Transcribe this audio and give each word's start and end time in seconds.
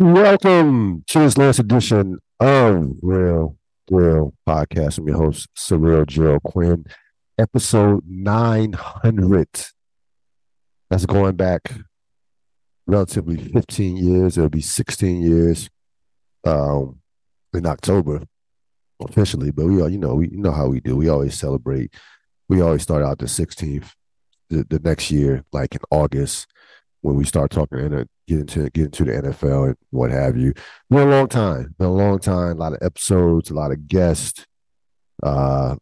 Welcome 0.00 1.04
to 1.08 1.18
this 1.18 1.36
last 1.36 1.58
edition 1.58 2.20
of 2.40 2.90
Real 3.02 3.58
Real 3.90 4.32
Podcast. 4.48 4.96
I'm 4.96 5.06
your 5.06 5.18
host, 5.18 5.50
Surreal 5.54 6.06
Gerald 6.06 6.42
Quinn, 6.42 6.86
episode 7.36 8.02
900. 8.06 9.46
That's 10.88 11.04
going 11.04 11.36
back 11.36 11.70
relatively 12.86 13.36
15 13.36 13.98
years. 13.98 14.38
It'll 14.38 14.48
be 14.48 14.62
16 14.62 15.20
years 15.20 15.68
um, 16.44 17.00
in 17.52 17.66
October 17.66 18.22
officially, 19.02 19.50
but 19.50 19.66
we 19.66 19.82
all, 19.82 19.90
you 19.90 19.98
know, 19.98 20.14
we 20.14 20.30
you 20.30 20.38
know 20.38 20.52
how 20.52 20.68
we 20.68 20.80
do. 20.80 20.96
We 20.96 21.10
always 21.10 21.38
celebrate. 21.38 21.92
We 22.48 22.62
always 22.62 22.80
start 22.80 23.02
out 23.02 23.18
the 23.18 23.26
16th 23.26 23.90
the, 24.48 24.64
the 24.66 24.78
next 24.78 25.10
year, 25.10 25.44
like 25.52 25.74
in 25.74 25.82
August 25.90 26.46
when 27.02 27.16
we 27.16 27.24
start 27.24 27.50
talking 27.50 27.78
and 27.78 28.08
get 28.26 28.40
into 28.40 28.70
get 28.70 28.86
into 28.86 29.04
the 29.04 29.12
NFL 29.12 29.68
and 29.68 29.76
what 29.90 30.10
have 30.10 30.36
you. 30.36 30.52
Been 30.88 31.08
a 31.08 31.10
long 31.10 31.28
time. 31.28 31.74
Been 31.78 31.88
a 31.88 31.92
long 31.92 32.18
time. 32.18 32.52
A 32.52 32.60
lot 32.60 32.72
of 32.72 32.78
episodes, 32.82 33.50
a 33.50 33.54
lot 33.54 33.72
of 33.72 33.88
guests, 33.88 34.46
uh, 35.22 35.76
a 35.76 35.78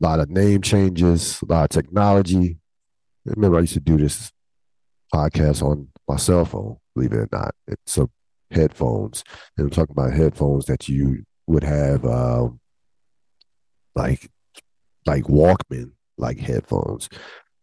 lot 0.00 0.20
of 0.20 0.30
name 0.30 0.62
changes, 0.62 1.40
a 1.42 1.52
lot 1.52 1.64
of 1.64 1.68
technology. 1.70 2.58
Remember 3.24 3.58
I 3.58 3.62
used 3.62 3.74
to 3.74 3.80
do 3.80 3.96
this 3.96 4.30
podcast 5.14 5.62
on 5.62 5.88
my 6.08 6.16
cell 6.16 6.44
phone, 6.44 6.76
believe 6.94 7.12
it 7.12 7.18
or 7.18 7.28
not. 7.32 7.54
It's 7.66 7.98
a 7.98 8.08
headphones. 8.50 9.24
And 9.56 9.66
I'm 9.66 9.70
talking 9.70 9.94
about 9.96 10.12
headphones 10.12 10.66
that 10.66 10.88
you 10.88 11.24
would 11.46 11.64
have 11.64 12.04
um, 12.04 12.60
like 13.94 14.30
like 15.06 15.24
Walkman 15.24 15.92
like 16.16 16.38
headphones. 16.38 17.08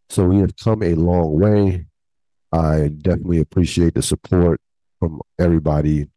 So 0.09 0.25
we 0.25 0.39
have 0.39 0.55
come 0.57 0.83
a 0.83 0.93
long 0.93 1.39
way. 1.39 1.85
I 2.51 2.89
definitely 2.89 3.39
appreciate 3.39 3.93
the 3.93 4.01
support 4.01 4.59
from 4.99 5.21
everybody 5.39 6.07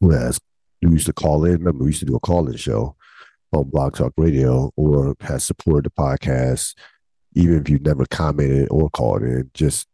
who 0.00 0.10
has 0.10 0.40
who 0.80 0.92
used 0.92 1.06
to 1.06 1.12
call 1.12 1.44
in. 1.44 1.52
Remember, 1.52 1.84
we 1.84 1.90
used 1.90 2.00
to 2.00 2.06
do 2.06 2.16
a 2.16 2.20
call-in 2.20 2.56
show 2.56 2.96
on 3.52 3.70
Blog 3.70 3.96
Talk 3.96 4.12
Radio 4.16 4.72
or 4.76 5.14
has 5.20 5.44
supported 5.44 5.84
the 5.84 5.90
podcast, 5.90 6.74
even 7.34 7.60
if 7.60 7.68
you've 7.68 7.82
never 7.82 8.04
commented 8.06 8.68
or 8.70 8.90
called 8.90 9.22
in, 9.22 9.50
just 9.54 9.86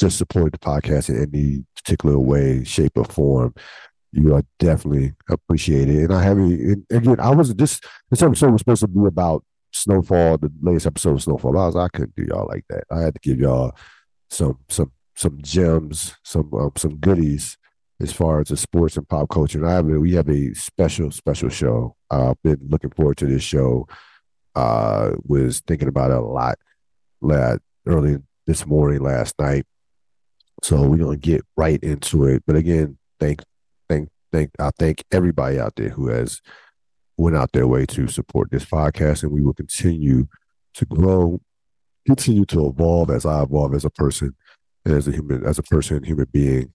just 0.00 0.18
support 0.18 0.52
the 0.52 0.58
podcast 0.58 1.10
in 1.10 1.22
any 1.22 1.64
particular 1.76 2.18
way, 2.18 2.64
shape, 2.64 2.92
or 2.96 3.04
form. 3.04 3.54
You 4.12 4.34
are 4.34 4.42
definitely 4.58 5.14
appreciated. 5.30 6.10
And 6.10 6.14
I 6.14 6.22
have 6.22 6.38
again, 6.38 7.20
I 7.20 7.30
was 7.30 7.54
this 7.54 7.80
this 8.10 8.22
episode 8.22 8.52
was 8.52 8.60
supposed 8.60 8.82
to 8.82 8.88
be 8.88 9.06
about 9.06 9.44
snowfall, 9.72 10.38
the 10.38 10.52
latest 10.60 10.86
episode 10.86 11.14
of 11.14 11.22
Snowfall. 11.22 11.58
I 11.58 11.66
was 11.66 11.76
I 11.76 11.88
couldn't 11.88 12.16
do 12.16 12.24
y'all 12.28 12.48
like 12.48 12.64
that. 12.68 12.84
I 12.90 13.00
had 13.00 13.14
to 13.14 13.20
give 13.20 13.38
y'all 13.38 13.76
some 14.30 14.58
some 14.68 14.92
some 15.22 15.38
gems, 15.40 16.16
some 16.24 16.52
um, 16.52 16.72
some 16.76 16.96
goodies 16.96 17.56
as 18.00 18.12
far 18.12 18.40
as 18.40 18.48
the 18.48 18.56
sports 18.56 18.96
and 18.96 19.08
pop 19.08 19.28
culture. 19.30 19.58
And 19.58 19.68
I 19.68 19.74
have 19.74 19.88
a, 19.88 20.00
we 20.00 20.14
have 20.14 20.28
a 20.28 20.52
special 20.54 21.10
special 21.10 21.48
show. 21.48 21.96
I've 22.10 22.20
uh, 22.20 22.34
been 22.42 22.58
looking 22.68 22.90
forward 22.90 23.16
to 23.18 23.26
this 23.26 23.42
show. 23.42 23.86
Uh, 24.54 25.12
was 25.24 25.60
thinking 25.60 25.88
about 25.88 26.10
it 26.10 26.16
a 26.18 26.20
lot 26.20 26.58
last 27.22 27.60
early 27.86 28.18
this 28.46 28.66
morning, 28.66 29.00
last 29.00 29.38
night. 29.38 29.64
So 30.62 30.82
we're 30.82 30.98
gonna 30.98 31.16
get 31.16 31.42
right 31.56 31.82
into 31.82 32.24
it. 32.24 32.42
But 32.46 32.56
again, 32.56 32.98
thank 33.20 33.42
thank 33.88 34.08
thank 34.32 34.50
I 34.58 34.70
thank 34.78 35.04
everybody 35.12 35.58
out 35.58 35.76
there 35.76 35.90
who 35.90 36.08
has 36.08 36.40
went 37.16 37.36
out 37.36 37.52
their 37.52 37.68
way 37.68 37.86
to 37.86 38.08
support 38.08 38.50
this 38.50 38.64
podcast, 38.64 39.22
and 39.22 39.32
we 39.32 39.40
will 39.40 39.54
continue 39.54 40.26
to 40.74 40.84
grow, 40.84 41.40
continue 42.06 42.44
to 42.46 42.66
evolve 42.66 43.10
as 43.10 43.24
I 43.24 43.42
evolve 43.42 43.74
as 43.74 43.84
a 43.84 43.90
person 43.90 44.34
as 44.84 45.08
a 45.08 45.12
human, 45.12 45.44
as 45.44 45.58
a 45.58 45.62
person, 45.62 46.02
human 46.02 46.26
being. 46.32 46.72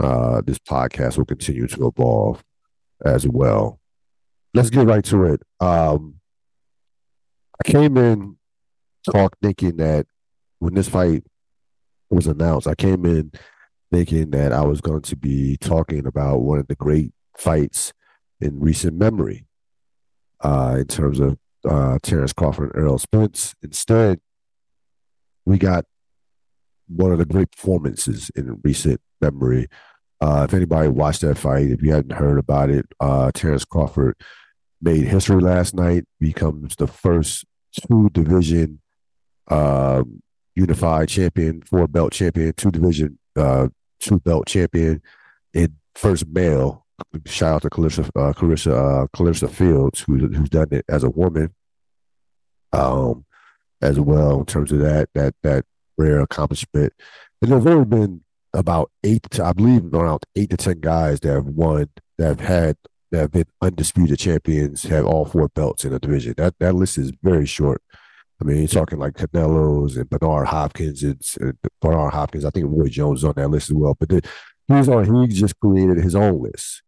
Uh, 0.00 0.40
this 0.46 0.58
podcast 0.58 1.18
will 1.18 1.24
continue 1.24 1.66
to 1.66 1.88
evolve 1.88 2.44
as 3.04 3.26
well. 3.26 3.80
Let's 4.54 4.70
get 4.70 4.86
right 4.86 5.04
to 5.04 5.24
it. 5.24 5.42
Um, 5.60 6.20
I 7.60 7.68
came 7.68 7.96
in 7.96 8.36
talk 9.10 9.36
thinking 9.42 9.76
that 9.76 10.06
when 10.60 10.74
this 10.74 10.88
fight 10.88 11.24
was 12.10 12.26
announced, 12.26 12.66
I 12.66 12.74
came 12.74 13.04
in 13.04 13.32
thinking 13.92 14.30
that 14.30 14.52
I 14.52 14.62
was 14.62 14.80
going 14.80 15.02
to 15.02 15.16
be 15.16 15.56
talking 15.56 16.06
about 16.06 16.42
one 16.42 16.58
of 16.58 16.68
the 16.68 16.76
great 16.76 17.12
fights 17.36 17.92
in 18.40 18.60
recent 18.60 18.96
memory 18.96 19.46
uh, 20.40 20.76
in 20.78 20.86
terms 20.86 21.20
of 21.20 21.38
uh, 21.68 21.98
Terrence 22.02 22.32
Crawford 22.32 22.74
and 22.74 22.82
Errol 22.82 22.98
Spence. 22.98 23.54
Instead, 23.62 24.20
we 25.44 25.58
got 25.58 25.84
one 26.88 27.12
of 27.12 27.18
the 27.18 27.26
great 27.26 27.50
performances 27.52 28.30
in 28.34 28.60
recent 28.62 29.00
memory. 29.20 29.68
Uh, 30.20 30.46
if 30.48 30.54
anybody 30.54 30.88
watched 30.88 31.20
that 31.20 31.38
fight, 31.38 31.70
if 31.70 31.82
you 31.82 31.92
hadn't 31.92 32.16
heard 32.16 32.38
about 32.38 32.70
it, 32.70 32.86
uh, 33.00 33.30
Terrence 33.32 33.64
Crawford 33.64 34.16
made 34.80 35.04
history 35.04 35.40
last 35.40 35.74
night, 35.74 36.04
becomes 36.18 36.76
the 36.76 36.86
first 36.86 37.44
two 37.72 38.08
division 38.10 38.80
um, 39.48 40.22
unified 40.54 41.08
champion, 41.08 41.62
four 41.62 41.86
belt 41.86 42.12
champion, 42.12 42.52
two 42.54 42.70
division, 42.70 43.18
uh, 43.36 43.68
two 44.00 44.18
belt 44.20 44.46
champion, 44.46 45.00
and 45.54 45.72
first 45.94 46.26
male. 46.26 46.84
Shout 47.26 47.54
out 47.54 47.62
to 47.62 47.70
Claressa, 47.70 48.08
uh, 48.16 48.32
Claressa, 48.32 48.72
uh, 48.72 49.06
Claressa 49.08 49.54
Shields, 49.54 50.00
who, 50.00 50.16
who's 50.16 50.50
done 50.50 50.68
it 50.72 50.84
as 50.88 51.04
a 51.04 51.10
woman, 51.10 51.54
um, 52.72 53.24
as 53.80 54.00
well 54.00 54.40
in 54.40 54.46
terms 54.46 54.72
of 54.72 54.80
that 54.80 55.08
that 55.14 55.34
that 55.42 55.64
rare 55.98 56.20
accomplishment. 56.20 56.92
And 57.42 57.50
there's 57.50 57.66
only 57.66 57.84
been 57.84 58.22
about 58.54 58.90
eight, 59.04 59.38
I 59.38 59.52
believe, 59.52 59.92
around 59.92 60.22
eight 60.34 60.50
to 60.50 60.56
ten 60.56 60.80
guys 60.80 61.20
that 61.20 61.34
have 61.34 61.46
won, 61.46 61.90
that 62.16 62.28
have 62.28 62.40
had, 62.40 62.76
that 63.10 63.20
have 63.20 63.32
been 63.32 63.46
undisputed 63.60 64.18
champions, 64.18 64.84
have 64.84 65.04
all 65.04 65.26
four 65.26 65.48
belts 65.48 65.84
in 65.84 65.92
the 65.92 65.98
division. 65.98 66.34
That 66.36 66.54
that 66.60 66.74
list 66.74 66.98
is 66.98 67.12
very 67.22 67.46
short. 67.46 67.82
I 68.40 68.44
mean, 68.44 68.58
you're 68.58 68.68
talking 68.68 68.98
like 68.98 69.14
Canelo's 69.14 69.96
and 69.96 70.08
Bernard 70.08 70.46
Hopkins. 70.46 71.02
It's 71.02 71.36
uh, 71.38 71.52
Bernard 71.80 72.12
Hopkins. 72.12 72.44
I 72.44 72.50
think 72.50 72.66
Roy 72.68 72.88
Jones 72.88 73.20
is 73.20 73.24
on 73.24 73.34
that 73.36 73.48
list 73.48 73.70
as 73.70 73.74
well. 73.74 73.96
But 73.98 74.24
he's 74.68 74.88
on. 74.88 75.28
He 75.28 75.34
just 75.34 75.58
created 75.58 75.98
his 75.98 76.14
own 76.14 76.42
list 76.42 76.82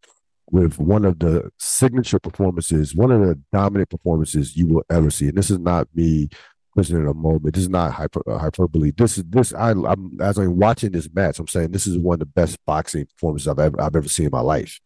with 0.49 0.79
one 0.79 1.05
of 1.05 1.19
the 1.19 1.49
signature 1.59 2.19
performances, 2.19 2.95
one 2.95 3.11
of 3.11 3.21
the 3.21 3.39
dominant 3.51 3.89
performances 3.89 4.55
you 4.55 4.67
will 4.67 4.83
ever 4.89 5.09
see. 5.09 5.27
And 5.29 5.37
this 5.37 5.49
is 5.49 5.59
not 5.59 5.87
me 5.93 6.29
in 6.77 7.07
a 7.07 7.13
moment. 7.13 7.53
This 7.53 7.63
is 7.63 7.69
not 7.69 7.91
hyper, 7.91 8.21
uh, 8.27 8.37
hyperbole. 8.37 8.91
This 8.91 9.17
is 9.17 9.23
this. 9.25 9.53
I, 9.53 9.71
am 9.71 10.17
as 10.21 10.37
I'm 10.37 10.57
watching 10.57 10.91
this 10.91 11.09
match. 11.13 11.39
I'm 11.39 11.47
saying 11.47 11.71
this 11.71 11.87
is 11.87 11.97
one 11.97 12.15
of 12.15 12.19
the 12.19 12.25
best 12.25 12.57
boxing 12.65 13.05
performances 13.05 13.47
I've 13.47 13.59
ever 13.59 13.81
I've 13.81 13.95
ever 13.95 14.07
seen 14.07 14.27
in 14.27 14.31
my 14.31 14.41
life. 14.41 14.79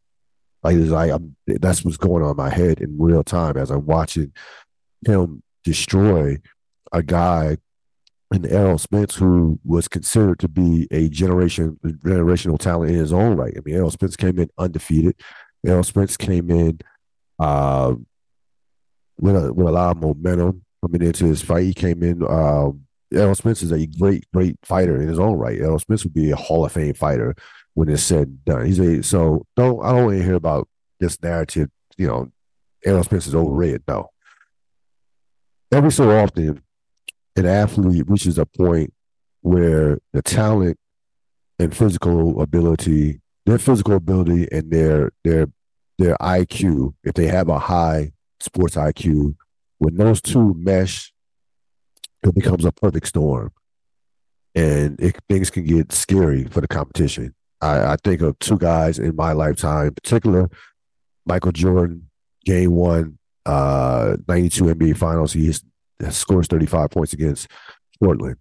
Like, 0.63 0.78
it's 0.78 0.90
like 0.90 1.12
I'm, 1.12 1.35
that's 1.45 1.85
what's 1.85 1.97
going 1.97 2.24
on 2.24 2.31
in 2.31 2.38
my 2.38 2.50
head 2.50 2.79
in 2.81 2.97
real 2.97 3.24
time 3.24 3.56
as 3.56 3.69
I'm 3.69 3.85
watching 3.85 4.34
him 5.06 5.44
destroy 5.63 6.38
a 6.91 7.03
guy 7.03 7.57
in 8.34 8.45
Errol 8.47 8.79
Spence 8.79 9.16
who 9.16 9.59
was 9.63 9.88
considered 9.88 10.40
to 10.40 10.47
be 10.47 10.88
a 10.90 11.07
generation 11.09 11.79
generational 11.85 12.57
talent 12.57 12.91
in 12.91 12.97
his 12.97 13.13
own 13.13 13.38
right. 13.38 13.53
I 13.56 13.62
mean, 13.63 13.75
Errol 13.75 13.91
Spence 13.91 14.16
came 14.16 14.40
in 14.40 14.50
undefeated. 14.57 15.16
Errol 15.66 15.84
Spence 15.84 16.18
came 16.18 16.50
in 16.50 16.79
uh, 17.40 17.94
with 19.19 19.35
a, 19.35 19.53
with 19.53 19.68
a 19.68 19.72
lot 19.72 19.95
of 19.95 20.01
momentum 20.01 20.63
coming 20.85 21.07
into 21.07 21.28
this 21.28 21.41
fight. 21.41 21.63
He 21.63 21.73
came 21.73 22.03
in. 22.03 22.23
Um, 22.23 22.81
Errol 23.13 23.35
Spence 23.35 23.62
is 23.62 23.72
a 23.72 23.85
great, 23.85 24.25
great 24.34 24.57
fighter 24.63 25.01
in 25.01 25.07
his 25.07 25.19
own 25.19 25.38
right. 25.38 25.59
Errol 25.59 25.79
Spence 25.79 26.03
would 26.03 26.13
be 26.13 26.31
a 26.31 26.35
Hall 26.35 26.66
of 26.66 26.72
Fame 26.72 26.94
fighter 26.94 27.35
when 27.73 27.90
it's 27.90 28.03
said 28.03 28.28
and 28.28 28.46
done. 28.46 28.66
He's 28.66 28.79
a 28.79 29.03
so 29.03 29.45
don't 29.56 29.84
I 29.84 29.91
don't 29.91 30.06
want 30.06 30.18
to 30.18 30.24
hear 30.24 30.35
about 30.35 30.68
this 31.00 31.22
narrative. 31.22 31.69
You 31.97 32.07
know, 32.07 32.31
Errol 32.84 33.03
Spence 33.03 33.28
is 33.28 33.35
overrated. 33.35 33.84
No. 33.88 34.09
Every 35.72 35.91
so 35.91 36.09
often, 36.18 36.62
an 37.35 37.45
athlete 37.45 38.09
reaches 38.09 38.38
a 38.38 38.45
point 38.45 38.94
where 39.41 40.00
the 40.13 40.22
talent 40.22 40.78
and 41.59 41.75
physical 41.75 42.41
ability, 42.41 43.22
their 43.45 43.59
physical 43.59 43.95
ability 43.95 44.47
and 44.51 44.72
their 44.72 45.12
their 45.24 45.48
their 45.98 46.15
IQ, 46.19 46.94
if 47.04 47.13
they 47.13 47.27
have 47.27 47.50
a 47.50 47.60
high 47.60 48.12
sports 48.39 48.75
IQ, 48.75 49.36
when 49.77 49.95
those 49.95 50.22
two 50.22 50.54
mesh, 50.57 51.13
it 52.24 52.33
becomes 52.33 52.66
a 52.66 52.72
perfect 52.72 53.07
storm, 53.07 53.51
and 54.54 55.00
it, 55.00 55.18
things 55.30 55.50
can 55.50 55.66
get 55.66 55.92
scary 55.92 56.45
for 56.45 56.62
the 56.62 56.68
competition. 56.68 57.36
I, 57.62 57.94
I 57.94 57.95
think 58.04 58.22
of 58.22 58.38
two 58.39 58.57
guys 58.57 59.00
in 59.00 59.16
my 59.16 59.33
lifetime, 59.33 59.88
in 59.88 59.94
particular, 59.94 60.50
Michael 61.25 61.51
Jordan, 61.51 62.10
Game 62.45 62.72
One, 62.72 63.18
uh, 63.45 64.18
'92 64.27 64.63
NBA 64.66 64.98
Finals. 64.98 65.33
He 65.33 65.54
scores 66.10 66.48
35 66.48 66.89
points 66.89 67.13
against 67.13 67.48
Portland. 68.01 68.38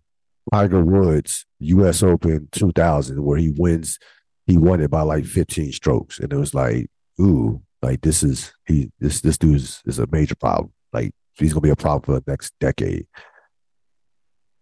Tiger 0.52 0.84
Woods, 0.84 1.46
U.S. 1.60 2.02
Open 2.02 2.48
2000, 2.52 3.22
where 3.22 3.38
he 3.38 3.50
wins, 3.56 3.98
he 4.46 4.58
won 4.58 4.80
it 4.80 4.90
by 4.90 5.00
like 5.00 5.24
15 5.24 5.72
strokes, 5.72 6.18
and 6.18 6.32
it 6.32 6.36
was 6.36 6.54
like, 6.54 6.90
ooh, 7.20 7.62
like 7.82 8.00
this 8.00 8.22
is 8.22 8.52
he 8.66 8.90
this 8.98 9.20
this 9.20 9.38
dude 9.38 9.56
is, 9.56 9.82
is 9.86 9.98
a 9.98 10.06
major 10.10 10.34
problem. 10.34 10.72
Like 10.92 11.12
he's 11.36 11.52
going 11.52 11.62
to 11.62 11.66
be 11.66 11.70
a 11.70 11.76
problem 11.76 12.02
for 12.02 12.20
the 12.20 12.30
next 12.30 12.52
decade. 12.60 13.06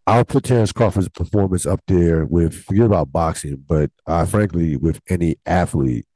I'll 0.06 0.24
put 0.24 0.44
Terrence 0.44 0.72
Crawford's 0.72 1.08
performance 1.08 1.64
up 1.64 1.80
there 1.86 2.24
with 2.24 2.64
forget 2.64 2.86
about 2.86 3.12
boxing, 3.12 3.64
but 3.68 3.90
uh, 4.06 4.26
frankly, 4.26 4.76
with 4.76 5.00
any 5.08 5.36
athlete 5.46 6.06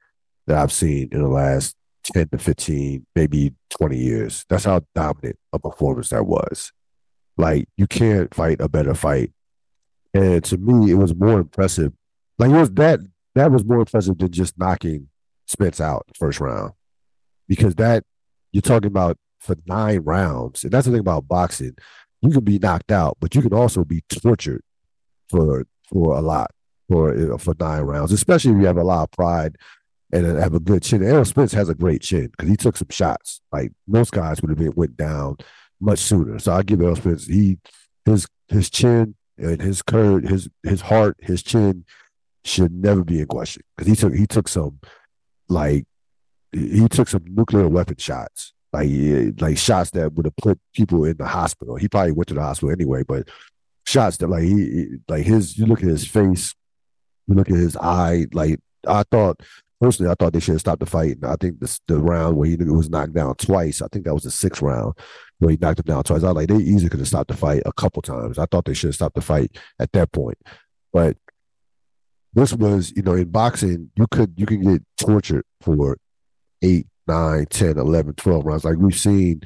that 0.45 0.57
I've 0.57 0.71
seen 0.71 1.09
in 1.11 1.21
the 1.21 1.29
last 1.29 1.75
10 2.13 2.29
to 2.29 2.37
15, 2.37 3.05
maybe 3.15 3.53
20 3.69 3.97
years. 3.97 4.45
That's 4.49 4.65
how 4.65 4.81
dominant 4.95 5.37
a 5.53 5.59
performance 5.59 6.09
that 6.09 6.25
was. 6.25 6.71
Like, 7.37 7.67
you 7.77 7.87
can't 7.87 8.33
fight 8.33 8.61
a 8.61 8.69
better 8.69 8.93
fight. 8.93 9.31
And 10.13 10.43
to 10.45 10.57
me, 10.57 10.91
it 10.91 10.95
was 10.95 11.13
more 11.13 11.39
impressive. 11.39 11.93
Like, 12.39 12.49
it 12.49 12.57
was 12.57 12.71
that 12.71 13.01
that 13.35 13.51
was 13.51 13.63
more 13.63 13.79
impressive 13.79 14.17
than 14.17 14.31
just 14.31 14.57
knocking 14.57 15.09
Spence 15.45 15.79
out 15.79 16.07
first 16.17 16.39
round. 16.39 16.73
Because 17.47 17.75
that 17.75 18.03
you're 18.51 18.61
talking 18.61 18.87
about 18.87 19.17
for 19.47 19.55
nine 19.65 20.01
rounds. 20.01 20.63
And 20.63 20.71
that's 20.71 20.85
the 20.85 20.91
thing 20.91 20.99
about 20.99 21.27
boxing. 21.27 21.75
You 22.21 22.31
can 22.31 22.43
be 22.43 22.59
knocked 22.59 22.91
out, 22.91 23.17
but 23.19 23.35
you 23.35 23.41
can 23.41 23.53
also 23.53 23.83
be 23.83 24.03
tortured 24.09 24.61
for 25.29 25.65
for 25.91 26.17
a 26.17 26.21
lot 26.21 26.51
for 26.89 27.37
for 27.37 27.55
nine 27.59 27.81
rounds, 27.81 28.11
especially 28.11 28.51
if 28.51 28.57
you 28.57 28.65
have 28.65 28.77
a 28.77 28.83
lot 28.83 29.03
of 29.03 29.11
pride 29.11 29.55
and 30.11 30.25
have 30.25 30.53
a 30.53 30.59
good 30.59 30.83
chin. 30.83 31.03
Errol 31.03 31.25
Spence 31.25 31.53
has 31.53 31.69
a 31.69 31.75
great 31.75 32.01
chin 32.01 32.27
because 32.27 32.49
he 32.49 32.55
took 32.55 32.77
some 32.77 32.89
shots. 32.89 33.41
Like 33.51 33.71
most 33.87 34.11
guys 34.11 34.41
would 34.41 34.49
have 34.49 34.57
been 34.57 34.73
went 34.75 34.97
down 34.97 35.37
much 35.79 35.99
sooner. 35.99 36.39
So 36.39 36.53
I 36.53 36.63
give 36.63 36.81
Errol 36.81 36.95
Spence 36.95 37.25
he 37.25 37.57
his 38.05 38.27
his 38.47 38.69
chin 38.69 39.15
and 39.37 39.61
his 39.61 39.81
curve, 39.81 40.23
his 40.23 40.49
his 40.63 40.81
heart, 40.81 41.17
his 41.21 41.43
chin 41.43 41.85
should 42.43 42.71
never 42.71 43.03
be 43.03 43.19
in 43.19 43.27
question 43.27 43.63
because 43.75 43.89
he 43.89 43.95
took 43.95 44.13
he 44.13 44.25
took 44.25 44.47
some 44.47 44.79
like 45.49 45.85
he 46.53 46.87
took 46.87 47.07
some 47.07 47.23
nuclear 47.27 47.67
weapon 47.67 47.97
shots 47.97 48.53
like 48.73 48.89
like 49.39 49.57
shots 49.57 49.91
that 49.91 50.13
would 50.13 50.25
have 50.25 50.35
put 50.37 50.59
people 50.73 51.05
in 51.05 51.17
the 51.17 51.25
hospital. 51.25 51.75
He 51.75 51.87
probably 51.87 52.11
went 52.11 52.27
to 52.27 52.33
the 52.33 52.41
hospital 52.41 52.71
anyway, 52.71 53.03
but 53.03 53.27
shots 53.85 54.17
that 54.17 54.27
like 54.27 54.43
he 54.43 54.87
like 55.07 55.25
his 55.25 55.57
you 55.57 55.65
look 55.65 55.81
at 55.81 55.89
his 55.89 56.07
face, 56.07 56.53
you 57.27 57.35
look 57.35 57.49
at 57.49 57.55
his 57.55 57.77
eye, 57.77 58.27
like 58.33 58.59
I 58.87 59.03
thought 59.09 59.41
personally, 59.79 60.11
I 60.11 60.15
thought 60.15 60.33
they 60.33 60.39
should 60.39 60.53
have 60.53 60.61
stopped 60.61 60.79
the 60.79 60.85
fight. 60.85 61.17
I 61.23 61.35
think 61.39 61.59
the 61.59 61.99
round 61.99 62.37
where 62.37 62.49
he 62.49 62.55
was 62.57 62.89
knocked 62.89 63.13
down 63.13 63.35
twice, 63.35 63.81
I 63.81 63.87
think 63.91 64.05
that 64.05 64.13
was 64.13 64.23
the 64.23 64.31
sixth 64.31 64.61
round 64.61 64.93
where 65.39 65.51
he 65.51 65.57
knocked 65.59 65.79
him 65.79 65.85
down 65.85 66.03
twice. 66.03 66.23
I 66.23 66.31
like, 66.31 66.49
they 66.49 66.55
easily 66.55 66.89
could 66.89 66.99
have 66.99 67.07
stopped 67.07 67.29
the 67.29 67.37
fight 67.37 67.61
a 67.65 67.73
couple 67.73 68.01
times. 68.01 68.37
I 68.37 68.45
thought 68.45 68.65
they 68.65 68.73
should 68.73 68.89
have 68.89 68.95
stopped 68.95 69.15
the 69.15 69.21
fight 69.21 69.57
at 69.79 69.91
that 69.93 70.11
point. 70.11 70.37
But 70.91 71.17
this 72.33 72.53
was, 72.53 72.91
you 72.95 73.03
know, 73.03 73.13
in 73.13 73.29
boxing, 73.29 73.91
you 73.95 74.07
could 74.07 74.33
you 74.37 74.45
can 74.45 74.61
get 74.61 74.83
tortured 74.99 75.45
for 75.61 75.97
eight, 76.61 76.87
nine, 77.07 77.45
10, 77.45 77.77
11, 77.77 78.13
12 78.13 78.45
rounds. 78.45 78.65
Like 78.65 78.77
we've 78.77 78.97
seen 78.97 79.41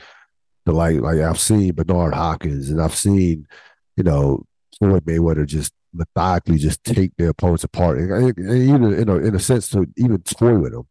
the 0.65 0.73
like 0.73 0.99
like 1.01 1.19
I've 1.19 1.39
seen 1.39 1.73
Bernard 1.73 2.13
Hopkins 2.13 2.69
and 2.69 2.81
I've 2.81 2.95
seen, 2.95 3.47
you 3.97 4.03
know, 4.03 4.45
Floyd 4.77 5.05
Mayweather 5.05 5.45
just 5.45 5.73
methodically 5.93 6.57
just 6.57 6.83
take 6.83 7.15
their 7.17 7.29
opponents 7.29 7.63
apart, 7.63 7.99
and, 7.99 8.11
and 8.11 8.63
even 8.63 8.93
in 8.93 9.09
a, 9.09 9.15
in 9.17 9.35
a 9.35 9.39
sense 9.39 9.69
to 9.69 9.85
even 9.97 10.21
toy 10.21 10.57
with 10.57 10.73
them. 10.73 10.87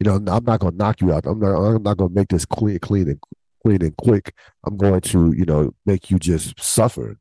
You 0.00 0.10
know, 0.10 0.16
I'm 0.16 0.44
not 0.44 0.60
going 0.60 0.72
to 0.72 0.76
knock 0.76 1.00
you 1.00 1.12
out. 1.12 1.26
I'm 1.26 1.38
not. 1.38 1.54
I'm 1.54 1.82
not 1.82 1.96
going 1.96 2.10
to 2.10 2.14
make 2.14 2.28
this 2.28 2.44
clean, 2.44 2.78
clean 2.80 3.08
and 3.08 3.20
clean 3.64 3.82
and 3.82 3.96
quick. 3.96 4.34
I'm 4.66 4.76
going 4.76 5.00
to, 5.02 5.32
you 5.36 5.44
know, 5.44 5.74
make 5.86 6.10
you 6.10 6.18
just 6.18 6.60
suffer. 6.60 7.16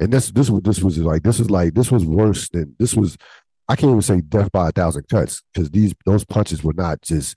And 0.00 0.12
this, 0.12 0.30
this 0.30 0.50
was, 0.50 0.62
this 0.62 0.80
was 0.80 0.98
like, 0.98 1.22
this 1.22 1.40
is 1.40 1.50
like, 1.50 1.74
this 1.74 1.90
was 1.90 2.04
worse 2.04 2.48
than 2.48 2.74
this 2.78 2.94
was. 2.94 3.16
I 3.68 3.76
can't 3.76 3.90
even 3.90 4.02
say 4.02 4.20
death 4.20 4.50
by 4.50 4.68
a 4.68 4.72
thousand 4.72 5.08
cuts 5.08 5.42
because 5.52 5.70
these, 5.70 5.94
those 6.06 6.24
punches 6.24 6.64
were 6.64 6.72
not 6.72 7.02
just 7.02 7.36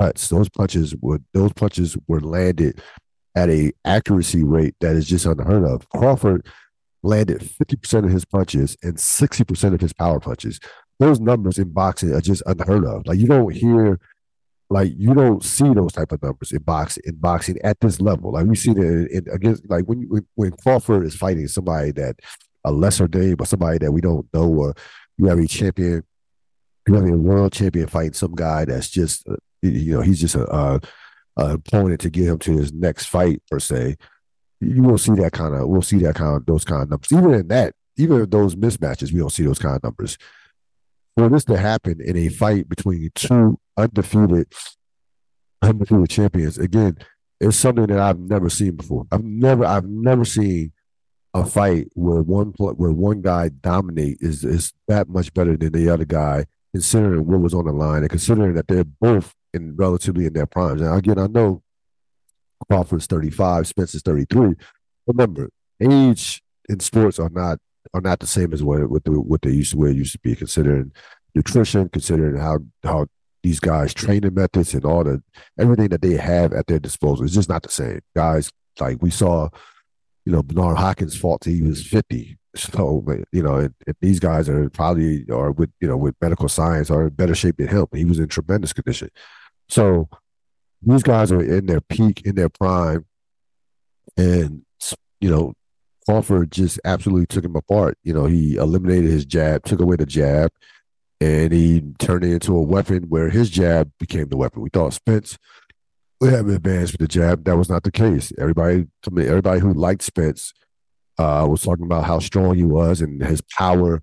cuts. 0.00 0.28
Those 0.28 0.48
punches 0.48 0.94
were, 1.00 1.20
those 1.32 1.52
punches 1.52 1.96
were 2.06 2.20
landed 2.20 2.80
at 3.34 3.50
a 3.50 3.72
accuracy 3.84 4.42
rate 4.42 4.74
that 4.80 4.96
is 4.96 5.08
just 5.08 5.26
unheard 5.26 5.64
of. 5.64 5.88
Crawford 5.90 6.46
landed 7.02 7.40
50% 7.40 8.04
of 8.04 8.10
his 8.10 8.24
punches 8.24 8.76
and 8.82 8.96
60% 8.96 9.74
of 9.74 9.80
his 9.80 9.92
power 9.92 10.20
punches. 10.20 10.58
Those 10.98 11.20
numbers 11.20 11.58
in 11.58 11.70
boxing 11.70 12.12
are 12.12 12.20
just 12.20 12.42
unheard 12.46 12.84
of. 12.84 13.06
Like 13.06 13.18
you 13.18 13.26
don't 13.26 13.52
hear, 13.52 14.00
like 14.68 14.92
you 14.96 15.14
don't 15.14 15.44
see 15.44 15.72
those 15.72 15.92
type 15.92 16.10
of 16.12 16.22
numbers 16.22 16.50
in 16.50 16.62
boxing 16.62 17.04
in 17.06 17.14
boxing 17.14 17.58
at 17.62 17.78
this 17.80 18.00
level. 18.00 18.32
Like 18.32 18.46
we 18.46 18.56
see 18.56 18.72
it 18.72 18.78
in, 18.78 19.08
in, 19.12 19.24
against 19.32 19.68
like 19.70 19.84
when, 19.84 20.02
when 20.08 20.26
when 20.34 20.52
Crawford 20.52 21.06
is 21.06 21.14
fighting 21.14 21.46
somebody 21.46 21.92
that 21.92 22.16
a 22.64 22.72
lesser 22.72 23.06
name 23.06 23.36
or 23.38 23.46
somebody 23.46 23.78
that 23.78 23.92
we 23.92 24.00
don't 24.00 24.26
know, 24.34 24.48
or 24.48 24.74
you 25.16 25.26
have 25.26 25.38
a 25.38 25.46
champion, 25.46 26.02
you 26.86 26.94
have 26.94 27.06
a 27.06 27.16
world 27.16 27.52
champion 27.52 27.86
fighting 27.86 28.12
some 28.12 28.34
guy 28.34 28.64
that's 28.64 28.90
just 28.90 29.24
you 29.62 29.94
know 29.94 30.00
he's 30.00 30.20
just 30.20 30.34
a, 30.34 30.54
a, 30.54 30.80
a 31.36 31.54
opponent 31.54 32.00
to 32.00 32.10
get 32.10 32.26
him 32.26 32.38
to 32.38 32.52
his 32.52 32.72
next 32.72 33.06
fight 33.06 33.42
per 33.50 33.58
se 33.58 33.96
you 34.60 34.82
won't 34.82 35.00
see 35.00 35.12
that 35.12 35.32
kind 35.32 35.54
of 35.54 35.68
we'll 35.68 35.82
see 35.82 35.98
that 35.98 36.14
kind 36.14 36.36
of 36.36 36.46
those 36.46 36.64
kind 36.64 36.82
of 36.82 36.90
numbers. 36.90 37.12
Even 37.12 37.34
in 37.34 37.48
that, 37.48 37.74
even 37.96 38.20
in 38.22 38.30
those 38.30 38.56
mismatches, 38.56 39.12
we 39.12 39.20
don't 39.20 39.30
see 39.30 39.44
those 39.44 39.58
kind 39.58 39.76
of 39.76 39.82
numbers. 39.82 40.18
For 41.16 41.28
this 41.28 41.44
to 41.46 41.56
happen 41.56 42.00
in 42.00 42.16
a 42.16 42.28
fight 42.28 42.68
between 42.68 43.10
two 43.14 43.58
undefeated 43.76 44.52
undefeated 45.62 46.10
champions, 46.10 46.58
again, 46.58 46.98
it's 47.40 47.56
something 47.56 47.86
that 47.86 47.98
I've 47.98 48.18
never 48.18 48.48
seen 48.50 48.76
before. 48.76 49.06
I've 49.12 49.24
never 49.24 49.64
I've 49.64 49.86
never 49.86 50.24
seen 50.24 50.72
a 51.34 51.44
fight 51.44 51.88
where 51.94 52.22
one 52.22 52.54
where 52.58 52.90
one 52.90 53.22
guy 53.22 53.48
dominate 53.48 54.18
is 54.20 54.44
is 54.44 54.72
that 54.88 55.08
much 55.08 55.32
better 55.34 55.56
than 55.56 55.72
the 55.72 55.88
other 55.88 56.04
guy, 56.04 56.46
considering 56.72 57.26
what 57.26 57.40
was 57.40 57.54
on 57.54 57.66
the 57.66 57.72
line 57.72 58.02
and 58.02 58.10
considering 58.10 58.54
that 58.54 58.66
they're 58.66 58.84
both 58.84 59.34
in 59.54 59.76
relatively 59.76 60.26
in 60.26 60.32
their 60.32 60.46
primes. 60.46 60.80
And 60.80 60.94
again, 60.94 61.18
I 61.18 61.26
know 61.26 61.62
Crawford's 62.68 63.06
35, 63.06 63.66
Spence's 63.66 64.02
33. 64.02 64.54
Remember, 65.06 65.50
age 65.80 66.42
in 66.68 66.80
sports 66.80 67.18
are 67.18 67.30
not 67.30 67.58
are 67.94 68.00
not 68.00 68.20
the 68.20 68.26
same 68.26 68.52
as 68.52 68.62
what 68.62 68.88
what, 68.90 69.04
the, 69.04 69.12
what 69.12 69.42
they 69.42 69.50
used 69.50 69.72
to 69.72 69.78
where 69.78 69.90
it 69.90 69.96
used 69.96 70.12
to 70.12 70.18
be, 70.20 70.34
considering 70.34 70.92
nutrition, 71.34 71.88
considering 71.88 72.40
how 72.40 72.58
how 72.82 73.06
these 73.42 73.60
guys 73.60 73.94
training 73.94 74.34
methods 74.34 74.74
and 74.74 74.84
all 74.84 75.04
the 75.04 75.22
everything 75.58 75.88
that 75.88 76.02
they 76.02 76.14
have 76.14 76.52
at 76.52 76.66
their 76.66 76.78
disposal. 76.80 77.24
It's 77.24 77.34
just 77.34 77.48
not 77.48 77.62
the 77.62 77.70
same. 77.70 78.00
Guys 78.14 78.50
like 78.80 79.02
we 79.02 79.10
saw, 79.10 79.48
you 80.24 80.32
know, 80.32 80.42
Bernard 80.42 80.78
Hopkins 80.78 81.16
fought 81.16 81.42
till 81.42 81.52
he 81.52 81.62
was 81.62 81.86
50. 81.86 82.37
So 82.56 83.04
you 83.32 83.42
know, 83.42 83.56
and 83.56 83.74
these 84.00 84.20
guys 84.20 84.48
are 84.48 84.70
probably 84.70 85.26
are 85.30 85.52
with 85.52 85.70
you 85.80 85.88
know 85.88 85.96
with 85.96 86.14
medical 86.20 86.48
science 86.48 86.90
are 86.90 87.08
in 87.08 87.14
better 87.14 87.34
shape 87.34 87.56
than 87.58 87.68
him. 87.68 87.86
He 87.92 88.04
was 88.04 88.18
in 88.18 88.28
tremendous 88.28 88.72
condition. 88.72 89.10
So 89.68 90.08
these 90.82 91.02
guys 91.02 91.30
are 91.30 91.42
in 91.42 91.66
their 91.66 91.80
peak, 91.80 92.22
in 92.24 92.34
their 92.36 92.48
prime, 92.48 93.04
and 94.16 94.62
you 95.20 95.30
know, 95.30 95.54
Crawford 96.06 96.50
just 96.50 96.80
absolutely 96.84 97.26
took 97.26 97.44
him 97.44 97.56
apart. 97.56 97.98
You 98.02 98.14
know, 98.14 98.26
he 98.26 98.56
eliminated 98.56 99.10
his 99.10 99.26
jab, 99.26 99.64
took 99.64 99.80
away 99.80 99.96
the 99.96 100.06
jab, 100.06 100.50
and 101.20 101.52
he 101.52 101.82
turned 101.98 102.24
it 102.24 102.32
into 102.32 102.56
a 102.56 102.62
weapon 102.62 103.04
where 103.04 103.28
his 103.28 103.50
jab 103.50 103.90
became 103.98 104.28
the 104.28 104.36
weapon. 104.36 104.62
We 104.62 104.70
thought 104.70 104.94
Spence 104.94 105.38
would 106.20 106.32
have 106.32 106.48
advanced 106.48 106.92
with 106.92 107.00
the 107.00 107.08
jab. 107.08 107.44
That 107.44 107.56
was 107.56 107.68
not 107.68 107.82
the 107.82 107.92
case. 107.92 108.32
Everybody, 108.38 108.86
everybody 109.06 109.60
who 109.60 109.72
liked 109.72 110.02
Spence 110.02 110.52
uh, 111.18 111.46
was 111.48 111.62
talking 111.62 111.84
about 111.84 112.04
how 112.04 112.18
strong 112.18 112.54
he 112.54 112.64
was 112.64 113.00
and 113.00 113.22
his 113.22 113.40
power 113.40 114.02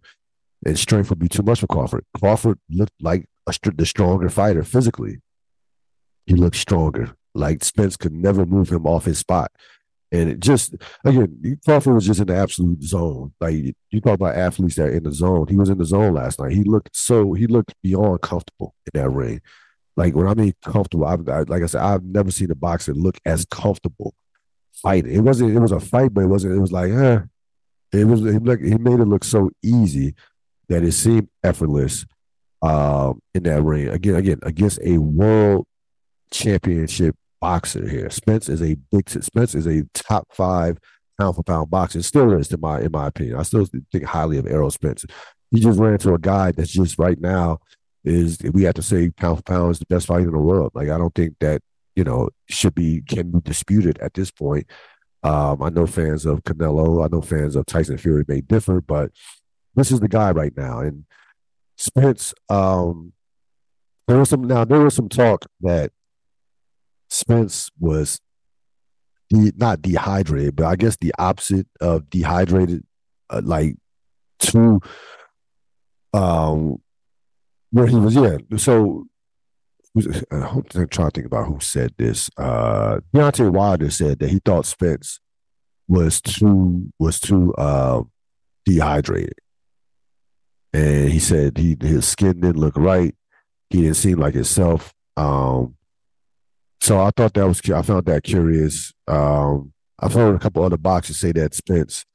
and 0.65 0.77
strength 0.77 1.09
would 1.09 1.19
be 1.19 1.29
too 1.29 1.43
much 1.43 1.59
for 1.59 1.67
Crawford. 1.67 2.05
Crawford 2.17 2.59
looked 2.69 3.01
like 3.01 3.25
a, 3.47 3.53
the 3.75 3.85
stronger 3.85 4.29
fighter 4.29 4.63
physically 4.63 5.19
he 6.25 6.35
looked 6.35 6.55
stronger. 6.55 7.15
Like 7.33 7.63
Spence 7.63 7.97
could 7.97 8.13
never 8.13 8.45
move 8.45 8.69
him 8.69 8.85
off 8.85 9.05
his 9.05 9.19
spot. 9.19 9.51
And 10.11 10.29
it 10.29 10.39
just 10.39 10.75
again, 11.03 11.59
Crawford 11.65 11.95
was 11.95 12.05
just 12.05 12.19
in 12.19 12.27
the 12.27 12.35
absolute 12.35 12.81
zone. 12.83 13.33
Like 13.41 13.55
you 13.55 14.01
talk 14.01 14.15
about 14.15 14.35
athletes 14.35 14.75
that 14.75 14.87
are 14.87 14.91
in 14.91 15.03
the 15.03 15.11
zone. 15.11 15.47
He 15.49 15.55
was 15.55 15.69
in 15.69 15.77
the 15.77 15.85
zone 15.85 16.13
last 16.13 16.39
night. 16.39 16.53
He 16.53 16.63
looked 16.63 16.95
so 16.95 17.33
he 17.33 17.47
looked 17.47 17.73
beyond 17.83 18.21
comfortable 18.21 18.75
in 18.85 19.01
that 19.01 19.09
ring. 19.09 19.41
Like 19.97 20.15
when 20.15 20.27
I 20.27 20.33
mean 20.33 20.53
comfortable, 20.63 21.05
I, 21.05 21.13
I, 21.31 21.41
like 21.41 21.63
I 21.63 21.67
said, 21.67 21.81
I've 21.81 22.03
never 22.03 22.31
seen 22.31 22.51
a 22.51 22.55
boxer 22.55 22.93
look 22.93 23.17
as 23.25 23.45
comfortable 23.45 24.13
fighting. 24.81 25.13
It 25.13 25.21
wasn't. 25.21 25.55
It 25.55 25.59
was 25.59 25.71
a 25.71 25.79
fight, 25.79 26.13
but 26.13 26.23
it 26.23 26.27
wasn't. 26.27 26.55
It 26.55 26.59
was 26.59 26.71
like, 26.71 26.91
eh. 26.91 27.19
It 27.93 28.05
was. 28.05 28.21
He, 28.21 28.39
look, 28.39 28.61
he 28.61 28.77
made 28.77 28.99
it 28.99 29.07
look 29.07 29.23
so 29.23 29.51
easy 29.63 30.15
that 30.69 30.83
it 30.83 30.93
seemed 30.93 31.29
effortless 31.43 32.05
um, 32.61 33.19
in 33.33 33.43
that 33.43 33.61
ring. 33.61 33.89
Again, 33.89 34.15
again 34.15 34.39
against 34.43 34.79
a 34.83 34.97
world 34.97 35.65
championship 36.31 37.15
boxer 37.39 37.87
here. 37.87 38.09
Spence 38.09 38.49
is 38.49 38.61
a 38.61 38.75
big 38.91 39.09
Spence 39.09 39.55
is 39.55 39.67
a 39.67 39.83
top 39.93 40.27
five 40.33 40.77
pound 41.19 41.35
for 41.35 41.43
pound 41.43 41.69
boxer. 41.69 42.01
Still 42.01 42.33
is 42.33 42.47
to 42.49 42.57
my 42.57 42.81
in 42.81 42.91
my 42.91 43.07
opinion. 43.07 43.37
I 43.37 43.43
still 43.43 43.67
think 43.91 44.03
highly 44.03 44.37
of 44.37 44.47
Errol 44.47 44.71
Spence. 44.71 45.05
He 45.51 45.59
just 45.59 45.79
ran 45.79 45.93
into 45.93 46.13
a 46.13 46.19
guy 46.19 46.51
that's 46.51 46.71
just 46.71 46.97
right 46.97 47.19
now 47.19 47.59
is 48.03 48.37
we 48.53 48.63
have 48.63 48.75
to 48.75 48.81
say 48.81 49.09
pound 49.09 49.37
for 49.37 49.43
pound 49.43 49.71
is 49.71 49.79
the 49.79 49.85
best 49.85 50.07
fighter 50.07 50.27
in 50.27 50.31
the 50.31 50.39
world. 50.39 50.71
Like 50.73 50.89
I 50.89 50.97
don't 50.97 51.13
think 51.13 51.35
that 51.39 51.61
you 51.95 52.03
know 52.03 52.29
should 52.49 52.75
be 52.75 53.01
can 53.07 53.31
be 53.31 53.39
disputed 53.41 53.97
at 53.99 54.13
this 54.13 54.31
point. 54.31 54.67
Um, 55.23 55.63
I 55.63 55.69
know 55.69 55.87
fans 55.87 56.25
of 56.25 56.43
Canelo, 56.43 57.03
I 57.03 57.07
know 57.07 57.21
fans 57.21 57.55
of 57.55 57.65
Tyson 57.65 57.97
Fury 57.97 58.25
may 58.27 58.41
differ, 58.41 58.81
but 58.81 59.11
this 59.73 59.91
is 59.91 59.99
the 59.99 60.07
guy 60.07 60.31
right 60.31 60.55
now. 60.55 60.79
And 60.79 61.05
Spence, 61.77 62.33
um, 62.47 63.13
there 64.07 64.19
was 64.19 64.29
some 64.29 64.43
now 64.43 64.65
there 64.65 64.81
was 64.81 64.93
some 64.93 65.09
talk 65.09 65.45
that 65.61 65.91
Spence 67.09 67.71
was 67.79 68.19
de- 69.29 69.53
not 69.55 69.81
dehydrated, 69.81 70.55
but 70.55 70.65
I 70.65 70.75
guess 70.75 70.97
the 70.97 71.13
opposite 71.17 71.67
of 71.81 72.09
dehydrated, 72.09 72.83
uh, 73.29 73.41
like 73.43 73.75
to 74.39 74.79
um 76.13 76.77
where 77.71 77.87
he 77.87 77.95
was. 77.95 78.15
Yeah, 78.15 78.37
so 78.57 79.07
who's 79.95 80.23
I'm 80.29 80.61
trying 80.63 80.87
to 80.87 81.11
think 81.11 81.25
about 81.25 81.47
who 81.47 81.59
said 81.59 81.93
this. 81.97 82.29
Uh, 82.37 82.99
Deontay 83.13 83.49
Wilder 83.49 83.89
said 83.89 84.19
that 84.19 84.29
he 84.29 84.39
thought 84.43 84.65
Spence 84.65 85.19
was 85.87 86.21
too 86.21 86.91
was 86.99 87.19
too 87.19 87.53
uh, 87.55 88.03
dehydrated, 88.65 89.39
and 90.73 91.09
he 91.09 91.19
said 91.19 91.57
he 91.57 91.77
his 91.79 92.05
skin 92.07 92.41
didn't 92.41 92.59
look 92.59 92.75
right. 92.75 93.15
He 93.69 93.81
didn't 93.81 93.95
seem 93.95 94.19
like 94.19 94.35
himself. 94.35 94.93
Um, 95.17 95.75
so 96.81 96.99
I 96.99 97.09
thought 97.15 97.33
that 97.33 97.47
was 97.47 97.61
I 97.71 97.81
found 97.81 98.05
that 98.05 98.23
curious. 98.23 98.93
Um, 99.07 99.71
I've 99.97 100.13
heard 100.13 100.35
a 100.35 100.39
couple 100.39 100.63
other 100.63 100.77
boxers 100.77 101.17
say 101.17 101.31
that 101.31 101.55
Spence 101.55 102.05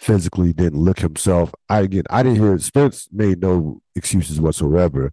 physically 0.00 0.52
didn't 0.52 0.80
look 0.80 0.98
himself. 0.98 1.54
I 1.68 1.80
again 1.80 2.04
I 2.10 2.22
didn't 2.22 2.40
hear 2.40 2.58
Spence 2.58 3.08
made 3.12 3.40
no 3.40 3.80
excuses 3.94 4.40
whatsoever. 4.40 5.12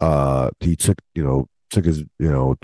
Uh, 0.00 0.50
he 0.60 0.76
took 0.76 0.98
you 1.14 1.24
know 1.24 1.48
took 1.70 1.84
his 1.84 1.98
you 1.98 2.30
know 2.30 2.56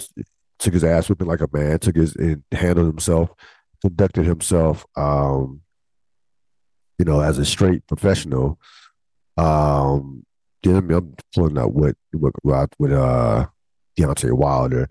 took 0.59 0.75
his 0.75 0.85
ass 0.85 1.09
whipping 1.09 1.27
like 1.27 1.41
a 1.41 1.49
man, 1.53 1.79
took 1.79 1.97
his 1.97 2.17
and 2.17 2.43
handled 2.53 2.87
himself, 2.87 3.31
conducted 3.83 4.25
himself, 4.25 4.87
um, 4.97 5.61
you 6.99 7.05
know, 7.05 7.21
as 7.21 7.39
a 7.39 7.45
straight 7.45 7.87
professional. 7.87 8.59
Um, 9.37 10.25
I'm, 10.65 10.91
I'm 10.91 11.15
pulling 11.35 11.59
out 11.59 11.73
what 11.73 11.97
what 12.13 12.35
with 12.79 12.93
uh 12.93 13.47
Deontay 13.99 14.33
Wilder. 14.33 14.89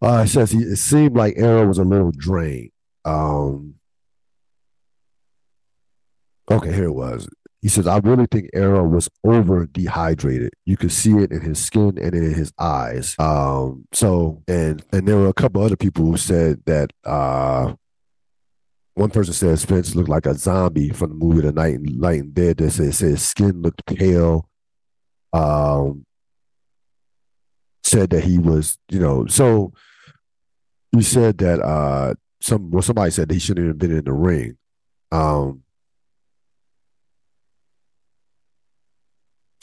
Uh, 0.00 0.22
it 0.24 0.28
says 0.28 0.52
he 0.52 0.58
it 0.58 0.76
seemed 0.76 1.16
like 1.16 1.34
Errol 1.36 1.66
was 1.66 1.78
a 1.78 1.84
little 1.84 2.12
drained. 2.12 2.70
Um, 3.04 3.74
okay, 6.50 6.72
here 6.72 6.84
it 6.84 6.94
was. 6.94 7.28
He 7.60 7.68
says, 7.68 7.88
I 7.88 7.98
really 7.98 8.26
think 8.30 8.50
Errol 8.54 8.86
was 8.86 9.08
over 9.24 9.66
dehydrated. 9.66 10.52
You 10.64 10.76
could 10.76 10.92
see 10.92 11.12
it 11.18 11.32
in 11.32 11.40
his 11.40 11.58
skin 11.58 11.98
and 12.00 12.14
in 12.14 12.32
his 12.32 12.52
eyes. 12.58 13.16
Um, 13.18 13.86
so 13.92 14.42
and 14.46 14.82
and 14.92 15.08
there 15.08 15.16
were 15.16 15.28
a 15.28 15.34
couple 15.34 15.62
other 15.62 15.76
people 15.76 16.04
who 16.04 16.16
said 16.16 16.62
that 16.66 16.92
uh 17.04 17.74
one 18.94 19.10
person 19.10 19.32
said 19.32 19.58
Spence 19.58 19.94
looked 19.94 20.08
like 20.08 20.26
a 20.26 20.34
zombie 20.34 20.90
from 20.90 21.10
the 21.10 21.14
movie 21.16 21.40
The 21.40 21.52
Night 21.52 21.74
and 21.74 22.00
Light 22.00 22.20
and 22.20 22.34
Dead. 22.34 22.56
They 22.58 22.68
said, 22.68 22.94
said 22.94 23.10
his 23.10 23.22
skin 23.22 23.62
looked 23.62 23.86
pale. 23.86 24.48
Um 25.32 26.04
said 27.84 28.10
that 28.10 28.24
he 28.24 28.38
was, 28.38 28.78
you 28.88 29.00
know, 29.00 29.26
so 29.26 29.72
he 30.92 31.02
said 31.02 31.38
that 31.38 31.60
uh 31.60 32.14
some 32.40 32.70
well 32.70 32.82
somebody 32.82 33.10
said 33.10 33.30
he 33.30 33.38
shouldn't 33.40 33.66
have 33.66 33.78
been 33.78 33.96
in 33.96 34.04
the 34.04 34.12
ring. 34.12 34.56
Um 35.10 35.62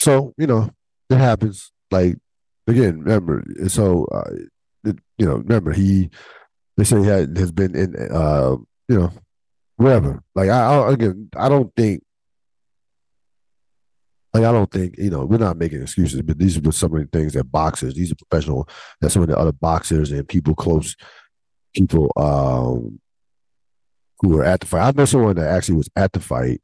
So 0.06 0.32
you 0.38 0.46
know, 0.46 0.70
it 1.10 1.16
happens. 1.16 1.72
Like 1.90 2.14
again, 2.68 3.00
remember. 3.00 3.42
So 3.66 4.04
uh, 4.04 4.30
it, 4.84 4.98
you 5.18 5.26
know, 5.26 5.38
remember 5.38 5.72
he. 5.72 6.10
They 6.76 6.84
say 6.84 7.00
he 7.00 7.06
had, 7.06 7.36
has 7.36 7.50
been 7.50 7.74
in. 7.74 7.96
Uh, 8.12 8.54
you 8.88 9.00
know, 9.00 9.12
wherever. 9.74 10.22
Like 10.36 10.48
I, 10.48 10.76
I 10.76 10.92
again, 10.92 11.28
I 11.36 11.48
don't 11.48 11.74
think. 11.74 12.04
Like 14.32 14.44
I 14.44 14.52
don't 14.52 14.70
think 14.70 14.94
you 14.96 15.10
know 15.10 15.24
we're 15.24 15.38
not 15.38 15.56
making 15.56 15.82
excuses, 15.82 16.22
but 16.22 16.38
these 16.38 16.56
are 16.56 16.70
some 16.70 16.94
of 16.94 17.00
the 17.00 17.08
things 17.18 17.32
that 17.32 17.50
boxers, 17.50 17.94
these 17.94 18.12
are 18.12 18.16
professional, 18.28 18.68
that 19.00 19.10
some 19.10 19.22
of 19.22 19.28
the 19.28 19.36
other 19.36 19.50
boxers 19.50 20.12
and 20.12 20.28
people 20.28 20.54
close, 20.54 20.94
people 21.74 22.12
um, 22.16 23.00
who 24.20 24.28
were 24.28 24.44
at 24.44 24.60
the 24.60 24.66
fight. 24.66 24.86
I 24.86 24.92
know 24.92 25.04
someone 25.04 25.34
that 25.34 25.50
actually 25.50 25.78
was 25.78 25.90
at 25.96 26.12
the 26.12 26.20
fight, 26.20 26.60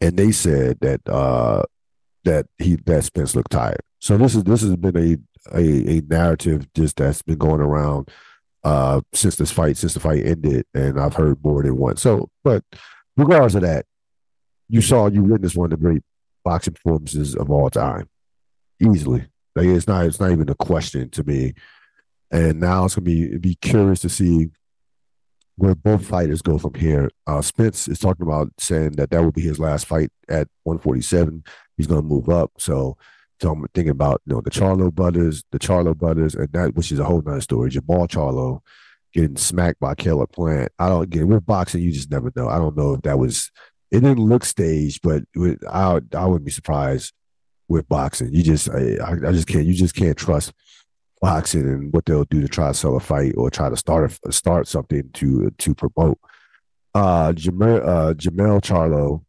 and 0.00 0.16
they 0.16 0.30
said 0.30 0.78
that 0.82 1.00
uh, 1.08 1.64
that 2.24 2.46
he 2.58 2.76
that 2.86 3.04
Spence 3.04 3.34
looked 3.34 3.52
tired. 3.52 3.80
So 4.00 4.16
this 4.16 4.34
is 4.34 4.44
this 4.44 4.62
has 4.62 4.76
been 4.76 4.96
a 4.96 5.56
a, 5.56 5.98
a 5.98 6.00
narrative 6.02 6.66
just 6.74 6.96
that's 6.96 7.22
been 7.22 7.38
going 7.38 7.60
around 7.60 8.10
uh 8.64 9.00
since 9.12 9.36
this 9.36 9.50
fight 9.50 9.76
since 9.76 9.94
the 9.94 10.00
fight 10.00 10.26
ended, 10.26 10.66
and 10.74 10.98
I've 10.98 11.14
heard 11.14 11.42
more 11.44 11.62
than 11.62 11.76
one. 11.76 11.96
So, 11.96 12.28
but 12.42 12.64
regardless 13.16 13.54
of 13.54 13.62
that, 13.62 13.86
you 14.68 14.80
saw 14.80 15.08
you 15.08 15.22
witnessed 15.22 15.56
one 15.56 15.72
of 15.72 15.78
the 15.78 15.84
great 15.84 16.02
boxing 16.44 16.74
performances 16.74 17.34
of 17.34 17.50
all 17.50 17.70
time, 17.70 18.08
easily. 18.80 19.26
Like 19.54 19.66
it's 19.66 19.86
not 19.86 20.06
it's 20.06 20.20
not 20.20 20.32
even 20.32 20.48
a 20.48 20.54
question 20.54 21.10
to 21.10 21.24
me. 21.24 21.54
And 22.30 22.60
now 22.60 22.84
it's 22.84 22.94
gonna 22.94 23.04
be 23.04 23.38
be 23.38 23.54
curious 23.56 24.00
to 24.00 24.08
see 24.08 24.48
where 25.56 25.74
both 25.74 26.06
fighters 26.06 26.42
go 26.42 26.58
from 26.58 26.74
here. 26.74 27.10
Uh, 27.26 27.40
Spence 27.40 27.86
is 27.86 27.98
talking 27.98 28.26
about 28.26 28.50
saying 28.58 28.92
that 28.92 29.10
that 29.10 29.22
will 29.22 29.30
be 29.30 29.40
his 29.40 29.60
last 29.60 29.86
fight 29.86 30.10
at 30.28 30.48
147 30.64 31.44
he's 31.76 31.86
going 31.86 32.02
to 32.02 32.06
move 32.06 32.28
up. 32.28 32.52
So, 32.58 32.96
so 33.40 33.52
I'm 33.52 33.66
thinking 33.74 33.90
about 33.90 34.22
you 34.26 34.34
know 34.34 34.40
the 34.40 34.50
Charlo 34.50 34.92
brothers, 34.92 35.44
the 35.50 35.58
Charlo 35.58 35.96
brothers, 35.96 36.34
and 36.34 36.52
that 36.52 36.74
which 36.74 36.92
is 36.92 36.98
a 36.98 37.04
whole 37.04 37.22
nother 37.22 37.40
story. 37.40 37.70
Jermall 37.70 38.08
Charlo 38.08 38.60
getting 39.12 39.36
smacked 39.36 39.80
by 39.80 39.94
Caleb 39.94 40.32
Plant. 40.32 40.72
I 40.78 40.88
don't 40.88 41.10
get 41.10 41.26
with 41.26 41.46
boxing. 41.46 41.82
You 41.82 41.92
just 41.92 42.10
never 42.10 42.32
know. 42.34 42.48
I 42.48 42.58
don't 42.58 42.76
know 42.76 42.94
if 42.94 43.02
that 43.02 43.18
was. 43.18 43.50
It 43.90 44.00
didn't 44.00 44.24
look 44.24 44.44
staged, 44.44 45.00
but 45.02 45.22
I 45.68 46.00
I 46.16 46.26
wouldn't 46.26 46.44
be 46.44 46.50
surprised 46.50 47.12
with 47.68 47.88
boxing. 47.88 48.32
You 48.32 48.42
just 48.42 48.68
I, 48.68 48.96
I 49.04 49.32
just 49.32 49.46
can't. 49.46 49.66
You 49.66 49.74
just 49.74 49.94
can't 49.94 50.16
trust 50.16 50.52
boxing 51.20 51.62
and 51.62 51.92
what 51.92 52.04
they'll 52.04 52.24
do 52.24 52.42
to 52.42 52.48
try 52.48 52.68
to 52.68 52.74
sell 52.74 52.96
a 52.96 53.00
fight 53.00 53.32
or 53.36 53.50
try 53.50 53.70
to 53.70 53.76
start 53.76 54.18
a, 54.26 54.32
start 54.32 54.68
something 54.68 55.08
to 55.14 55.50
to 55.50 55.74
promote. 55.74 56.18
Uh, 56.94 57.32
Jamel 57.32 57.80
uh, 57.86 58.14
Jermell 58.14 58.60
Charlo 58.60 59.23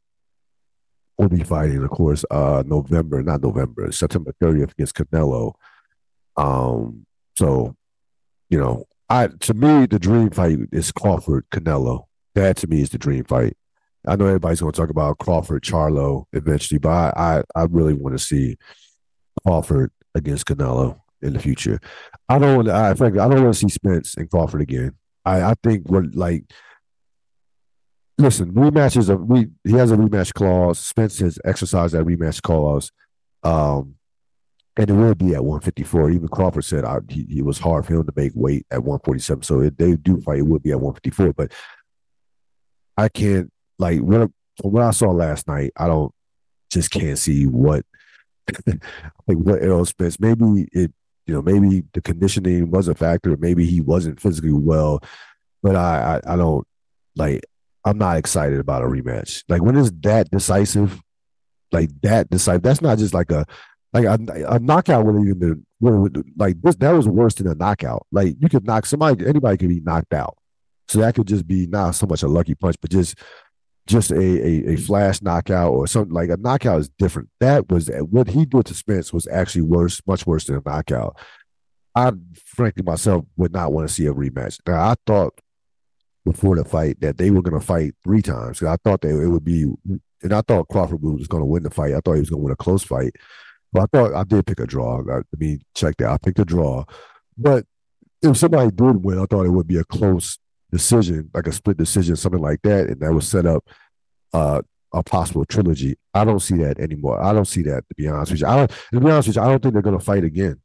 will 1.17 1.29
be 1.29 1.43
fighting, 1.43 1.83
of 1.83 1.89
course, 1.89 2.25
uh, 2.31 2.63
November, 2.65 3.21
not 3.23 3.41
November, 3.41 3.91
September 3.91 4.33
30th 4.41 4.71
against 4.71 4.95
Canelo. 4.95 5.53
Um, 6.37 7.05
so, 7.37 7.75
you 8.49 8.59
know, 8.59 8.85
I 9.09 9.27
to 9.27 9.53
me 9.53 9.85
the 9.85 9.99
dream 9.99 10.29
fight 10.29 10.59
is 10.71 10.91
Crawford 10.91 11.45
Canelo. 11.51 12.05
That 12.33 12.57
to 12.57 12.67
me 12.67 12.81
is 12.81 12.89
the 12.89 12.97
dream 12.97 13.23
fight. 13.23 13.55
I 14.07 14.15
know 14.15 14.25
everybody's 14.25 14.61
going 14.61 14.71
to 14.71 14.79
talk 14.79 14.89
about 14.89 15.17
Crawford 15.19 15.63
Charlo 15.63 16.25
eventually, 16.33 16.79
but 16.79 16.89
I 16.89 17.43
I, 17.55 17.61
I 17.61 17.65
really 17.69 17.93
want 17.93 18.17
to 18.17 18.23
see 18.23 18.57
Crawford 19.43 19.91
against 20.15 20.45
Canelo 20.45 20.99
in 21.21 21.33
the 21.33 21.39
future. 21.39 21.79
I 22.29 22.39
don't. 22.39 22.69
I 22.69 22.93
frankly 22.95 23.19
I 23.19 23.27
don't 23.27 23.43
want 23.43 23.53
to 23.53 23.59
see 23.59 23.69
Spence 23.69 24.15
and 24.15 24.29
Crawford 24.29 24.61
again. 24.61 24.95
I 25.23 25.43
I 25.43 25.53
think 25.63 25.87
we're 25.87 26.07
like 26.13 26.45
listen, 28.17 28.51
rematches 28.53 29.09
of 29.09 29.21
we 29.21 29.47
he 29.63 29.73
has 29.73 29.91
a 29.91 29.97
rematch 29.97 30.33
clause. 30.33 30.79
Spence 30.79 31.19
has 31.19 31.39
exercised 31.45 31.93
that 31.93 32.05
rematch 32.05 32.41
clause. 32.41 32.91
Um, 33.43 33.95
and 34.77 34.89
it 34.89 34.93
will 34.93 35.15
be 35.15 35.33
at 35.33 35.45
154. 35.45 36.11
Even 36.11 36.27
Crawford 36.27 36.65
said 36.65 36.83
I, 36.83 36.99
he, 37.07 37.25
he 37.29 37.41
was 37.41 37.59
hard 37.59 37.85
for 37.85 37.93
him 37.93 38.05
to 38.05 38.13
make 38.15 38.33
weight 38.35 38.65
at 38.69 38.83
147. 38.83 39.43
So 39.43 39.61
if 39.61 39.77
they 39.77 39.95
do 39.95 40.19
fight, 40.21 40.39
it 40.39 40.47
would 40.47 40.63
be 40.63 40.71
at 40.71 40.81
154. 40.81 41.33
But 41.33 41.53
I 42.97 43.09
can't 43.09 43.51
like 43.79 43.99
from 43.99 44.71
what 44.71 44.83
I 44.83 44.91
saw 44.91 45.11
last 45.11 45.47
night, 45.47 45.71
I 45.77 45.87
don't 45.87 46.13
just 46.69 46.91
can't 46.91 47.17
see 47.17 47.45
what 47.45 47.85
like 48.67 49.37
what 49.37 49.61
Errol 49.61 49.85
Spence. 49.85 50.19
Maybe 50.19 50.67
it, 50.71 50.91
you 51.25 51.33
know, 51.33 51.41
maybe 51.41 51.83
the 51.93 52.01
conditioning 52.01 52.69
was 52.69 52.87
a 52.87 52.95
factor. 52.95 53.35
Maybe 53.37 53.65
he 53.65 53.81
wasn't 53.81 54.19
physically 54.19 54.53
well, 54.53 55.01
but 55.63 55.75
I, 55.75 56.21
I, 56.25 56.33
I 56.33 56.35
don't 56.35 56.67
like 57.15 57.43
I'm 57.85 57.97
not 57.99 58.17
excited 58.17 58.59
about 58.59 58.81
a 58.81 58.87
rematch. 58.87 59.43
Like 59.47 59.61
when 59.61 59.77
it's 59.77 59.91
that 60.01 60.31
decisive, 60.31 60.99
like 61.71 61.89
that 62.01 62.29
decisive. 62.29 62.63
That's 62.63 62.81
not 62.81 62.97
just 62.97 63.13
like 63.13 63.31
a 63.31 63.45
like 63.93 64.05
a, 64.05 64.19
a 64.49 64.59
knockout 64.59 65.05
would 65.05 65.21
even 65.21 65.63
been 65.79 66.33
like 66.37 66.61
this. 66.61 66.75
That 66.77 66.91
was 66.91 67.07
worse 67.07 67.35
than 67.35 67.47
a 67.47 67.55
knockout. 67.55 68.05
Like 68.11 68.35
you 68.39 68.49
could 68.49 68.65
knock 68.65 68.85
somebody. 68.85 69.25
Anybody 69.25 69.57
could 69.57 69.69
be 69.69 69.79
knocked 69.79 70.13
out. 70.13 70.37
So 70.87 70.99
that 70.99 71.15
could 71.15 71.27
just 71.27 71.47
be 71.47 71.67
not 71.67 71.95
so 71.95 72.05
much 72.05 72.23
a 72.23 72.27
lucky 72.27 72.55
punch, 72.55 72.75
but 72.81 72.89
just 72.91 73.17
just 73.87 74.11
a, 74.11 74.17
a, 74.17 74.73
a 74.73 74.75
flash 74.77 75.21
knockout 75.21 75.71
or 75.71 75.85
something 75.85 76.13
like 76.13 76.29
a 76.29 76.37
knockout 76.37 76.79
is 76.79 76.89
different. 76.97 77.29
That 77.39 77.69
was 77.69 77.89
what 78.09 78.29
he 78.29 78.45
did 78.45 78.65
to 78.65 78.73
Spence 78.73 79.13
was 79.13 79.27
actually 79.27 79.61
worse, 79.61 80.01
much 80.07 80.25
worse 80.25 80.45
than 80.45 80.57
a 80.57 80.61
knockout. 80.65 81.17
I 81.93 82.11
frankly 82.45 82.83
myself 82.83 83.25
would 83.37 83.53
not 83.53 83.71
want 83.71 83.87
to 83.87 83.93
see 83.93 84.07
a 84.07 84.13
rematch. 84.13 84.59
Now 84.67 84.89
I 84.89 84.95
thought 85.05 85.39
before 86.25 86.55
the 86.55 86.65
fight 86.65 86.99
that 87.01 87.17
they 87.17 87.29
were 87.29 87.41
going 87.41 87.59
to 87.59 87.65
fight 87.65 87.93
three 88.03 88.21
times. 88.21 88.61
I 88.63 88.77
thought 88.83 89.01
that 89.01 89.09
it 89.09 89.29
would 89.29 89.45
be, 89.45 89.71
and 90.23 90.33
I 90.33 90.41
thought 90.41 90.67
Crawford 90.67 91.01
was 91.01 91.27
going 91.27 91.41
to 91.41 91.45
win 91.45 91.63
the 91.63 91.69
fight. 91.69 91.93
I 91.93 91.99
thought 92.03 92.15
he 92.15 92.21
was 92.21 92.31
going 92.31 92.41
to 92.41 92.45
win 92.45 92.53
a 92.53 92.57
close 92.57 92.83
fight, 92.83 93.15
but 93.71 93.83
I 93.83 93.85
thought 93.85 94.15
I 94.15 94.23
did 94.23 94.45
pick 94.45 94.59
a 94.59 94.65
draw. 94.65 95.01
I, 95.01 95.21
mean, 95.37 95.61
check 95.75 95.97
that. 95.97 96.09
I 96.09 96.17
picked 96.17 96.39
a 96.39 96.45
draw, 96.45 96.83
but 97.37 97.65
if 98.21 98.37
somebody 98.37 98.71
did 98.71 99.03
win, 99.03 99.19
I 99.19 99.25
thought 99.25 99.45
it 99.45 99.51
would 99.51 99.67
be 99.67 99.77
a 99.77 99.83
close 99.83 100.39
decision, 100.71 101.29
like 101.33 101.47
a 101.47 101.51
split 101.51 101.77
decision, 101.77 102.15
something 102.15 102.41
like 102.41 102.61
that, 102.63 102.87
and 102.87 102.99
that 103.01 103.13
would 103.13 103.23
set 103.23 103.45
up 103.45 103.63
uh, 104.33 104.61
a 104.93 105.03
possible 105.03 105.45
trilogy. 105.45 105.95
I 106.13 106.25
don't 106.25 106.39
see 106.39 106.57
that 106.57 106.79
anymore. 106.79 107.21
I 107.21 107.33
don't 107.33 107.45
see 107.45 107.61
that 107.63 107.87
to 107.87 107.95
be 107.95 108.07
honest 108.07 108.31
with 108.31 108.41
you. 108.41 108.47
I 108.47 108.55
don't. 108.57 108.71
To 108.93 108.99
be 108.99 109.11
honest 109.11 109.27
with 109.27 109.35
you, 109.35 109.43
I 109.43 109.49
don't 109.49 109.61
think 109.61 109.73
they're 109.73 109.83
going 109.83 109.97
to 109.97 110.03
fight 110.03 110.23
again. 110.23 110.59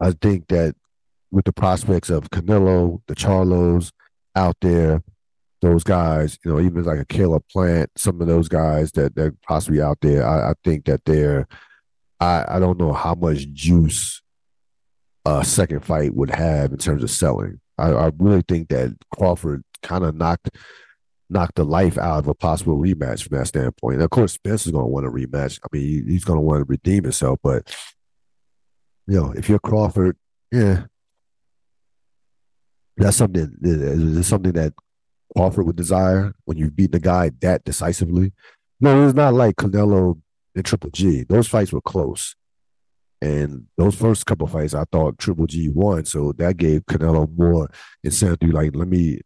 I 0.00 0.12
think 0.12 0.48
that 0.48 0.74
with 1.30 1.44
the 1.44 1.52
prospects 1.52 2.10
of 2.10 2.30
Canelo, 2.30 3.02
the 3.06 3.14
Charlos, 3.14 3.90
out 4.36 4.56
there, 4.60 5.02
those 5.62 5.82
guys, 5.82 6.38
you 6.44 6.52
know, 6.52 6.60
even 6.60 6.84
like 6.84 7.00
a 7.00 7.04
Caleb 7.04 7.44
Plant, 7.50 7.90
some 7.96 8.20
of 8.20 8.26
those 8.26 8.48
guys 8.48 8.92
that 8.92 9.14
that 9.16 9.40
possibly 9.42 9.80
out 9.80 9.98
there, 10.02 10.26
I, 10.26 10.50
I 10.50 10.54
think 10.62 10.84
that 10.84 11.04
they're, 11.04 11.48
I 12.20 12.44
I 12.48 12.58
don't 12.60 12.78
know 12.78 12.92
how 12.92 13.14
much 13.14 13.50
juice 13.52 14.22
a 15.24 15.44
second 15.44 15.84
fight 15.84 16.14
would 16.14 16.30
have 16.30 16.72
in 16.72 16.78
terms 16.78 17.02
of 17.02 17.10
selling. 17.10 17.60
I, 17.78 17.90
I 17.90 18.10
really 18.18 18.44
think 18.46 18.68
that 18.68 18.96
Crawford 19.12 19.64
kind 19.82 20.04
of 20.04 20.14
knocked 20.14 20.50
knocked 21.28 21.56
the 21.56 21.64
life 21.64 21.98
out 21.98 22.20
of 22.20 22.28
a 22.28 22.34
possible 22.34 22.78
rematch 22.78 23.26
from 23.26 23.36
that 23.36 23.48
standpoint. 23.48 23.94
And 23.94 24.04
of 24.04 24.10
course, 24.10 24.34
Spence 24.34 24.66
is 24.66 24.72
going 24.72 24.84
to 24.84 24.88
want 24.88 25.06
a 25.06 25.10
rematch. 25.10 25.58
I 25.64 25.66
mean, 25.72 26.06
he's 26.08 26.24
going 26.24 26.36
to 26.36 26.42
want 26.42 26.60
to 26.60 26.70
redeem 26.70 27.02
himself. 27.02 27.40
But 27.42 27.74
you 29.06 29.20
know, 29.20 29.32
if 29.32 29.48
you're 29.48 29.58
Crawford, 29.58 30.16
yeah, 30.52 30.84
that's 32.96 33.16
something. 33.16 33.56
Is 33.62 34.26
something 34.26 34.52
that 34.52 34.72
Crawford 35.36 35.66
would 35.66 35.76
desire 35.76 36.34
when 36.44 36.56
you 36.56 36.70
beat 36.70 36.92
the 36.92 37.00
guy 37.00 37.30
that 37.40 37.64
decisively? 37.64 38.32
No, 38.80 39.06
it's 39.06 39.14
not 39.14 39.34
like 39.34 39.56
Canelo 39.56 40.20
and 40.54 40.64
Triple 40.64 40.90
G. 40.90 41.24
Those 41.24 41.48
fights 41.48 41.72
were 41.72 41.80
close. 41.80 42.34
And 43.22 43.66
those 43.78 43.94
first 43.94 44.26
couple 44.26 44.46
fights, 44.46 44.74
I 44.74 44.84
thought 44.92 45.18
Triple 45.18 45.46
G 45.46 45.68
won, 45.70 46.04
so 46.04 46.32
that 46.32 46.56
gave 46.58 46.84
Canelo 46.84 47.28
more 47.36 47.70
incentive. 48.04 48.50
Like, 48.50 48.76
let 48.76 48.88
me, 48.88 49.20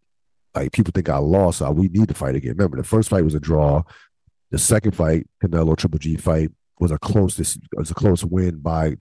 like, 0.55 0.73
people 0.73 0.93
think 0.95 1.09
I 1.09 1.19
lost, 1.19 1.59
so 1.59 1.71
we 1.73 1.89
need 1.89 2.09
to 2.09 2.15
fight 2.15 2.37
again. 2.37 2.53
Remember, 2.53 2.77
the 2.77 2.85
first 2.85 3.09
fight 3.09 3.25
was 3.25 3.35
a 3.35 3.41
draw. 3.41 3.83
The 4.51 4.59
second 4.59 4.93
fight, 4.93 5.27
Canelo 5.43 5.77
Triple 5.77 5.99
G 5.99 6.17
fight, 6.17 6.51
was 6.79 6.93
a 6.93 6.99
close. 6.99 7.37
This 7.37 7.59
was 7.73 7.91
a 7.91 7.95
close 7.95 8.25
win 8.25 8.59
by 8.59 8.97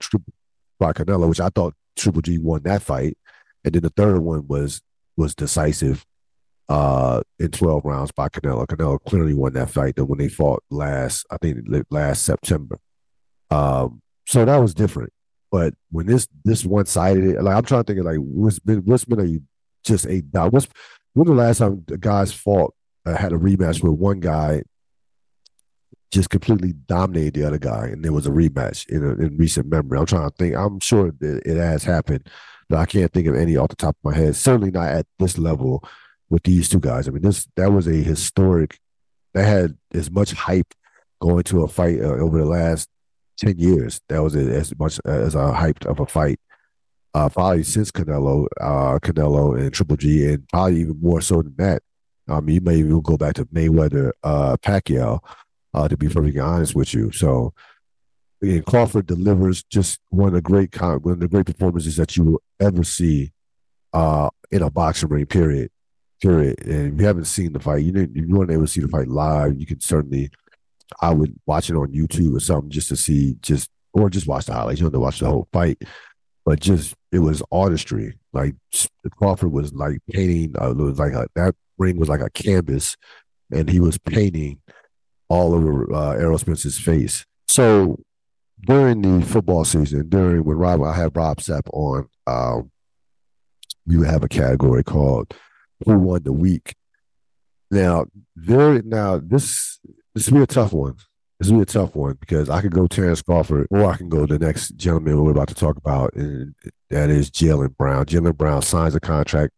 by 0.78 0.92
Canelo, 0.92 1.28
which 1.28 1.40
I 1.40 1.48
thought 1.48 1.74
Triple 1.96 2.22
G 2.22 2.38
won 2.38 2.62
that 2.64 2.82
fight, 2.82 3.16
and 3.64 3.74
then 3.74 3.82
the 3.82 3.90
third 3.90 4.20
one 4.20 4.46
was 4.46 4.82
was 5.16 5.34
decisive 5.34 6.06
uh, 6.68 7.20
in 7.38 7.50
12 7.50 7.84
rounds 7.84 8.12
by 8.12 8.28
Canelo. 8.28 8.66
Canelo 8.66 8.98
clearly 9.04 9.34
won 9.34 9.52
that 9.54 9.70
fight 9.70 9.98
when 9.98 10.18
they 10.18 10.28
fought 10.28 10.62
last, 10.70 11.26
I 11.30 11.36
think 11.36 11.66
last 11.90 12.24
September. 12.24 12.78
Um, 13.50 14.00
so 14.26 14.44
that 14.44 14.56
was 14.58 14.72
different. 14.72 15.12
But 15.50 15.74
when 15.90 16.06
this 16.06 16.28
this 16.44 16.64
one 16.64 16.86
sided, 16.86 17.42
like 17.42 17.56
I'm 17.56 17.64
trying 17.64 17.82
to 17.82 17.86
think 17.92 17.98
of 17.98 18.06
like 18.06 18.18
what's 18.18 18.60
been 18.60 18.82
what's 18.84 19.04
been 19.04 19.20
a 19.20 19.40
just 19.84 20.06
a 20.06 20.22
what's 20.48 20.68
when 21.14 21.26
the 21.26 21.34
last 21.34 21.58
time 21.58 21.82
the 21.88 21.98
guys 21.98 22.32
fought 22.32 22.72
uh, 23.04 23.16
had 23.16 23.32
a 23.32 23.36
rematch 23.36 23.82
with 23.82 23.92
one 23.92 24.20
guy 24.20 24.62
just 26.12 26.30
completely 26.30 26.72
dominated 26.72 27.34
the 27.34 27.46
other 27.46 27.58
guy, 27.58 27.86
and 27.86 28.04
there 28.04 28.12
was 28.12 28.26
a 28.26 28.30
rematch 28.30 28.88
in, 28.88 29.04
a, 29.04 29.10
in 29.10 29.36
recent 29.36 29.66
memory. 29.66 29.98
I'm 29.98 30.06
trying 30.06 30.28
to 30.28 30.36
think. 30.36 30.56
I'm 30.56 30.80
sure 30.80 31.08
it, 31.08 31.42
it 31.44 31.56
has 31.56 31.84
happened, 31.84 32.28
but 32.70 32.78
I 32.78 32.86
can't 32.86 33.12
think 33.12 33.26
of 33.26 33.34
any 33.34 33.56
off 33.56 33.68
the 33.68 33.76
top 33.76 33.96
of 33.96 34.12
my 34.12 34.16
head. 34.16 34.36
Certainly 34.36 34.70
not 34.70 34.88
at 34.88 35.06
this 35.18 35.36
level 35.36 35.84
with 36.30 36.44
these 36.44 36.68
two 36.68 36.78
guys. 36.78 37.08
I 37.08 37.10
mean, 37.10 37.22
this 37.22 37.46
that 37.56 37.72
was 37.72 37.86
a 37.88 37.92
historic. 37.92 38.78
That 39.34 39.44
had 39.44 39.76
as 39.92 40.10
much 40.10 40.32
hype 40.32 40.72
going 41.20 41.42
to 41.44 41.62
a 41.62 41.68
fight 41.68 42.00
uh, 42.00 42.16
over 42.16 42.38
the 42.38 42.46
last 42.46 42.88
ten 43.36 43.58
years. 43.58 44.00
That 44.08 44.22
was 44.22 44.36
as 44.36 44.76
much 44.78 45.00
as 45.04 45.34
a 45.34 45.52
hyped 45.52 45.84
of 45.84 46.00
a 46.00 46.06
fight. 46.06 46.40
Uh, 47.12 47.28
probably 47.28 47.64
since 47.64 47.90
Canelo, 47.90 48.46
uh, 48.60 49.00
Canelo 49.00 49.58
and 49.58 49.72
Triple 49.74 49.96
G, 49.96 50.32
and 50.32 50.48
probably 50.48 50.80
even 50.80 51.00
more 51.00 51.20
so 51.20 51.42
than 51.42 51.54
that. 51.58 51.82
I 52.28 52.40
mean, 52.40 52.54
you 52.54 52.60
may 52.60 52.76
even 52.76 53.00
go 53.00 53.16
back 53.16 53.34
to 53.34 53.46
Mayweather, 53.46 54.12
uh, 54.22 54.56
Pacquiao, 54.58 55.18
uh, 55.74 55.88
to 55.88 55.96
be 55.96 56.08
perfectly 56.08 56.38
honest 56.38 56.76
with 56.76 56.94
you. 56.94 57.10
So, 57.10 57.52
again, 58.42 58.62
Crawford 58.62 59.06
delivers 59.06 59.62
just 59.64 60.00
one 60.10 60.28
of 60.28 60.34
the 60.34 60.42
great 60.42 60.78
one 60.80 61.14
of 61.14 61.20
the 61.20 61.28
great 61.28 61.46
performances 61.46 61.96
that 61.96 62.16
you 62.16 62.24
will 62.24 62.42
ever 62.60 62.84
see 62.84 63.32
uh, 63.92 64.30
in 64.50 64.62
a 64.62 64.70
boxing 64.70 65.08
ring. 65.08 65.26
Period 65.26 65.70
period. 66.20 66.60
And 66.66 66.94
if 66.94 67.00
you 67.00 67.06
haven't 67.06 67.24
seen 67.24 67.52
the 67.52 67.60
fight, 67.60 67.84
you 67.84 67.92
didn't, 67.92 68.16
you 68.16 68.36
weren't 68.36 68.50
able 68.50 68.64
to 68.64 68.68
see 68.68 68.80
the 68.80 68.88
fight 68.88 69.08
live, 69.08 69.58
you 69.58 69.66
can 69.66 69.80
certainly, 69.80 70.30
I 71.00 71.12
would 71.12 71.34
watch 71.46 71.70
it 71.70 71.76
on 71.76 71.92
YouTube 71.92 72.36
or 72.36 72.40
something 72.40 72.70
just 72.70 72.88
to 72.88 72.96
see, 72.96 73.36
just 73.40 73.70
or 73.92 74.10
just 74.10 74.26
watch 74.26 74.46
the 74.46 74.54
highlights. 74.54 74.80
You 74.80 74.84
don't 74.84 74.92
have 74.92 74.98
to 74.98 75.00
watch 75.00 75.20
the 75.20 75.28
whole 75.28 75.48
fight, 75.52 75.82
but 76.44 76.60
just 76.60 76.94
it 77.12 77.20
was 77.20 77.42
artistry. 77.50 78.18
Like 78.32 78.54
Crawford 79.16 79.52
was 79.52 79.72
like 79.72 79.98
painting. 80.10 80.54
Uh, 80.60 80.74
was 80.74 80.98
like 80.98 81.12
a, 81.12 81.26
that 81.34 81.54
ring 81.78 81.98
was 81.98 82.08
like 82.08 82.20
a 82.20 82.30
canvas, 82.30 82.96
and 83.50 83.68
he 83.68 83.80
was 83.80 83.98
painting 83.98 84.60
all 85.28 85.54
over 85.54 85.92
uh, 85.92 86.12
Errol 86.12 86.38
Spence's 86.38 86.78
face. 86.78 87.24
So 87.48 87.98
during 88.60 89.02
the 89.02 89.24
football 89.24 89.64
season, 89.64 90.08
during 90.08 90.44
when 90.44 90.56
Rob, 90.56 90.82
I 90.82 90.94
had 90.94 91.16
Rob 91.16 91.38
Sapp 91.38 91.68
on, 91.72 92.08
um, 92.26 92.70
we 93.86 93.96
would 93.96 94.08
have 94.08 94.24
a 94.24 94.28
category 94.28 94.84
called 94.84 95.34
who 95.84 95.98
won 95.98 96.22
the 96.22 96.32
week. 96.32 96.74
Now, 97.70 98.06
there 98.36 98.82
now 98.82 99.18
this 99.18 99.80
this 100.14 100.30
will 100.30 100.38
be 100.38 100.44
a 100.44 100.46
tough 100.46 100.72
one. 100.72 100.96
This 101.38 101.48
will 101.48 101.58
be 101.58 101.62
a 101.62 101.66
tough 101.66 101.94
one 101.94 102.18
because 102.20 102.50
I 102.50 102.60
could 102.60 102.72
go 102.72 102.86
Terrence 102.86 103.22
Crawford 103.22 103.66
or 103.70 103.86
I 103.86 103.96
can 103.96 104.08
go 104.08 104.26
the 104.26 104.38
next 104.38 104.76
gentleman 104.76 105.22
we're 105.22 105.30
about 105.30 105.48
to 105.48 105.54
talk 105.54 105.76
about, 105.76 106.14
and 106.14 106.54
that 106.90 107.08
is 107.08 107.30
Jaylen 107.30 107.76
Brown. 107.76 108.04
Jaylen 108.06 108.36
Brown 108.36 108.62
signs 108.62 108.94
a 108.94 109.00
contract 109.00 109.54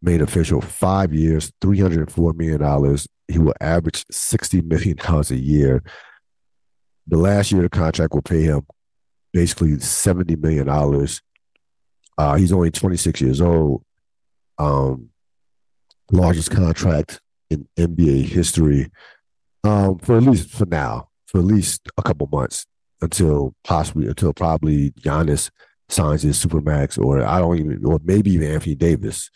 made 0.00 0.20
official 0.20 0.60
five 0.60 1.14
years, 1.14 1.52
$304 1.60 2.34
million. 2.34 2.98
He 3.28 3.38
will 3.38 3.54
average 3.60 4.04
$60 4.06 4.64
million 4.64 4.98
a 4.98 5.34
year. 5.34 5.82
The 7.06 7.18
last 7.18 7.52
year 7.52 7.64
of 7.64 7.70
the 7.70 7.76
contract 7.76 8.14
will 8.14 8.22
pay 8.22 8.42
him 8.42 8.66
basically 9.32 9.72
$70 9.72 10.40
million. 10.40 10.68
Uh, 12.18 12.34
he's 12.36 12.52
only 12.52 12.70
26 12.70 13.20
years 13.20 13.40
old. 13.40 13.84
Um, 14.58 15.10
largest 16.10 16.50
contract 16.50 17.20
in 17.50 17.66
NBA 17.76 18.24
history 18.24 18.90
um, 19.64 19.98
for 19.98 20.16
at 20.16 20.22
least 20.22 20.50
for 20.50 20.66
now, 20.66 21.08
for 21.26 21.38
at 21.38 21.44
least 21.44 21.88
a 21.96 22.02
couple 22.02 22.28
months 22.30 22.66
until 23.00 23.54
possibly 23.64 24.06
until 24.06 24.32
probably 24.32 24.90
Giannis 24.92 25.50
signs 25.88 26.22
his 26.22 26.44
supermax, 26.44 26.98
or 27.02 27.24
I 27.24 27.38
don't 27.38 27.58
even, 27.58 27.84
or 27.84 28.00
maybe 28.02 28.32
even 28.32 28.50
Anthony 28.50 28.74
Davis. 28.74 29.30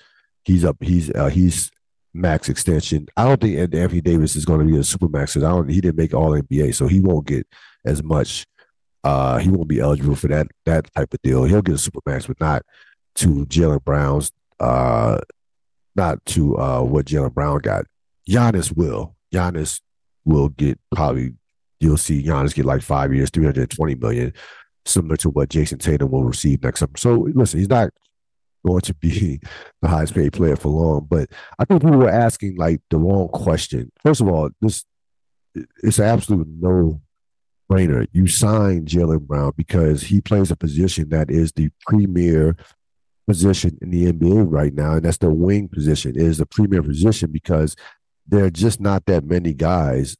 He's 0.45 0.65
up. 0.65 0.77
He's 0.81 1.11
uh, 1.11 1.29
he's 1.29 1.71
max 2.17 2.49
extension. 2.49 3.07
I 3.17 3.25
don't 3.25 3.41
think 3.41 3.59
Anthony 3.75 4.01
Davis 4.01 4.37
is 4.37 4.45
going 4.45 4.61
to 4.61 4.73
be 4.73 4.77
a 4.77 4.81
supermax 4.81 5.35
because 5.35 5.45
I 5.45 5.51
don't. 5.51 5.69
He 5.69 5.81
didn't 5.81 5.97
make 5.97 6.15
All 6.15 6.31
NBA, 6.31 6.75
so 6.75 6.87
he 6.87 7.01
won't 7.01 7.27
get 7.27 7.47
as 7.85 8.03
much. 8.03 8.47
Uh, 9.05 9.39
he 9.39 9.49
won't 9.51 9.69
be 9.69 9.81
eligible 9.81 10.17
for 10.17 10.29
that 10.29 10.49
that 10.65 10.93
type 10.95 11.13
of 11.13 11.23
deal. 11.23 11.45
He'll 11.45 11.63
get 11.63 11.75
a 11.75 11.79
supermax, 11.79 12.27
but 12.27 12.41
not 12.41 12.63
to 13.17 13.47
Jaylen 13.47 13.85
Brown's 13.85 14.33
uh, 14.61 15.19
not 15.95 16.25
to 16.27 16.59
uh, 16.59 16.83
what 16.83 17.07
Jaylen 17.07 17.35
Brown 17.35 17.61
got. 17.61 17.85
Giannis 18.29 18.77
will. 18.77 19.17
Giannis 19.33 19.81
will 20.25 20.49
get 20.51 20.79
probably. 20.95 21.35
You'll 21.79 21.99
see 21.99 22.23
Giannis 22.23 22.55
get 22.55 22.65
like 22.65 22.83
five 22.83 23.15
years, 23.15 23.31
three 23.31 23.45
hundred 23.45 23.71
twenty 23.71 23.95
million, 23.95 24.33
similar 24.85 25.17
to 25.19 25.31
what 25.31 25.51
Jayson 25.51 25.79
Tatum 25.79 26.11
will 26.11 26.25
receive 26.25 26.63
next 26.63 26.81
summer. 26.81 26.97
So 26.97 27.29
listen, 27.35 27.61
he's 27.61 27.69
not 27.69 27.91
going 28.67 28.83
to 28.83 28.95
be 28.95 29.41
the 29.83 29.89
highest 29.89 30.15
paid 30.15 30.33
player 30.33 30.57
for 30.57 30.69
long. 30.69 31.07
But 31.09 31.31
I 31.59 31.65
think 31.65 31.83
people 31.83 31.99
were 31.99 32.11
asking 32.11 32.57
like 32.57 32.81
the 32.91 32.99
wrong 32.99 33.29
question. 33.29 33.93
First 34.03 34.21
of 34.21 34.29
all, 34.29 34.51
this 34.61 34.85
it's 35.83 36.01
absolute 36.01 36.49
no 36.49 37.01
brainer. 37.71 38.07
You 38.13 38.27
sign 38.27 38.85
Jaylen 38.85 39.27
Brown 39.27 39.53
because 39.57 40.03
he 40.03 40.21
plays 40.21 40.51
a 40.51 40.57
position 40.57 41.09
that 41.11 41.31
is 41.31 41.53
the 41.53 41.71
premier 41.87 42.57
position 43.27 43.77
in 43.81 43.91
the 43.91 44.13
NBA 44.13 44.47
right 44.49 44.73
now, 44.73 44.95
and 44.95 45.05
that's 45.05 45.19
the 45.19 45.31
wing 45.31 45.69
position. 45.69 46.13
It 46.13 46.23
is 46.23 46.39
the 46.39 46.47
premier 46.47 46.83
position 46.83 47.33
because 47.33 47.75
there 48.27 48.45
are 48.45 48.51
just 48.51 48.81
not 48.81 49.07
that 49.07 49.25
many 49.25 49.55
guys 49.55 50.17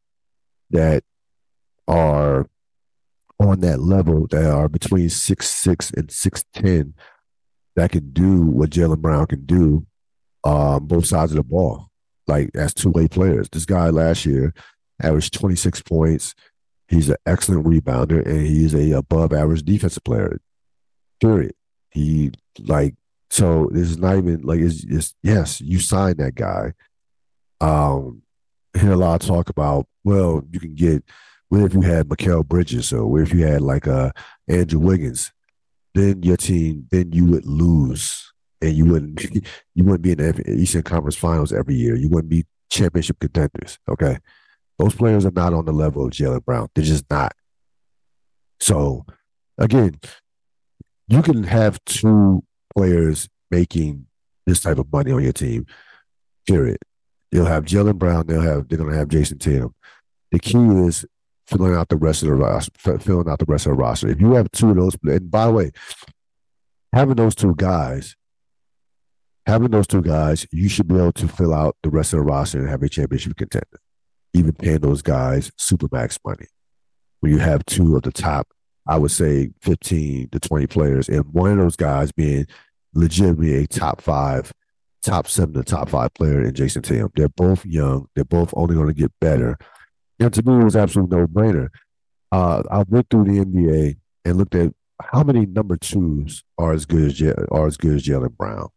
that 0.71 1.05
are 1.87 2.49
on 3.39 3.61
that 3.61 3.81
level 3.81 4.27
that 4.29 4.51
are 4.51 4.69
between 4.69 5.09
six 5.11 5.49
six 5.49 5.91
and 5.91 6.11
six 6.11 6.45
ten 6.53 6.95
that 7.77 7.93
can 7.93 8.11
do 8.11 8.43
what 8.43 8.71
Jaylen 8.71 8.99
Brown 8.99 9.27
can 9.27 9.45
do 9.45 9.87
um, 10.45 10.87
both 10.87 11.07
sides 11.07 11.33
of 11.33 11.37
the 11.37 11.45
ball, 11.45 11.89
like 12.27 12.51
as 12.55 12.75
two 12.75 12.91
way 12.91 13.09
players. 13.09 13.49
This 13.51 13.65
guy 13.67 13.91
last 13.91 14.27
year 14.27 14.53
averaged 15.03 15.35
twenty 15.35 15.57
six 15.57 15.83
points. 15.83 16.35
He's 16.89 17.09
an 17.09 17.17
excellent 17.27 17.67
rebounder 17.67 18.25
and 18.25 18.47
he's 18.47 18.75
a 18.75 18.93
above 18.93 19.33
average 19.33 19.63
defensive 19.63 20.05
player. 20.05 20.41
Period. 21.21 21.55
He 21.91 22.33
like 22.61 22.95
so 23.29 23.69
it's 23.75 23.97
not 23.97 24.17
even 24.17 24.43
like 24.43 24.61
it's, 24.61 24.85
it's 24.85 25.15
yes, 25.23 25.61
you 25.61 25.81
signed 25.81 26.19
that 26.19 26.35
guy. 26.35 26.73
Um 27.61 28.23
hear 28.79 28.93
a 28.93 28.97
lot 28.97 29.23
of 29.23 29.27
talk 29.27 29.49
about, 29.49 29.87
well, 30.05 30.43
you 30.51 30.61
can 30.61 30.75
get 30.75 31.03
what 31.49 31.63
if 31.63 31.75
you 31.75 31.81
had 31.81 32.09
Mikal 32.09 32.47
Bridges 32.47 32.93
or 32.93 33.07
what 33.07 33.23
if 33.23 33.35
you 33.35 33.45
had 33.47 33.63
like 33.63 33.89
uh 33.89 34.13
Andrew 34.47 34.79
Wiggins, 34.79 35.33
then 35.97 36.23
your 36.23 36.37
team, 36.37 36.87
then 36.91 37.11
you 37.13 37.25
would 37.25 37.47
lose 37.47 38.33
and 38.61 38.73
you 38.73 38.85
wouldn't 38.85 39.25
you 39.75 39.85
wouldn't 39.85 40.03
be 40.03 40.13
in 40.13 40.19
the 40.19 40.55
Eastern 40.59 40.83
Conference 40.83 41.17
Finals 41.17 41.53
every 41.53 41.75
year. 41.75 41.97
You 41.97 42.09
wouldn't 42.09 42.29
be 42.29 42.45
championship 42.71 43.19
contenders. 43.19 43.79
Okay. 43.89 44.19
Those 44.79 44.95
players 44.95 45.25
are 45.25 45.33
not 45.33 45.55
on 45.55 45.65
the 45.65 45.73
level 45.73 46.05
of 46.05 46.11
Jaylen 46.11 46.45
Brown. 46.45 46.69
They're 46.75 46.85
just 46.85 47.09
not. 47.11 47.33
So 48.61 49.07
again, 49.57 49.99
you 51.09 51.23
can 51.23 51.45
have 51.45 51.83
two 51.87 52.45
players 52.77 53.29
making 53.51 54.07
this 54.45 54.61
type 54.61 54.79
of 54.79 54.93
money 54.93 55.13
on 55.13 55.23
your 55.23 55.33
team. 55.33 55.65
Period. 56.47 56.79
You'll 57.33 57.47
have 57.47 57.65
Jaylen 57.65 57.97
Brown. 57.97 58.27
They'll 58.27 58.43
have 58.43 58.69
they're 58.69 58.79
gonna 58.79 58.97
have 58.97 59.09
Jayson 59.09 59.39
Tatum. 59.39 59.75
The 60.31 60.39
key 60.39 60.59
is 60.59 61.07
filling 61.47 61.75
out 61.75 61.89
the 61.89 61.97
rest 61.97 62.23
of 62.23 62.29
the 62.29 62.35
roster. 62.35 62.99
Filling 62.99 63.29
out 63.29 63.39
the 63.39 63.47
rest 63.47 63.67
of 63.67 63.71
the 63.71 63.77
roster. 63.77 64.09
If 64.09 64.21
you 64.21 64.33
have 64.35 64.51
two 64.53 64.71
of 64.71 64.77
those, 64.77 64.97
and 65.05 65.31
by 65.31 65.47
the 65.47 65.53
way, 65.53 65.71
having 66.93 67.17
those 67.17 67.35
two 67.35 67.55
guys, 67.57 68.17
having 69.47 69.71
those 69.71 69.87
two 69.87 70.03
guys, 70.03 70.47
you 70.53 70.69
should 70.69 70.89
be 70.89 70.97
able 70.97 71.13
to 71.13 71.29
fill 71.29 71.55
out 71.55 71.77
the 71.83 71.91
rest 71.91 72.13
of 72.13 72.19
the 72.19 72.25
roster 72.25 72.59
and 72.59 72.69
have 72.69 72.83
a 72.83 72.89
championship 72.89 73.37
contender. 73.37 73.81
Even 74.35 74.53
paying 74.53 74.81
those 74.81 75.03
guys 75.03 75.51
super 75.57 75.89
max 75.93 76.19
money. 76.25 76.47
When 77.21 77.33
you 77.33 77.39
have 77.39 77.65
two 77.65 77.97
of 77.97 78.03
the 78.03 78.13
top, 78.13 78.49
I 78.87 78.99
would 78.99 79.11
say 79.11 79.51
15 79.63 80.29
to 80.31 80.41
20 80.41 80.67
players, 80.67 81.09
and 81.09 81.25
one 81.33 81.53
of 81.53 81.59
those 81.59 81.77
guys 81.77 82.13
being 82.13 82.47
legitimately 82.95 83.55
a 83.57 83.67
top 83.67 84.01
five, 84.01 84.53
top 85.03 85.29
seven 85.29 85.55
to 85.55 85.65
top 85.65 85.89
five 85.89 86.13
player 86.15 86.43
in 86.43 86.55
Jayson 86.55 86.83
Tatum. 86.83 87.11
They're 87.15 87.29
both 87.29 87.65
young. 87.65 88.09
They're 88.15 88.25
both 88.25 88.53
only 88.57 88.75
going 88.75 88.89
to 88.89 88.95
get 88.95 89.13
better. 89.21 89.59
And 90.19 90.33
to 90.33 90.43
me, 90.43 90.61
it 90.61 90.65
was 90.65 90.77
absolutely 90.77 91.19
no 91.19 91.27
brainer. 91.27 91.69
Uh, 92.33 92.63
I 92.71 92.85
went 92.89 93.09
through 93.11 93.25
the 93.25 93.45
NBA 93.45 93.97
and 94.25 94.37
looked 94.37 94.55
at 94.55 94.73
how 95.01 95.23
many 95.23 95.47
number 95.47 95.77
twos 95.77 96.43
are 96.59 96.73
as 96.73 96.87
good 96.87 97.11
as 97.11 97.35
are 97.51 97.67
as 97.67 97.77
good 97.77 97.97
as 97.97 98.03
Jaylen 98.03 98.37
Brown. 98.37 98.69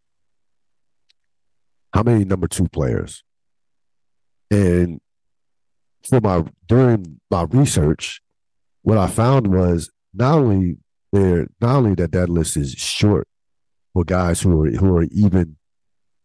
How 1.93 2.03
many 2.03 2.25
number 2.25 2.47
two 2.47 2.67
players? 2.67 3.23
And 4.51 4.99
for 6.07 6.21
my 6.21 6.43
during 6.67 7.19
my 7.31 7.43
research, 7.43 8.21
what 8.81 8.97
I 8.97 9.07
found 9.07 9.47
was 9.47 9.89
not 10.13 10.39
only 10.39 10.77
there, 11.11 11.47
not 11.61 11.77
only 11.77 11.95
that 11.95 12.11
that 12.11 12.29
list 12.29 12.57
is 12.57 12.73
short 12.73 13.27
for 13.93 14.03
guys 14.03 14.41
who 14.41 14.63
are 14.63 14.71
who 14.71 14.97
are 14.97 15.03
even 15.11 15.55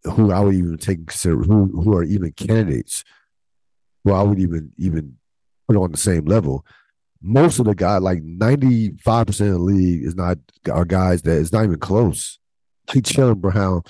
who 0.04 0.32
I 0.32 0.40
would 0.40 0.54
even 0.54 0.76
take 0.78 1.06
consider 1.06 1.36
who 1.36 1.66
who 1.66 1.96
are 1.96 2.02
even 2.02 2.32
candidates, 2.32 3.04
who 4.04 4.12
I 4.12 4.22
would 4.22 4.38
even 4.38 4.72
even 4.76 5.16
put 5.66 5.76
on 5.76 5.90
the 5.90 5.98
same 5.98 6.26
level. 6.26 6.64
Most 7.20 7.58
of 7.58 7.64
the 7.64 7.74
guys, 7.74 8.02
like 8.02 8.22
ninety 8.22 8.92
five 8.98 9.26
percent 9.26 9.50
of 9.50 9.56
the 9.56 9.62
league, 9.62 10.04
is 10.04 10.14
not 10.14 10.38
are 10.70 10.84
guys 10.84 11.22
that 11.22 11.36
is 11.36 11.52
not 11.52 11.64
even 11.64 11.78
close. 11.78 12.38
Like 12.94 13.04
Jaylen 13.04 13.40
Brown 13.40 13.82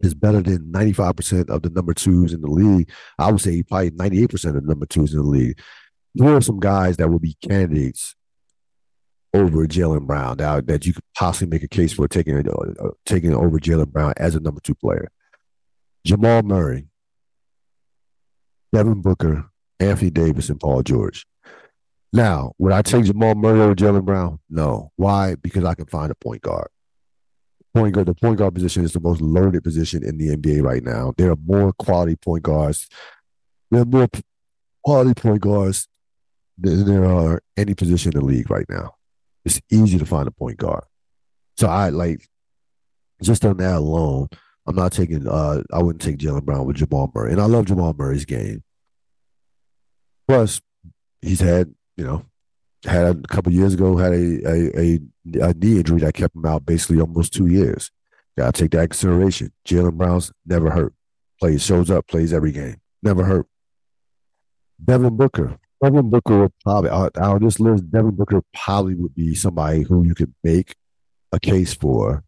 is 0.00 0.14
better 0.14 0.42
than 0.42 0.70
ninety 0.70 0.92
five 0.92 1.14
percent 1.16 1.48
of 1.48 1.62
the 1.62 1.70
number 1.70 1.94
twos 1.94 2.32
in 2.32 2.40
the 2.40 2.50
league. 2.50 2.90
I 3.18 3.30
would 3.30 3.40
say 3.40 3.62
probably 3.62 3.92
ninety 3.92 4.22
eight 4.22 4.30
percent 4.30 4.56
of 4.56 4.62
the 4.62 4.68
number 4.68 4.86
twos 4.86 5.12
in 5.12 5.20
the 5.20 5.26
league. 5.26 5.60
There 6.14 6.34
are 6.34 6.40
some 6.40 6.58
guys 6.58 6.96
that 6.96 7.08
will 7.08 7.20
be 7.20 7.36
candidates 7.40 8.16
over 9.34 9.66
Jaylen 9.66 10.06
Brown 10.06 10.38
that, 10.38 10.66
that 10.66 10.86
you 10.86 10.94
could 10.94 11.04
possibly 11.16 11.48
make 11.48 11.62
a 11.62 11.68
case 11.68 11.92
for 11.92 12.08
taking 12.08 12.36
uh, 12.36 12.88
taking 13.06 13.34
over 13.34 13.58
Jaylen 13.58 13.92
Brown 13.92 14.14
as 14.16 14.34
a 14.34 14.40
number 14.40 14.60
two 14.60 14.74
player. 14.74 15.08
Jamal 16.04 16.42
Murray, 16.42 16.87
Devin 18.72 19.00
Booker, 19.00 19.46
Anthony 19.80 20.10
Davis, 20.10 20.48
and 20.48 20.60
Paul 20.60 20.82
George. 20.82 21.26
Now, 22.12 22.52
would 22.58 22.72
I 22.72 22.82
take 22.82 23.04
Jamal 23.04 23.34
Murray 23.34 23.60
over 23.60 23.74
Jaylen 23.74 24.04
Brown? 24.04 24.38
No. 24.48 24.92
Why? 24.96 25.34
Because 25.34 25.64
I 25.64 25.74
can 25.74 25.86
find 25.86 26.10
a 26.10 26.14
point 26.14 26.42
guard. 26.42 26.68
Point 27.74 27.94
guard, 27.94 28.06
the 28.06 28.14
point 28.14 28.38
guard 28.38 28.54
position 28.54 28.82
is 28.82 28.92
the 28.92 29.00
most 29.00 29.20
loaded 29.20 29.62
position 29.62 30.02
in 30.02 30.16
the 30.16 30.34
NBA 30.34 30.62
right 30.62 30.82
now. 30.82 31.12
There 31.16 31.30
are 31.30 31.36
more 31.44 31.72
quality 31.74 32.16
point 32.16 32.42
guards. 32.42 32.88
There 33.70 33.82
are 33.82 33.86
more 33.86 34.08
quality 34.82 35.20
point 35.20 35.42
guards 35.42 35.86
than 36.56 36.86
there 36.86 37.04
are 37.04 37.42
any 37.56 37.74
position 37.74 38.12
in 38.14 38.20
the 38.20 38.24
league 38.24 38.50
right 38.50 38.66
now 38.68 38.94
it's 39.48 39.60
easy 39.70 39.98
to 39.98 40.04
find 40.04 40.28
a 40.28 40.30
point 40.30 40.58
guard. 40.58 40.84
So 41.56 41.68
I 41.68 41.88
like 41.88 42.28
just 43.22 43.44
on 43.44 43.56
that 43.56 43.76
alone, 43.76 44.28
I'm 44.68 44.76
not 44.76 44.92
taking 44.92 45.26
uh 45.26 45.62
I 45.72 45.82
wouldn't 45.82 46.02
take 46.02 46.18
Jaylen 46.18 46.44
Brown 46.44 46.66
with 46.66 46.76
Jamal 46.76 47.10
Murray. 47.14 47.32
And 47.32 47.40
I 47.40 47.46
love 47.46 47.66
Jamal 47.66 47.94
Murray's 47.94 48.26
game. 48.26 48.62
Plus, 50.28 50.60
he's 51.22 51.40
had, 51.40 51.74
you 51.96 52.04
know, 52.04 52.26
had 52.84 53.06
a 53.06 53.14
couple 53.28 53.50
years 53.50 53.72
ago, 53.72 53.96
had 53.96 54.12
a, 54.12 54.46
a, 54.46 54.78
a, 54.78 55.00
a 55.48 55.54
knee 55.54 55.78
injury 55.78 56.00
that 56.00 56.12
kept 56.12 56.36
him 56.36 56.44
out 56.44 56.66
basically 56.66 57.00
almost 57.00 57.32
two 57.32 57.46
years. 57.46 57.90
Gotta 58.36 58.52
take 58.52 58.70
that 58.72 58.90
consideration. 58.90 59.52
Jaylen 59.66 59.94
Brown's 59.94 60.30
never 60.46 60.70
hurt. 60.70 60.94
Plays, 61.40 61.64
shows 61.64 61.90
up, 61.90 62.06
plays 62.06 62.32
every 62.32 62.52
game. 62.52 62.76
Never 63.02 63.24
hurt. 63.24 63.46
Devin 64.84 65.16
Booker, 65.16 65.58
Devin 65.82 66.10
Booker 66.10 66.40
would 66.40 66.52
probably 66.62 66.90
out, 66.90 67.16
of 67.16 67.40
this 67.40 67.58
list. 67.58 67.90
Devin 67.90 68.14
Booker 68.14 68.42
probably 68.54 68.94
would 68.94 69.14
be 69.14 69.34
somebody 69.34 69.82
who 69.82 70.04
you 70.04 70.14
could 70.14 70.34
make 70.44 70.76
a 71.32 71.40
case 71.40 71.74
for. 71.74 72.22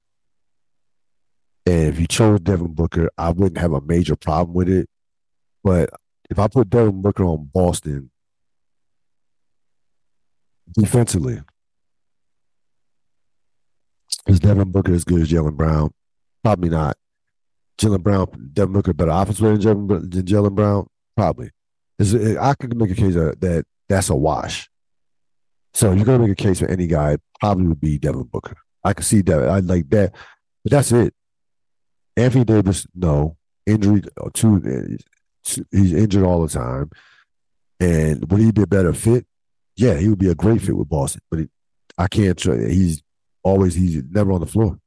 And 1.67 1.89
if 1.89 2.01
you 2.01 2.07
chose 2.07 2.41
Devin 2.41 2.75
Booker, 2.75 3.11
I 3.19 3.31
wouldn't 3.31 3.59
have 3.59 3.73
a 3.73 3.81
major 3.81 4.17
problem 4.17 4.55
with 4.55 4.69
it. 4.69 4.89
But 5.63 5.91
if 6.31 6.39
I 6.39 6.49
put 6.49 6.71
Devin 6.71 7.03
Booker 7.03 7.25
on 7.25 7.51
Boston 7.53 8.11
defensively, 10.73 11.43
is 14.27 14.41
Devin 14.41 14.71
Booker 14.71 14.95
as 14.95 15.05
good 15.05 15.23
as 15.23 15.31
Jaylen 15.31 15.57
Brown? 15.57 15.93
Probably 16.43 16.71
not. 16.71 16.97
Jaylen 17.79 18.03
Brown, 18.03 18.51
Devin 18.53 18.73
Booker 18.73 18.93
better 18.93 19.11
offensive 19.11 19.63
than 19.63 20.11
Jaylen 20.11 20.55
Brown? 20.55 20.87
Probably. 21.17 21.51
Is 21.99 22.15
I 22.15 22.55
could 22.55 22.77
make 22.77 22.91
a 22.91 22.95
case 22.95 23.15
that 23.15 23.67
that's 23.89 24.09
a 24.09 24.17
wash. 24.17 24.71
So 25.75 25.93
you're 25.93 26.05
gonna 26.05 26.21
make 26.21 26.33
a 26.33 26.35
case 26.35 26.61
for 26.61 26.67
any 26.67 26.87
guy, 26.87 27.19
probably 27.39 27.67
would 27.67 27.81
be 27.81 27.99
Devin 27.99 28.25
Booker. 28.25 28.57
I 28.83 28.95
could 28.95 29.05
see 29.05 29.23
Devin. 29.23 29.49
I 29.49 29.61
like 29.61 29.91
that, 29.91 30.15
but 30.65 30.73
that's 30.73 30.93
it. 30.93 31.15
Anthony 32.17 32.45
Davis, 32.45 32.87
no 32.95 33.37
injury. 33.67 34.03
Uh, 34.21 34.31
Two, 34.35 34.99
he's 35.71 35.93
injured 35.93 36.25
all 36.25 36.43
the 36.43 36.49
time. 36.49 36.91
And 37.79 38.31
would 38.31 38.41
he 38.41 38.53
be 38.53 38.63
a 38.63 38.67
better 38.67 38.93
fit? 38.93 39.27
Yeah, 39.77 39.95
he 39.95 40.09
would 40.09 40.19
be 40.19 40.31
a 40.31 40.35
great 40.35 40.61
fit 40.61 40.77
with 40.77 40.89
Boston. 40.89 41.23
But 41.31 41.41
he, 41.41 41.49
I 41.97 42.09
can't. 42.09 42.39
Try, 42.39 42.69
he's 42.69 43.03
always 43.43 43.75
he's 43.75 44.03
never 44.11 44.33
on 44.33 44.41
the 44.41 44.47
floor. 44.47 44.79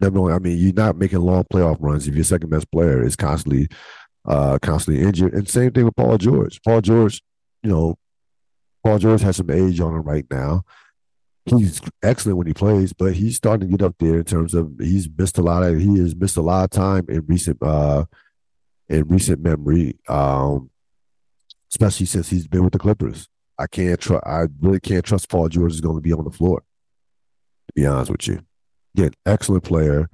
Never. 0.00 0.18
on. 0.18 0.32
I 0.32 0.38
mean, 0.38 0.58
you're 0.58 0.74
not 0.74 0.98
making 0.98 1.20
long 1.20 1.44
playoff 1.44 1.78
runs 1.80 2.06
if 2.06 2.14
your 2.14 2.24
second 2.24 2.50
best 2.50 2.70
player 2.70 3.02
is 3.02 3.16
constantly 3.16 3.68
uh, 4.26 4.58
constantly 4.60 5.02
injured. 5.02 5.32
And 5.34 5.48
same 5.48 5.70
thing 5.70 5.86
with 5.86 5.96
Paul 5.96 6.18
George. 6.18 6.60
Paul 6.62 6.80
George, 6.80 7.22
you 7.62 7.70
know, 7.70 7.96
Paul 8.84 8.98
George 8.98 9.22
has 9.22 9.36
some 9.36 9.50
age 9.50 9.80
on 9.80 9.94
him 9.94 10.02
right 10.02 10.26
now. 10.30 10.64
He's 11.46 11.80
excellent 12.02 12.38
when 12.38 12.46
he 12.46 12.54
plays, 12.54 12.92
but 12.94 13.14
he's 13.14 13.36
starting 13.36 13.68
to 13.68 13.76
get 13.76 13.84
up 13.84 13.96
there 13.98 14.18
in 14.18 14.24
terms 14.24 14.54
of 14.54 14.72
he's 14.78 15.08
missed 15.16 15.36
a 15.36 15.42
lot 15.42 15.62
of 15.62 15.78
he 15.78 15.98
has 15.98 16.16
missed 16.16 16.38
a 16.38 16.42
lot 16.42 16.64
of 16.64 16.70
time 16.70 17.04
in 17.08 17.24
recent 17.26 17.62
uh 17.62 18.04
in 18.88 19.06
recent 19.08 19.42
memory. 19.42 19.98
Um 20.08 20.70
especially 21.70 22.06
since 22.06 22.30
he's 22.30 22.46
been 22.46 22.64
with 22.64 22.72
the 22.72 22.78
Clippers. 22.78 23.28
I 23.58 23.66
can't 23.66 24.00
trust 24.00 24.26
I 24.26 24.46
really 24.60 24.80
can't 24.80 25.04
trust 25.04 25.28
Paul 25.28 25.48
George 25.48 25.72
is 25.72 25.80
going 25.80 25.96
to 25.96 26.02
be 26.02 26.12
on 26.12 26.24
the 26.24 26.30
floor. 26.30 26.60
To 26.60 27.72
be 27.74 27.86
honest 27.86 28.10
with 28.10 28.26
you. 28.26 28.40
Again, 28.96 29.12
excellent 29.26 29.64
player 29.64 30.08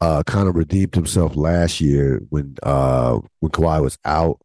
uh, 0.00 0.22
kind 0.22 0.48
of 0.48 0.54
redeemed 0.54 0.94
himself 0.94 1.36
last 1.36 1.80
year 1.80 2.20
when 2.28 2.56
uh, 2.62 3.18
when 3.40 3.50
Kawhi 3.50 3.82
was 3.82 3.98
out. 4.04 4.40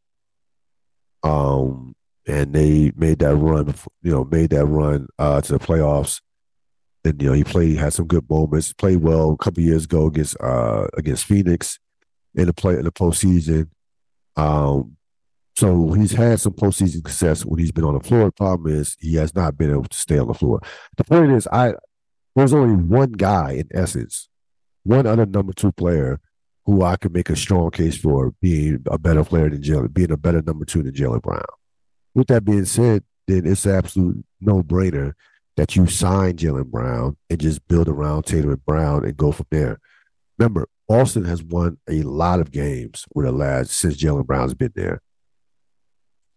Um, 1.23 1.95
and 2.29 2.53
they 2.53 2.91
made 2.95 3.19
that 3.19 3.35
run, 3.35 3.73
you 4.01 4.11
know, 4.11 4.23
made 4.23 4.51
that 4.51 4.65
run 4.65 5.07
uh, 5.17 5.41
to 5.41 5.53
the 5.53 5.59
playoffs. 5.59 6.21
And 7.03 7.21
you 7.21 7.29
know, 7.29 7.33
he 7.33 7.43
played, 7.43 7.77
had 7.77 7.93
some 7.93 8.07
good 8.07 8.29
moments, 8.29 8.73
played 8.73 8.97
well 8.97 9.31
a 9.31 9.37
couple 9.37 9.63
years 9.63 9.85
ago 9.85 10.07
against 10.07 10.39
uh, 10.41 10.87
against 10.97 11.25
Phoenix 11.25 11.79
in 12.35 12.47
the 12.47 12.53
play 12.53 12.75
in 12.75 12.83
the 12.83 12.91
postseason. 12.91 13.69
Um, 14.35 14.97
so 15.55 15.91
he's 15.91 16.11
had 16.11 16.39
some 16.39 16.53
postseason 16.53 16.97
success 16.97 17.45
when 17.45 17.59
he's 17.59 17.71
been 17.71 17.83
on 17.83 17.95
the 17.95 17.99
floor. 17.99 18.25
The 18.25 18.31
problem 18.31 18.73
is 18.73 18.95
he 18.99 19.15
has 19.15 19.33
not 19.33 19.57
been 19.57 19.71
able 19.71 19.85
to 19.85 19.97
stay 19.97 20.17
on 20.17 20.27
the 20.27 20.33
floor. 20.33 20.61
The 20.97 21.03
point 21.03 21.31
is, 21.31 21.47
I 21.51 21.73
there's 22.35 22.53
only 22.53 22.81
one 22.81 23.13
guy 23.13 23.53
in 23.53 23.67
essence 23.73 24.29
one 24.83 25.05
other 25.05 25.25
number 25.25 25.53
two 25.53 25.71
player 25.71 26.19
who 26.65 26.83
I 26.83 26.95
could 26.95 27.13
make 27.13 27.29
a 27.29 27.35
strong 27.35 27.71
case 27.71 27.97
for 27.97 28.33
being 28.41 28.83
a 28.87 28.97
better 28.97 29.23
player 29.23 29.49
than 29.49 29.61
Jaylen, 29.61 29.93
being 29.93 30.11
a 30.11 30.17
better 30.17 30.41
number 30.41 30.65
two 30.65 30.83
than 30.83 30.93
Jaylen 30.93 31.21
Brown. 31.21 31.43
With 32.15 32.27
that 32.27 32.45
being 32.45 32.65
said, 32.65 33.03
then 33.27 33.45
it's 33.45 33.65
an 33.65 33.75
absolute 33.75 34.25
no 34.41 34.63
brainer 34.63 35.13
that 35.57 35.75
you 35.75 35.87
sign 35.87 36.37
Jaylen 36.37 36.67
Brown 36.67 37.17
and 37.29 37.39
just 37.39 37.67
build 37.67 37.87
around 37.87 38.23
Tatum 38.23 38.51
and 38.51 38.65
Brown 38.65 39.03
and 39.03 39.17
go 39.17 39.31
from 39.31 39.47
there. 39.51 39.79
Remember, 40.37 40.67
Boston 40.87 41.25
has 41.25 41.43
won 41.43 41.77
a 41.87 42.01
lot 42.01 42.39
of 42.39 42.51
games 42.51 43.05
with 43.13 43.25
the 43.25 43.31
lads 43.31 43.71
since 43.71 43.97
Jaylen 43.97 44.25
Brown's 44.25 44.53
been 44.53 44.71
there. 44.73 45.01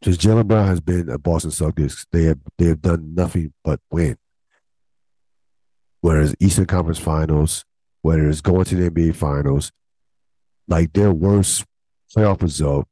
Since 0.03 0.19
Jaylen 0.19 0.47
Brown 0.49 0.67
has 0.67 0.81
been 0.81 1.09
a 1.09 1.19
Boston 1.19 1.53
Celtics, 1.53 2.05
they 2.11 2.25
have 2.25 2.41
they 2.59 2.67
have 2.67 2.83
done 2.83 3.15
nothing 3.15 3.53
but 3.65 3.81
win. 3.91 4.17
Whereas 6.01 6.35
Eastern 6.41 6.67
Conference 6.67 6.99
Finals, 6.99 7.65
whether 8.03 8.29
it's 8.29 8.41
going 8.41 8.65
to 8.65 8.75
the 8.75 8.91
NBA 8.91 9.15
Finals, 9.15 9.71
like 10.67 10.93
their 10.93 11.13
worst 11.13 11.65
playoff 12.15 12.43
result 12.43 12.89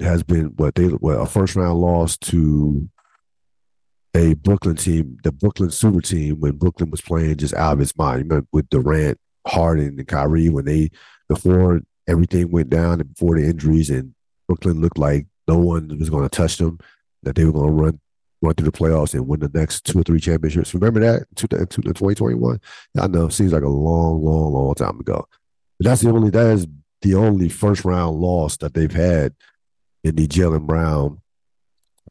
has 0.00 0.22
been 0.22 0.46
what 0.56 0.74
they 0.74 0.86
what 0.86 1.20
a 1.20 1.26
first 1.26 1.56
round 1.56 1.78
loss 1.80 2.16
to 2.16 2.88
a 4.14 4.34
Brooklyn 4.34 4.76
team, 4.76 5.18
the 5.24 5.32
Brooklyn 5.32 5.70
Super 5.70 6.00
Team, 6.00 6.40
when 6.40 6.52
Brooklyn 6.52 6.90
was 6.90 7.00
playing 7.00 7.36
just 7.36 7.54
out 7.54 7.74
of 7.74 7.80
its 7.80 7.96
mind. 7.96 8.18
You 8.18 8.24
remember 8.24 8.46
with 8.52 8.68
Durant, 8.68 9.18
Harden, 9.46 9.98
and 9.98 10.08
Kyrie 10.08 10.48
when 10.48 10.64
they 10.64 10.90
before 11.28 11.80
everything 12.06 12.50
went 12.50 12.70
down 12.70 13.00
and 13.00 13.12
before 13.12 13.38
the 13.38 13.46
injuries, 13.46 13.90
and 13.90 14.14
Brooklyn 14.46 14.80
looked 14.80 14.98
like 14.98 15.26
no 15.48 15.58
one 15.58 15.98
was 15.98 16.10
going 16.10 16.22
to 16.22 16.28
touch 16.28 16.58
them, 16.58 16.78
that 17.22 17.34
they 17.34 17.44
were 17.44 17.52
going 17.52 17.68
to 17.68 17.72
run 17.72 18.00
run 18.42 18.54
through 18.54 18.70
the 18.70 18.72
playoffs 18.72 19.14
and 19.14 19.26
win 19.26 19.40
the 19.40 19.50
next 19.54 19.84
two 19.84 20.00
or 20.00 20.02
three 20.02 20.20
championships. 20.20 20.74
Remember 20.74 21.00
that 21.00 21.22
in 21.22 21.66
2021? 21.66 22.60
I 23.00 23.06
know 23.06 23.26
it 23.26 23.32
seems 23.32 23.52
like 23.52 23.62
a 23.62 23.68
long, 23.68 24.22
long, 24.22 24.52
long 24.52 24.74
time 24.74 25.00
ago. 25.00 25.26
But 25.78 25.88
that's 25.88 26.02
the 26.02 26.10
only 26.10 26.30
that 26.30 26.46
is 26.48 26.66
the 27.00 27.14
only 27.14 27.48
first 27.48 27.84
round 27.84 28.16
loss 28.16 28.58
that 28.58 28.74
they've 28.74 28.92
had 28.92 29.34
in 30.04 30.14
the 30.14 30.28
Jaylen 30.28 30.66
Brown, 30.66 31.20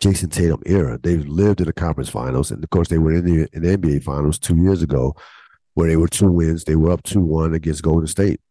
Jayson 0.01 0.29
Tatum 0.29 0.61
era. 0.65 0.99
They've 1.01 1.25
lived 1.25 1.61
in 1.61 1.67
the 1.67 1.73
conference 1.73 2.09
finals, 2.09 2.51
and 2.51 2.61
of 2.63 2.69
course 2.71 2.89
they 2.89 2.97
were 2.97 3.13
in 3.13 3.25
the, 3.25 3.47
in 3.53 3.61
the 3.61 3.77
NBA 3.77 4.03
finals 4.03 4.39
two 4.39 4.57
years 4.57 4.81
ago, 4.81 5.15
where 5.75 5.87
they 5.87 5.95
were 5.95 6.07
two 6.07 6.31
wins. 6.31 6.65
They 6.65 6.75
were 6.75 6.91
up 6.91 7.03
two 7.03 7.21
one 7.21 7.53
against 7.53 7.83
Golden 7.83 8.07
State. 8.07 8.41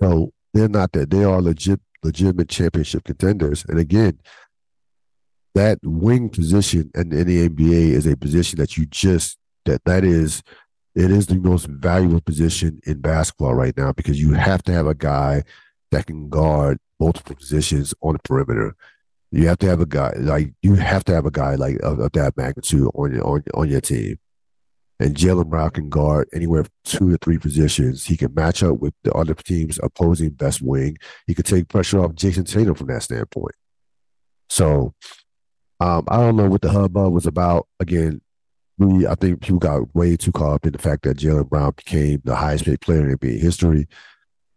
So 0.00 0.32
they're 0.54 0.68
not 0.68 0.92
that. 0.92 1.10
They 1.10 1.24
are 1.24 1.42
legit 1.42 1.80
legitimate 2.02 2.48
championship 2.48 3.04
contenders. 3.04 3.64
And 3.68 3.78
again, 3.78 4.20
that 5.54 5.78
wing 5.82 6.28
position 6.28 6.90
in, 6.94 7.12
in 7.12 7.26
the 7.26 7.48
NBA 7.48 7.90
is 7.90 8.06
a 8.06 8.16
position 8.16 8.58
that 8.58 8.76
you 8.76 8.86
just 8.86 9.38
that 9.64 9.84
that 9.84 10.04
is 10.04 10.42
it 10.94 11.10
is 11.10 11.26
the 11.26 11.36
most 11.36 11.66
valuable 11.66 12.20
position 12.20 12.80
in 12.86 13.00
basketball 13.00 13.54
right 13.54 13.76
now 13.76 13.92
because 13.92 14.20
you 14.20 14.32
have 14.32 14.62
to 14.62 14.72
have 14.72 14.86
a 14.86 14.94
guy 14.94 15.42
that 15.96 16.06
can 16.06 16.28
guard 16.28 16.78
multiple 17.00 17.34
positions 17.34 17.94
on 18.02 18.12
the 18.12 18.18
perimeter. 18.18 18.76
You 19.32 19.48
have 19.48 19.58
to 19.58 19.66
have 19.66 19.80
a 19.80 19.86
guy 19.86 20.12
like 20.18 20.52
you 20.62 20.74
have 20.74 21.04
to 21.04 21.14
have 21.14 21.26
a 21.26 21.30
guy 21.30 21.54
like 21.54 21.78
of, 21.82 21.98
of 21.98 22.12
that 22.12 22.36
magnitude 22.36 22.88
on 22.94 23.14
your 23.14 23.26
on, 23.26 23.42
on 23.54 23.68
your 23.68 23.80
team. 23.80 24.18
And 24.98 25.14
Jaylen 25.14 25.48
Brown 25.48 25.70
can 25.70 25.88
guard 25.88 26.28
anywhere 26.34 26.64
two 26.84 27.10
to 27.10 27.18
three 27.18 27.38
positions. 27.38 28.06
He 28.06 28.16
can 28.16 28.32
match 28.34 28.62
up 28.62 28.78
with 28.78 28.94
the 29.04 29.12
other 29.12 29.34
team's 29.34 29.78
opposing 29.82 30.30
best 30.30 30.62
wing. 30.62 30.96
He 31.26 31.34
could 31.34 31.44
take 31.44 31.68
pressure 31.68 32.02
off 32.02 32.14
Jayson 32.14 32.44
Tatum 32.44 32.74
from 32.74 32.86
that 32.86 33.02
standpoint. 33.02 33.54
So 34.48 34.94
um, 35.80 36.04
I 36.08 36.16
don't 36.16 36.36
know 36.36 36.48
what 36.48 36.62
the 36.62 36.70
hubbub 36.70 37.12
was 37.12 37.26
about. 37.26 37.68
Again, 37.80 38.20
we 38.78 39.06
I 39.06 39.14
think 39.14 39.40
people 39.40 39.58
got 39.58 39.94
way 39.94 40.16
too 40.16 40.32
caught 40.32 40.54
up 40.54 40.66
in 40.66 40.72
the 40.72 40.78
fact 40.78 41.02
that 41.02 41.18
Jaylen 41.18 41.48
Brown 41.48 41.72
became 41.76 42.20
the 42.24 42.36
highest 42.36 42.64
paid 42.64 42.80
player 42.80 43.08
in 43.08 43.16
NBA 43.16 43.40
history. 43.40 43.88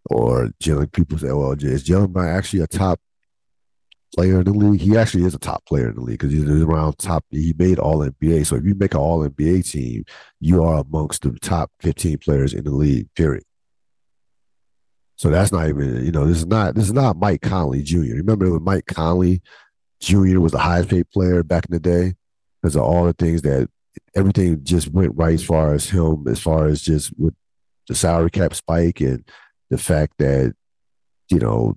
Or 0.09 0.49
Jaylen, 0.61 0.91
people 0.91 1.17
say, 1.17 1.31
well, 1.31 1.51
is 1.51 1.87
Jaylen 1.87 2.09
Brown 2.09 2.27
actually 2.27 2.61
a 2.61 2.67
top 2.67 2.99
player 4.15 4.39
in 4.39 4.45
the 4.45 4.51
league? 4.51 4.81
He 4.81 4.97
actually 4.97 5.23
is 5.23 5.35
a 5.35 5.39
top 5.39 5.65
player 5.65 5.89
in 5.89 5.95
the 5.95 6.01
league 6.01 6.19
because 6.19 6.33
he's 6.33 6.43
around 6.43 6.97
top. 6.97 7.23
He 7.29 7.53
made 7.57 7.77
All 7.77 7.99
NBA. 7.99 8.45
So 8.45 8.55
if 8.55 8.65
you 8.65 8.73
make 8.73 8.95
an 8.95 8.99
All 8.99 9.27
NBA 9.27 9.69
team, 9.69 10.05
you 10.39 10.63
are 10.63 10.79
amongst 10.79 11.21
the 11.21 11.31
top 11.39 11.71
15 11.81 12.17
players 12.17 12.53
in 12.53 12.63
the 12.63 12.71
league. 12.71 13.13
Period. 13.15 13.43
So 15.15 15.29
that's 15.29 15.51
not 15.51 15.67
even, 15.67 16.03
you 16.05 16.11
know, 16.11 16.25
this 16.25 16.37
is 16.37 16.47
not 16.47 16.75
this 16.75 16.85
is 16.85 16.93
not 16.93 17.17
Mike 17.17 17.41
Conley 17.41 17.83
Jr. 17.83 18.15
Remember 18.15 18.49
when 18.51 18.63
Mike 18.63 18.85
Conley 18.85 19.41
Jr. 19.99 20.39
was 20.39 20.53
the 20.53 20.59
highest 20.59 20.89
paid 20.89 21.09
player 21.11 21.43
back 21.43 21.65
in 21.65 21.73
the 21.73 21.79
day 21.79 22.13
because 22.61 22.77
of 22.77 22.83
all 22.83 23.05
the 23.05 23.13
things 23.13 23.41
that 23.41 23.69
everything 24.15 24.63
just 24.63 24.87
went 24.87 25.15
right 25.15 25.33
as 25.33 25.43
far 25.43 25.73
as 25.73 25.89
him, 25.89 26.25
as 26.27 26.39
far 26.39 26.67
as 26.67 26.81
just 26.81 27.11
with 27.17 27.33
the 27.89 27.95
salary 27.95 28.29
cap 28.29 28.53
spike 28.53 29.01
and 29.01 29.29
the 29.69 29.77
fact 29.77 30.13
that, 30.19 30.53
you 31.29 31.39
know, 31.39 31.75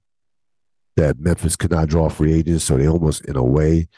that 0.97 1.19
Memphis 1.19 1.57
could 1.57 1.71
not 1.71 1.89
draw 1.89 2.09
free 2.09 2.35
agents. 2.35 2.65
So 2.65 2.77
they 2.77 2.89
almost, 2.89 3.25
in 3.25 3.37
a 3.37 3.45
way, 3.45 3.89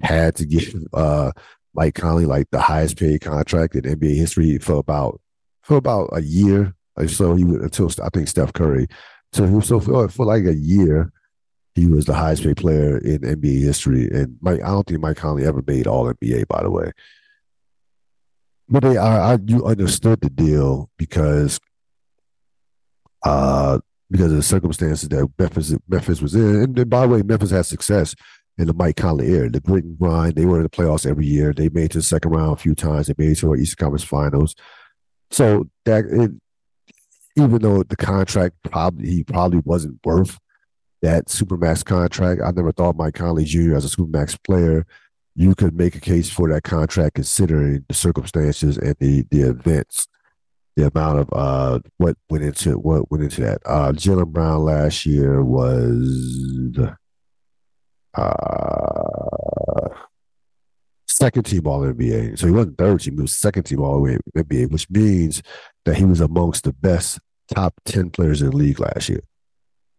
had 0.00 0.36
to 0.36 0.46
give 0.46 0.74
uh, 0.92 1.32
Mike 1.74 1.94
Conley 1.94 2.26
like 2.26 2.48
the 2.50 2.60
highest 2.60 2.98
paid 2.98 3.20
contract 3.20 3.74
in 3.74 3.82
NBA 3.82 4.16
history 4.16 4.58
for 4.58 4.76
about 4.76 5.20
for 5.62 5.76
about 5.76 6.10
a 6.12 6.22
year. 6.22 6.74
or 6.96 7.08
So 7.08 7.34
he 7.34 7.42
until 7.42 7.90
I 8.02 8.08
think 8.08 8.28
Steph 8.28 8.52
Curry. 8.52 8.86
So 9.32 9.46
he 9.46 9.54
was 9.54 9.66
so 9.66 9.80
for, 9.80 10.08
for 10.08 10.24
like 10.24 10.44
a 10.44 10.54
year, 10.54 11.12
he 11.74 11.86
was 11.86 12.06
the 12.06 12.14
highest 12.14 12.42
paid 12.42 12.56
player 12.56 12.98
in 12.98 13.20
NBA 13.20 13.62
history. 13.62 14.08
And 14.10 14.38
Mike, 14.40 14.62
I 14.62 14.68
don't 14.68 14.86
think 14.86 15.00
Mike 15.00 15.16
Conley 15.16 15.44
ever 15.44 15.62
made 15.66 15.86
All 15.86 16.12
NBA, 16.12 16.48
by 16.48 16.62
the 16.62 16.70
way. 16.70 16.92
But 18.68 18.82
they, 18.82 18.96
I, 18.96 19.34
I, 19.34 19.38
you 19.46 19.64
understood 19.64 20.20
the 20.20 20.28
deal 20.28 20.90
because, 20.98 21.58
uh, 23.24 23.78
because 24.10 24.30
of 24.30 24.36
the 24.36 24.42
circumstances 24.42 25.08
that 25.08 25.30
Memphis, 25.38 25.74
Memphis 25.88 26.22
was 26.22 26.34
in. 26.34 26.62
And, 26.62 26.78
and 26.78 26.90
by 26.90 27.02
the 27.02 27.08
way, 27.08 27.22
Memphis 27.22 27.50
had 27.50 27.66
success 27.66 28.14
in 28.56 28.66
the 28.66 28.74
Mike 28.74 28.96
Conley 28.96 29.28
era. 29.28 29.50
The 29.50 29.60
grit 29.60 29.84
and 29.84 29.98
grind, 29.98 30.34
they 30.34 30.44
were 30.44 30.58
in 30.58 30.62
the 30.62 30.68
playoffs 30.68 31.06
every 31.06 31.26
year. 31.26 31.52
They 31.52 31.68
made 31.68 31.92
to 31.92 31.98
the 31.98 32.02
second 32.02 32.30
round 32.30 32.54
a 32.54 32.60
few 32.60 32.74
times. 32.74 33.06
They 33.06 33.14
made 33.16 33.36
to 33.38 33.50
our 33.50 33.56
Eastern 33.56 33.84
Conference 33.84 34.04
Finals. 34.04 34.54
So 35.30 35.68
that 35.84 36.04
it, 36.06 36.30
even 37.36 37.62
though 37.62 37.82
the 37.82 37.96
contract 37.96 38.56
probably 38.64 39.08
he 39.10 39.24
probably 39.24 39.60
wasn't 39.64 40.00
worth 40.04 40.38
that 41.02 41.26
supermax 41.26 41.84
contract, 41.84 42.40
I 42.44 42.50
never 42.50 42.72
thought 42.72 42.96
Mike 42.96 43.14
Conley 43.14 43.44
Jr. 43.44 43.76
as 43.76 43.84
a 43.84 43.94
supermax 43.94 44.36
player 44.42 44.86
you 45.38 45.54
could 45.54 45.72
make 45.72 45.94
a 45.94 46.00
case 46.00 46.28
for 46.28 46.48
that 46.48 46.64
contract 46.64 47.14
considering 47.14 47.84
the 47.86 47.94
circumstances 47.94 48.76
and 48.76 48.96
the 48.98 49.24
the 49.30 49.42
events, 49.42 50.08
the 50.78 50.86
amount 50.86 51.18
of 51.18 51.28
uh 51.32 51.80
what 51.96 52.16
went 52.30 52.44
into 52.44 52.78
what 52.78 53.10
went 53.10 53.24
into 53.24 53.40
that. 53.40 53.58
Uh 53.66 53.90
Jaylen 53.90 54.28
Brown 54.28 54.64
last 54.64 55.04
year 55.04 55.42
was 55.42 56.78
uh 58.14 59.88
second 61.08 61.42
team 61.42 61.66
all 61.66 61.80
NBA. 61.80 62.38
So 62.38 62.46
he 62.46 62.52
wasn't 62.52 62.78
third 62.78 63.00
team, 63.00 63.16
he 63.16 63.22
was 63.22 63.36
second 63.36 63.64
team 63.64 63.80
all 63.80 64.00
NBA, 64.02 64.70
which 64.70 64.88
means 64.88 65.42
that 65.84 65.96
he 65.96 66.04
was 66.04 66.20
amongst 66.20 66.62
the 66.62 66.72
best 66.72 67.18
top 67.52 67.74
10 67.84 68.10
players 68.10 68.40
in 68.40 68.50
the 68.50 68.56
league 68.56 68.78
last 68.78 69.08
year. 69.08 69.24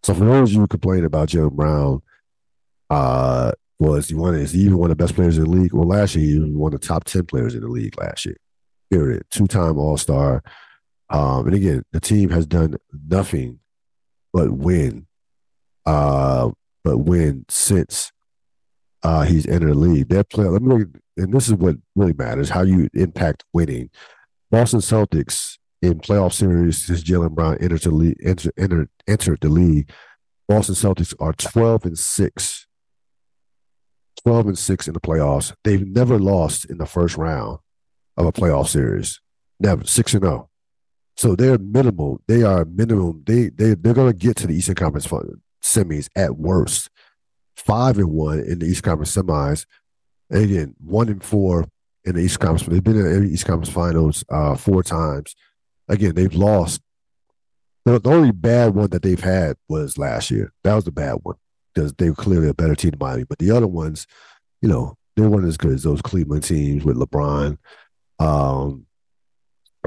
So 0.04 0.13
for 0.13 0.24
those 0.24 0.50
of 0.50 0.54
you 0.54 0.62
who 0.62 0.68
complain 0.68 1.04
about 1.04 1.28
Jaylen 1.28 1.52
Brown, 1.52 2.02
uh, 2.89 3.52
was 3.80 4.08
he 4.08 4.15
one 4.15 4.36
is 4.36 4.54
he 4.54 4.62
even 4.62 4.78
one 4.78 4.92
of 4.92 4.98
the 4.98 5.04
best 5.04 5.15
players 5.15 5.38
in 5.38 5.44
the 5.44 5.50
league? 5.50 5.74
Well, 5.74 5.89
last 5.89 6.15
year 6.15 6.26
he 6.26 6.39
was 6.39 6.52
one 6.52 6.74
of 6.74 6.80
the 6.80 6.88
top 6.88 7.04
ten 7.04 7.26
players 7.26 7.54
in 7.54 7.62
the 7.62 7.68
league 7.68 8.00
last 8.00 8.26
year. 8.26 8.38
Period. 8.89 9.24
Two 9.30 9.46
time 9.46 9.78
All 9.78 9.98
Star. 9.98 10.42
Um, 11.10 11.48
and 11.48 11.56
again, 11.56 11.84
the 11.91 12.00
team 12.00 12.30
has 12.30 12.45
done 12.45 12.76
nothing 12.91 13.60
but 14.34 14.52
win. 14.52 15.08
Uh, 15.86 16.52
but 16.84 17.00
win 17.00 17.45
since 17.50 18.12
uh, 19.04 19.24
he's 19.24 19.48
entered 19.48 19.72
the 19.72 19.76
league. 19.76 20.10
They're 20.10 20.24
playing. 20.24 20.52
Let 20.52 20.62
me 20.62 20.76
look, 20.76 20.88
and 21.17 21.34
this 21.34 21.48
is 21.48 21.56
what 21.56 21.78
really 21.95 22.13
matters: 22.13 22.50
how 22.50 22.62
you 22.62 22.89
impact 22.93 23.43
winning. 23.54 23.89
Boston 24.52 24.80
Celtics 24.82 25.58
in 25.82 26.00
playoff 26.00 26.34
series 26.34 26.86
since 26.86 27.04
Jaylen 27.04 27.32
Brown 27.32 27.58
entered 27.60 27.82
the 27.82 27.91
league. 27.91 28.17
Entered 28.24 29.39
the 29.41 29.50
league. 29.50 29.91
Boston 30.48 30.76
Celtics 30.76 31.13
are 31.19 31.34
twelve 31.34 31.86
and 31.86 31.98
six 31.98 32.67
12 34.24 34.48
and 34.48 34.58
6 34.58 34.88
in 34.88 34.93
the 34.93 35.00
playoffs. 35.00 35.54
They've 35.63 35.86
never 35.86 36.19
lost 36.19 36.65
in 36.65 36.78
the 36.78 36.86
first 36.86 37.17
round 37.17 37.60
of 38.17 38.26
a 38.26 38.32
playoff 38.32 38.67
series. 38.67 39.22
Never. 39.60 39.86
6 39.86 40.13
and 40.13 40.24
0. 40.24 40.48
So 41.19 41.36
they're 41.36 41.58
minimal. 41.58 42.21
They 42.29 42.43
are 42.43 42.63
minimum. 42.63 43.23
They 43.25 43.49
they 43.49 43.73
they're 43.73 43.93
to 43.93 44.13
get 44.13 44.38
to 44.38 44.47
the 44.47 44.55
Eastern 44.55 44.75
Conference 44.75 45.05
semis 45.62 46.08
at 46.15 46.38
worst. 46.38 46.89
5 47.58 47.97
and 47.97 48.12
1 48.12 48.39
in 48.39 48.60
the 48.60 48.65
East 48.65 48.84
Conference 48.84 49.13
semis. 49.13 49.65
And 50.29 50.45
again, 50.45 50.75
1 50.79 51.10
and 51.10 51.21
4 51.21 51.67
in 52.05 52.15
the 52.15 52.21
East 52.21 52.39
Conference. 52.39 52.71
They've 52.71 52.82
been 52.82 52.95
in 52.95 53.25
the 53.25 53.34
East 53.34 53.45
Conference 53.45 53.69
finals 53.69 54.23
uh, 54.29 54.55
four 54.55 54.82
times. 54.82 55.36
Again, 55.89 56.15
they've 56.15 56.34
lost. 56.34 56.79
The, 57.84 57.99
the 57.99 58.12
only 58.12 58.32
bad 58.32 58.73
one 58.73 58.89
that 58.91 59.01
they've 59.01 59.19
had 59.19 59.58
was 59.67 59.97
last 59.97 60.32
year. 60.32 60.53
That 60.63 60.75
was 60.75 60.86
the 60.86 60.93
bad 60.93 61.17
one 61.23 61.36
because 61.75 61.91
they 61.95 62.12
were 62.12 62.15
clearly 62.15 62.47
a 62.47 62.53
better 62.53 62.75
team 62.75 62.91
than 62.91 62.99
Miami. 62.99 63.25
But 63.25 63.39
the 63.39 63.51
other 63.51 63.67
ones, 63.67 64.08
you 64.62 64.69
know, 64.69 64.95
they 65.17 65.23
weren't 65.23 65.49
as 65.49 65.58
good 65.58 65.73
as 65.73 65.84
those 65.84 66.01
Cleveland 66.01 66.45
teams 66.45 66.86
with 66.86 66.95
LeBron. 66.95 67.58
Um, 68.19 68.86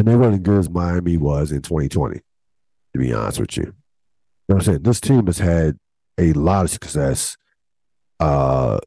and 0.02 0.10
they 0.10 0.16
weren't 0.16 0.34
as 0.34 0.40
good 0.40 0.58
as 0.58 0.68
Miami 0.68 1.16
was 1.16 1.52
in 1.52 1.62
2020, 1.62 2.18
to 2.18 2.98
be 2.98 3.12
honest 3.12 3.38
with 3.38 3.56
you. 3.56 3.62
You 3.62 3.68
know 3.68 4.56
what 4.56 4.56
I'm 4.56 4.64
saying? 4.64 4.82
This 4.82 5.00
team 5.00 5.26
has 5.26 5.38
had 5.38 5.78
a 6.18 6.32
lot 6.32 6.64
of 6.64 6.70
success 6.70 7.36
uh, 8.18 8.80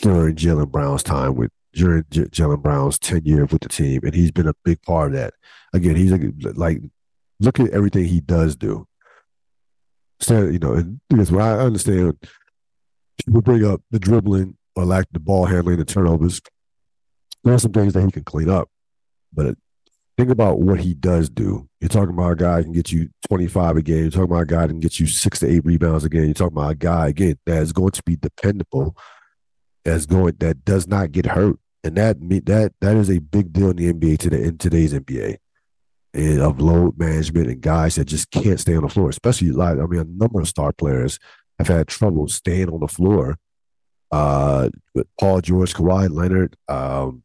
during 0.00 0.34
Jaylen 0.34 0.70
Brown's 0.70 1.02
time 1.02 1.34
with 1.34 1.50
during 1.74 2.04
J- 2.08 2.24
Jaylen 2.24 2.62
Brown's 2.62 2.98
tenure 2.98 3.44
with 3.44 3.60
the 3.60 3.68
team, 3.68 4.00
and 4.04 4.14
he's 4.14 4.30
been 4.30 4.48
a 4.48 4.54
big 4.64 4.80
part 4.80 5.08
of 5.08 5.18
that. 5.18 5.34
Again, 5.74 5.96
he's 5.96 6.12
a, 6.12 6.32
like, 6.54 6.80
look 7.38 7.60
at 7.60 7.68
everything 7.72 8.06
he 8.06 8.22
does 8.22 8.56
do 8.56 8.86
stand, 10.18 10.50
you 10.50 10.58
know, 10.58 10.82
because 11.10 11.30
what 11.30 11.42
I 11.42 11.58
understand, 11.58 12.16
people 13.22 13.42
bring 13.42 13.66
up 13.66 13.82
the 13.90 13.98
dribbling 13.98 14.56
or 14.76 14.86
lack 14.86 15.08
the 15.12 15.20
ball 15.20 15.44
handling, 15.44 15.76
the 15.76 15.84
turnovers. 15.84 16.40
There 17.44 17.52
are 17.52 17.58
some 17.58 17.72
things 17.72 17.92
that 17.92 18.02
he 18.02 18.10
can 18.10 18.24
clean 18.24 18.48
up, 18.48 18.70
but 19.30 19.56
think 20.16 20.30
about 20.30 20.60
what 20.60 20.80
he 20.80 20.94
does 20.94 21.28
do. 21.28 21.68
You're 21.80 21.88
talking 21.88 22.14
about 22.14 22.32
a 22.32 22.36
guy 22.36 22.62
can 22.62 22.72
get 22.72 22.92
you 22.92 23.10
25 23.28 23.76
a 23.76 23.82
game. 23.82 24.02
You're 24.02 24.10
talking 24.10 24.24
about 24.24 24.42
a 24.42 24.46
guy 24.46 24.62
that 24.62 24.68
can 24.68 24.80
get 24.80 24.98
you 24.98 25.06
six 25.06 25.40
to 25.40 25.48
eight 25.48 25.64
rebounds 25.64 26.04
a 26.04 26.08
game. 26.08 26.24
You're 26.24 26.34
talking 26.34 26.56
about 26.56 26.72
a 26.72 26.76
guy 26.76 27.08
again 27.08 27.38
that 27.46 27.62
is 27.62 27.72
going 27.72 27.92
to 27.92 28.02
be 28.04 28.16
dependable, 28.16 28.96
as 29.84 30.06
going 30.06 30.36
that 30.38 30.64
does 30.64 30.86
not 30.86 31.12
get 31.12 31.26
hurt, 31.26 31.58
and 31.84 31.96
that 31.96 32.18
that 32.46 32.72
that 32.80 32.96
is 32.96 33.10
a 33.10 33.18
big 33.18 33.52
deal 33.52 33.70
in 33.70 33.76
the 33.76 33.92
NBA 33.92 34.18
today 34.18 34.44
in 34.44 34.58
today's 34.58 34.92
NBA 34.92 35.38
and 36.14 36.40
of 36.40 36.60
load 36.60 36.98
management 36.98 37.48
and 37.48 37.60
guys 37.60 37.96
that 37.96 38.06
just 38.06 38.30
can't 38.30 38.58
stay 38.58 38.74
on 38.74 38.82
the 38.82 38.88
floor, 38.88 39.10
especially 39.10 39.50
like 39.50 39.78
I 39.78 39.86
mean, 39.86 40.00
a 40.00 40.04
number 40.04 40.40
of 40.40 40.48
star 40.48 40.72
players 40.72 41.18
have 41.58 41.68
had 41.68 41.88
trouble 41.88 42.28
staying 42.28 42.70
on 42.70 42.80
the 42.80 42.88
floor 42.88 43.36
uh, 44.10 44.68
Paul 45.18 45.40
George, 45.40 45.74
Kawhi 45.74 46.10
Leonard, 46.10 46.56
um, 46.68 47.22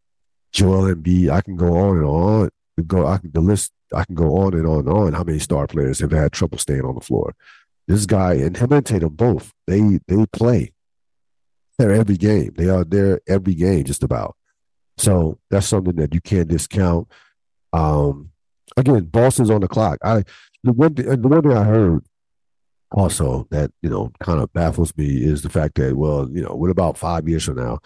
Joel 0.52 0.94
Embiid. 0.94 1.30
I 1.30 1.42
can 1.42 1.56
go 1.56 1.78
on 1.78 1.98
and 1.98 2.06
on. 2.06 2.50
Go, 2.84 3.08
I 3.08 3.18
can 3.18 3.32
the 3.32 3.42
list. 3.42 3.72
I 3.94 4.04
can 4.06 4.16
go 4.16 4.38
on 4.38 4.54
and 4.54 4.68
on 4.68 4.80
and 4.80 4.90
on. 4.90 5.14
How 5.14 5.24
many 5.24 5.40
star 5.40 5.68
players 5.68 6.00
have 6.00 6.12
had 6.12 6.32
trouble 6.32 6.58
staying 6.58 6.86
on 6.86 6.96
the 6.96 7.02
floor? 7.02 7.36
This 7.88 8.06
guy 8.06 8.36
and 8.36 8.56
him 8.56 8.72
and 8.72 8.86
Tatum 8.86 9.16
both. 9.16 9.54
They 9.68 10.00
they 10.08 10.26
play. 10.34 10.74
They're 11.78 11.92
every 11.92 12.18
game. 12.18 12.54
They 12.56 12.70
are 12.70 12.84
there 12.84 13.22
every 13.28 13.56
game, 13.56 13.84
just 13.84 14.04
about. 14.04 14.36
So 14.98 15.40
that's 15.50 15.68
something 15.68 15.96
that 15.96 16.14
you 16.14 16.22
can't 16.22 16.48
discount. 16.48 17.08
Um, 17.74 18.32
again, 18.78 19.06
Boston's 19.06 19.50
on 19.50 19.62
the 19.62 19.68
clock. 19.68 19.98
I 20.04 20.24
the 20.64 20.74
one 20.74 20.94
the 20.94 21.18
one 21.18 21.42
thing 21.42 21.54
I 21.54 21.64
heard 21.64 22.04
also 22.92 23.48
that 23.52 23.72
you 23.82 23.90
know 23.90 24.12
kind 24.20 24.42
of 24.42 24.52
baffles 24.54 24.96
me 24.98 25.24
is 25.24 25.42
the 25.42 25.50
fact 25.50 25.76
that 25.76 25.96
well 25.96 26.30
you 26.32 26.42
know 26.42 26.54
what 26.54 26.70
about 26.70 26.98
five 26.98 27.28
years 27.28 27.46
from 27.46 27.56
now 27.56 27.80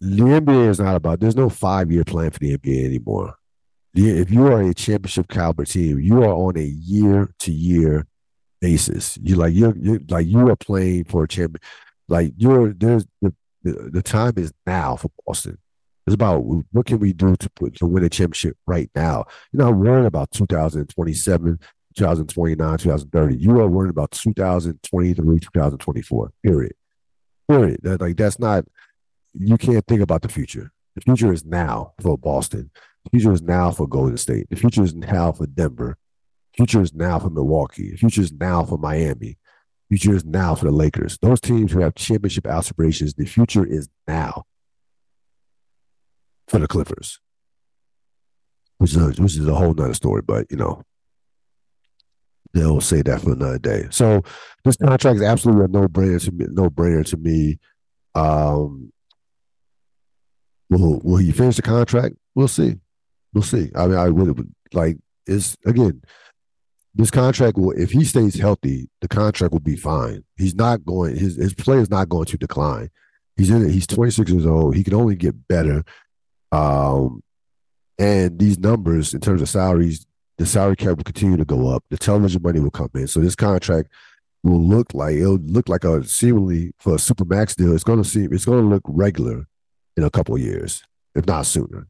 the 0.00 0.22
nba 0.22 0.68
is 0.68 0.78
not 0.78 0.96
about 0.96 1.20
there's 1.20 1.36
no 1.36 1.48
five 1.48 1.90
year 1.90 2.04
plan 2.04 2.30
for 2.30 2.38
the 2.38 2.56
nba 2.58 2.84
anymore 2.84 3.34
if 3.94 4.30
you 4.30 4.46
are 4.46 4.62
a 4.62 4.74
championship 4.74 5.28
caliber 5.28 5.64
team 5.64 5.98
you 5.98 6.22
are 6.22 6.34
on 6.34 6.56
a 6.56 6.64
year 6.64 7.32
to 7.38 7.52
year 7.52 8.06
basis 8.60 9.18
you 9.22 9.36
like 9.36 9.54
you're, 9.54 9.76
you're 9.76 10.00
like 10.08 10.26
you 10.26 10.48
are 10.48 10.56
playing 10.56 11.04
for 11.04 11.24
a 11.24 11.28
champion 11.28 11.60
like 12.08 12.32
you're 12.36 12.72
there's 12.72 13.06
the, 13.22 13.32
the, 13.62 13.90
the 13.92 14.02
time 14.02 14.32
is 14.36 14.52
now 14.66 14.96
for 14.96 15.10
boston 15.26 15.58
it's 16.06 16.14
about 16.14 16.44
what 16.44 16.86
can 16.86 16.98
we 16.98 17.12
do 17.12 17.34
to 17.36 17.50
put 17.50 17.76
to 17.76 17.86
win 17.86 18.04
a 18.04 18.10
championship 18.10 18.58
right 18.66 18.90
now. 18.94 19.24
You're 19.52 19.64
not 19.64 19.76
worrying 19.76 20.06
about 20.06 20.30
2027, 20.32 21.58
2029, 21.96 22.78
2030. 22.78 23.36
You 23.36 23.60
are 23.60 23.68
worrying 23.68 23.90
about 23.90 24.10
2023, 24.10 25.40
2024. 25.40 26.32
Period. 26.42 26.72
Period. 27.48 27.80
That, 27.82 28.00
like 28.00 28.16
that's 28.16 28.38
not. 28.38 28.66
You 29.32 29.56
can't 29.56 29.84
think 29.86 30.02
about 30.02 30.22
the 30.22 30.28
future. 30.28 30.72
The 30.94 31.00
future 31.00 31.32
is 31.32 31.44
now 31.44 31.94
for 32.00 32.18
Boston. 32.18 32.70
Future 33.10 33.32
is 33.32 33.42
now 33.42 33.70
for 33.70 33.86
Golden 33.86 34.16
State. 34.16 34.48
The 34.50 34.56
future 34.56 34.82
is 34.82 34.94
now 34.94 35.32
for 35.32 35.46
Denver. 35.46 35.96
Future 36.56 36.80
is 36.80 36.94
now 36.94 37.18
for 37.18 37.30
Milwaukee. 37.30 37.96
Future 37.96 38.22
is 38.22 38.32
now 38.32 38.64
for 38.64 38.78
Miami. 38.78 39.38
Future 39.88 40.14
is 40.14 40.24
now 40.24 40.54
for 40.54 40.64
the 40.64 40.70
Lakers. 40.70 41.18
Those 41.18 41.40
teams 41.40 41.72
who 41.72 41.80
have 41.80 41.94
championship 41.94 42.46
aspirations, 42.46 43.14
the 43.14 43.26
future 43.26 43.64
is 43.64 43.88
now 44.08 44.44
for 46.48 46.58
the 46.58 46.66
Clippers. 46.66 47.20
Which 48.78 48.90
is 48.90 48.96
a, 48.96 49.22
which 49.22 49.36
is 49.36 49.46
a 49.46 49.54
whole 49.54 49.74
nother 49.74 49.94
story, 49.94 50.22
but 50.22 50.46
you 50.50 50.56
know, 50.56 50.82
they'll 52.52 52.80
say 52.80 53.02
that 53.02 53.20
for 53.20 53.32
another 53.32 53.58
day. 53.58 53.86
So 53.90 54.22
this 54.64 54.76
contract 54.76 55.16
is 55.16 55.22
absolutely 55.22 55.64
a 55.66 55.68
no 55.68 55.88
brainer 55.88 56.22
to 56.24 56.32
me. 56.32 56.46
No 56.48 56.70
brainer 56.70 57.04
to 57.06 57.16
me. 57.16 57.58
Um, 58.14 58.92
will 60.70 61.00
will 61.04 61.16
he 61.16 61.32
finish 61.32 61.56
the 61.56 61.62
contract? 61.62 62.16
We'll 62.34 62.48
see. 62.48 62.76
We'll 63.34 63.42
see. 63.42 63.70
I 63.74 63.86
mean, 63.86 63.98
I 63.98 64.08
would 64.08 64.54
like 64.72 64.96
is 65.26 65.56
again. 65.66 66.02
This 66.96 67.10
contract 67.10 67.58
will, 67.58 67.72
if 67.72 67.90
he 67.90 68.04
stays 68.04 68.36
healthy, 68.36 68.88
the 69.00 69.08
contract 69.08 69.52
will 69.52 69.60
be 69.60 69.74
fine. 69.74 70.22
He's 70.36 70.54
not 70.54 70.84
going. 70.84 71.16
His 71.16 71.36
his 71.36 71.52
play 71.52 71.78
is 71.78 71.90
not 71.90 72.08
going 72.08 72.26
to 72.26 72.38
decline. 72.38 72.90
He's 73.36 73.50
in 73.50 73.66
it. 73.66 73.72
He's 73.72 73.88
26 73.88 74.30
years 74.30 74.46
old. 74.46 74.76
He 74.76 74.84
can 74.84 74.94
only 74.94 75.16
get 75.16 75.48
better. 75.48 75.82
Um, 76.52 77.20
and 77.98 78.38
these 78.38 78.60
numbers 78.60 79.12
in 79.12 79.20
terms 79.20 79.42
of 79.42 79.48
salaries 79.48 80.06
the 80.38 80.46
salary 80.46 80.76
cap 80.76 80.96
will 80.96 81.04
continue 81.04 81.36
to 81.36 81.44
go 81.44 81.68
up. 81.68 81.84
The 81.90 81.96
television 81.96 82.42
money 82.42 82.60
will 82.60 82.70
come 82.70 82.90
in. 82.94 83.06
So 83.06 83.20
this 83.20 83.36
contract 83.36 83.88
will 84.42 84.60
look 84.60 84.92
like 84.92 85.16
it'll 85.16 85.36
look 85.36 85.68
like 85.68 85.84
a 85.84 86.04
seemingly 86.04 86.72
for 86.78 86.96
a 86.96 86.98
super 86.98 87.24
max 87.24 87.54
deal. 87.54 87.74
It's 87.74 87.84
going 87.84 88.02
to 88.02 88.08
seem 88.08 88.32
it's 88.32 88.44
going 88.44 88.62
to 88.62 88.68
look 88.68 88.82
regular 88.86 89.46
in 89.96 90.02
a 90.02 90.10
couple 90.10 90.36
years, 90.38 90.82
if 91.14 91.26
not 91.26 91.46
sooner. 91.46 91.86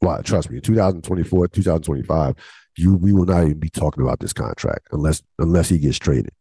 Why? 0.00 0.20
Trust 0.22 0.50
me, 0.50 0.60
2024, 0.60 1.48
2025, 1.48 2.34
you 2.76 2.94
we 2.94 3.12
will 3.12 3.26
not 3.26 3.44
even 3.44 3.58
be 3.58 3.68
talking 3.68 4.02
about 4.02 4.20
this 4.20 4.32
contract 4.32 4.88
unless 4.92 5.22
unless 5.38 5.68
he 5.68 5.78
gets 5.78 5.98
traded. 5.98 6.32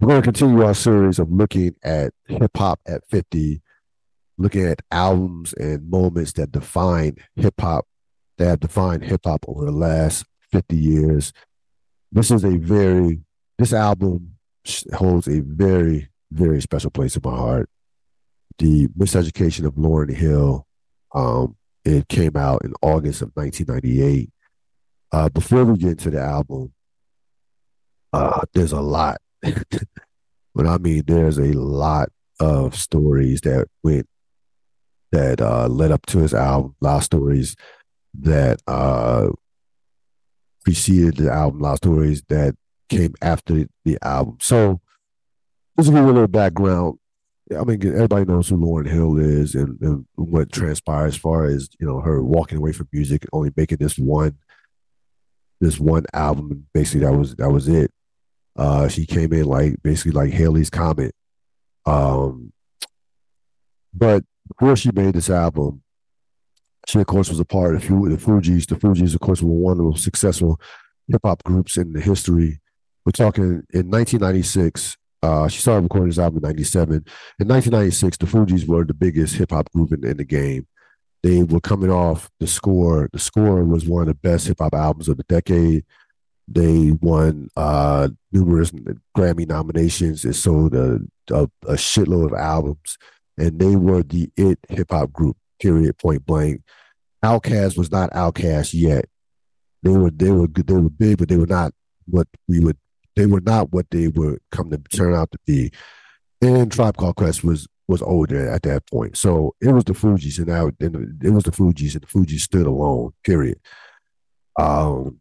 We're 0.00 0.08
going 0.08 0.22
to 0.22 0.26
continue 0.26 0.64
our 0.64 0.74
series 0.74 1.18
of 1.18 1.32
looking 1.32 1.74
at 1.82 2.12
hip 2.26 2.56
hop 2.56 2.78
at 2.86 3.02
50, 3.10 3.60
looking 4.36 4.64
at 4.64 4.80
albums 4.92 5.52
and 5.54 5.90
moments 5.90 6.34
that 6.34 6.52
define 6.52 7.16
hip 7.34 7.60
hop 7.60 7.84
that 8.36 8.46
have 8.46 8.60
defined 8.60 9.02
hip 9.02 9.22
hop 9.24 9.44
over 9.48 9.64
the 9.64 9.72
last 9.72 10.24
50 10.52 10.76
years. 10.76 11.32
This 12.12 12.30
is 12.30 12.44
a 12.44 12.56
very, 12.58 13.22
this 13.58 13.72
album 13.72 14.36
holds 14.94 15.26
a 15.26 15.40
very, 15.40 16.10
very 16.30 16.60
special 16.60 16.92
place 16.92 17.16
in 17.16 17.22
my 17.24 17.36
heart. 17.36 17.68
The 18.58 18.86
Miseducation 18.96 19.66
of 19.66 19.74
Lauryn 19.74 20.14
Hill, 20.14 20.67
um, 21.14 21.56
it 21.84 22.08
came 22.08 22.36
out 22.36 22.64
in 22.64 22.74
August 22.82 23.22
of 23.22 23.30
1998. 23.34 24.30
Uh, 25.10 25.28
before 25.30 25.64
we 25.64 25.78
get 25.78 25.90
into 25.90 26.10
the 26.10 26.20
album, 26.20 26.72
uh, 28.12 28.42
there's 28.52 28.72
a 28.72 28.80
lot. 28.80 29.20
but 29.42 30.66
I 30.66 30.78
mean, 30.78 31.04
there's 31.06 31.38
a 31.38 31.52
lot 31.52 32.10
of 32.40 32.76
stories 32.76 33.40
that 33.42 33.68
went 33.82 34.06
that 35.12 35.40
uh, 35.40 35.66
led 35.68 35.90
up 35.90 36.04
to 36.06 36.18
his 36.18 36.34
album. 36.34 36.74
A 36.82 36.84
lot 36.84 36.96
of 36.98 37.04
stories 37.04 37.56
that 38.20 38.60
uh, 38.66 39.28
preceded 40.64 41.16
the 41.16 41.32
album, 41.32 41.60
a 41.60 41.64
lot 41.64 41.72
of 41.72 41.78
stories 41.78 42.22
that 42.28 42.54
came 42.88 43.14
after 43.22 43.66
the 43.84 43.98
album. 44.02 44.36
So, 44.40 44.80
just 45.78 45.88
to 45.88 45.94
give 45.94 46.04
you 46.04 46.10
a 46.10 46.12
little 46.12 46.28
background, 46.28 46.98
I 47.56 47.64
mean, 47.64 47.86
everybody 47.86 48.24
knows 48.24 48.48
who 48.48 48.56
Lauryn 48.56 48.88
Hill 48.88 49.18
is 49.18 49.54
and, 49.54 49.80
and, 49.80 50.06
what 50.14 50.52
transpired 50.52 51.06
as 51.06 51.16
far 51.16 51.46
as 51.46 51.70
you 51.80 51.86
know 51.86 52.00
her 52.00 52.22
walking 52.22 52.58
away 52.58 52.72
from 52.72 52.88
music, 52.92 53.24
only 53.32 53.50
making 53.56 53.78
this 53.78 53.96
one, 53.98 54.36
this 55.60 55.80
one 55.80 56.04
album. 56.12 56.66
Basically, 56.74 57.06
that 57.06 57.16
was 57.16 57.36
that 57.36 57.50
was 57.50 57.68
it. 57.68 57.90
Uh, 58.56 58.88
she 58.88 59.06
came 59.06 59.32
in 59.32 59.44
like 59.44 59.82
basically 59.82 60.12
like 60.12 60.32
Halley's 60.32 60.70
Comet. 60.70 61.14
Um, 61.86 62.52
but 63.94 64.24
before 64.48 64.76
she 64.76 64.90
made 64.92 65.14
this 65.14 65.30
album, 65.30 65.82
she, 66.86 66.98
of 66.98 67.06
course, 67.06 67.28
was 67.28 67.40
a 67.40 67.44
part 67.44 67.74
of 67.74 67.82
the 67.82 67.88
Fugees. 67.88 68.66
The 68.66 68.76
Fugees, 68.76 69.14
of 69.14 69.20
course, 69.20 69.42
were 69.42 69.52
one 69.52 69.72
of 69.72 69.78
the 69.78 69.84
most 69.84 70.04
successful 70.04 70.60
hip 71.06 71.20
hop 71.24 71.42
groups 71.44 71.76
in 71.76 71.92
the 71.92 72.00
history. 72.00 72.60
We're 73.04 73.12
talking 73.12 73.62
in 73.72 73.90
1996. 73.90 74.96
Uh, 75.22 75.48
she 75.48 75.60
started 75.60 75.82
recording 75.82 76.08
this 76.08 76.18
album 76.18 76.38
in 76.38 76.48
97. 76.48 76.94
In 77.40 77.48
1996, 77.48 78.16
the 78.18 78.26
Fugees 78.26 78.66
were 78.66 78.84
the 78.84 78.94
biggest 78.94 79.36
hip 79.36 79.50
hop 79.50 79.70
group 79.72 79.92
in, 79.92 80.04
in, 80.06 80.16
the 80.16 80.24
game. 80.24 80.66
They 81.22 81.42
were 81.42 81.60
coming 81.60 81.90
off 81.90 82.30
the 82.38 82.46
score. 82.46 83.08
The 83.12 83.18
score 83.18 83.64
was 83.64 83.86
one 83.86 84.02
of 84.02 84.08
the 84.08 84.14
best 84.14 84.46
hip 84.46 84.58
hop 84.60 84.74
albums 84.74 85.08
of 85.08 85.16
the 85.16 85.24
decade. 85.24 85.84
They 86.46 86.92
won 86.92 87.48
uh, 87.56 88.08
numerous 88.32 88.70
Grammy 89.16 89.46
nominations. 89.46 90.24
It 90.24 90.34
sold 90.34 90.74
a, 90.74 91.00
a, 91.30 91.42
a 91.66 91.74
shitload 91.74 92.26
of 92.26 92.38
albums, 92.38 92.96
and 93.36 93.58
they 93.58 93.76
were 93.76 94.02
the 94.02 94.30
it 94.36 94.58
hip 94.68 94.90
hop 94.90 95.12
group. 95.12 95.36
Period. 95.60 95.98
Point 95.98 96.24
blank. 96.24 96.62
OutKast 97.24 97.76
was 97.76 97.90
not 97.90 98.12
OutKast 98.12 98.72
yet. 98.72 99.06
They 99.82 99.90
were 99.90 100.10
they 100.10 100.30
were 100.30 100.46
they 100.46 100.74
were 100.74 100.88
big, 100.88 101.18
but 101.18 101.28
they 101.28 101.36
were 101.36 101.46
not 101.46 101.72
what 102.06 102.28
we 102.46 102.60
would. 102.60 102.78
They 103.18 103.26
were 103.26 103.40
not 103.40 103.72
what 103.72 103.90
they 103.90 104.06
would 104.06 104.38
come 104.52 104.70
to 104.70 104.78
turn 104.78 105.12
out 105.12 105.32
to 105.32 105.38
be. 105.44 105.72
And 106.40 106.70
Tribe 106.70 106.96
Called 106.96 107.16
Quest 107.16 107.42
was 107.42 107.66
was 107.88 108.00
older 108.00 108.48
at 108.48 108.62
that 108.62 108.86
point, 108.86 109.16
so 109.16 109.56
it 109.60 109.72
was 109.72 109.82
the 109.82 109.92
Fugees, 109.92 110.38
and 110.38 110.46
now 110.46 110.68
it 110.68 111.32
was 111.32 111.42
the 111.42 111.50
Fugees, 111.50 111.94
and 111.94 112.02
the 112.02 112.06
Fugees 112.06 112.42
stood 112.42 112.64
alone. 112.64 113.12
Period. 113.24 113.58
Um. 114.56 115.20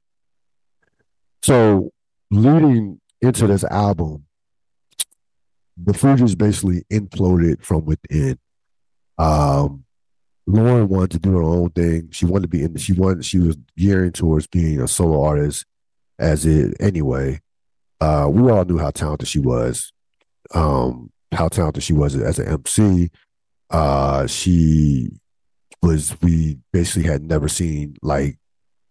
So 1.42 1.90
leading 2.30 3.02
into 3.20 3.48
this 3.48 3.64
album, 3.64 4.26
the 5.76 5.94
Fugees 5.94 6.38
basically 6.38 6.84
imploded 6.92 7.64
from 7.64 7.84
within. 7.86 8.38
Um, 9.18 9.86
Lauryn 10.48 10.88
wanted 10.88 11.12
to 11.12 11.20
do 11.20 11.32
her 11.32 11.42
own 11.42 11.72
thing. 11.72 12.10
She 12.12 12.26
wanted 12.26 12.44
to 12.44 12.48
be 12.50 12.62
in. 12.62 12.76
She 12.76 12.94
wanted. 12.94 13.26
She 13.26 13.40
was 13.40 13.58
gearing 13.76 14.12
towards 14.12 14.46
being 14.46 14.82
a 14.82 14.88
solo 14.88 15.24
artist, 15.24 15.66
as 16.20 16.46
it 16.46 16.78
anyway. 16.80 17.42
Uh, 18.00 18.28
we 18.30 18.50
all 18.52 18.66
knew 18.66 18.78
how 18.78 18.92
talented 18.92 19.28
she 19.28 19.40
was. 19.40 19.92
Um, 20.54 21.12
how 21.32 21.48
talented 21.48 21.84
she 21.84 21.94
was 21.94 22.16
as 22.16 22.40
an 22.40 22.48
MC. 22.48 23.10
Uh, 23.70 24.28
she 24.28 25.10
was. 25.82 26.16
We 26.22 26.60
basically 26.72 27.10
had 27.10 27.24
never 27.24 27.48
seen 27.48 27.98
like 28.02 28.38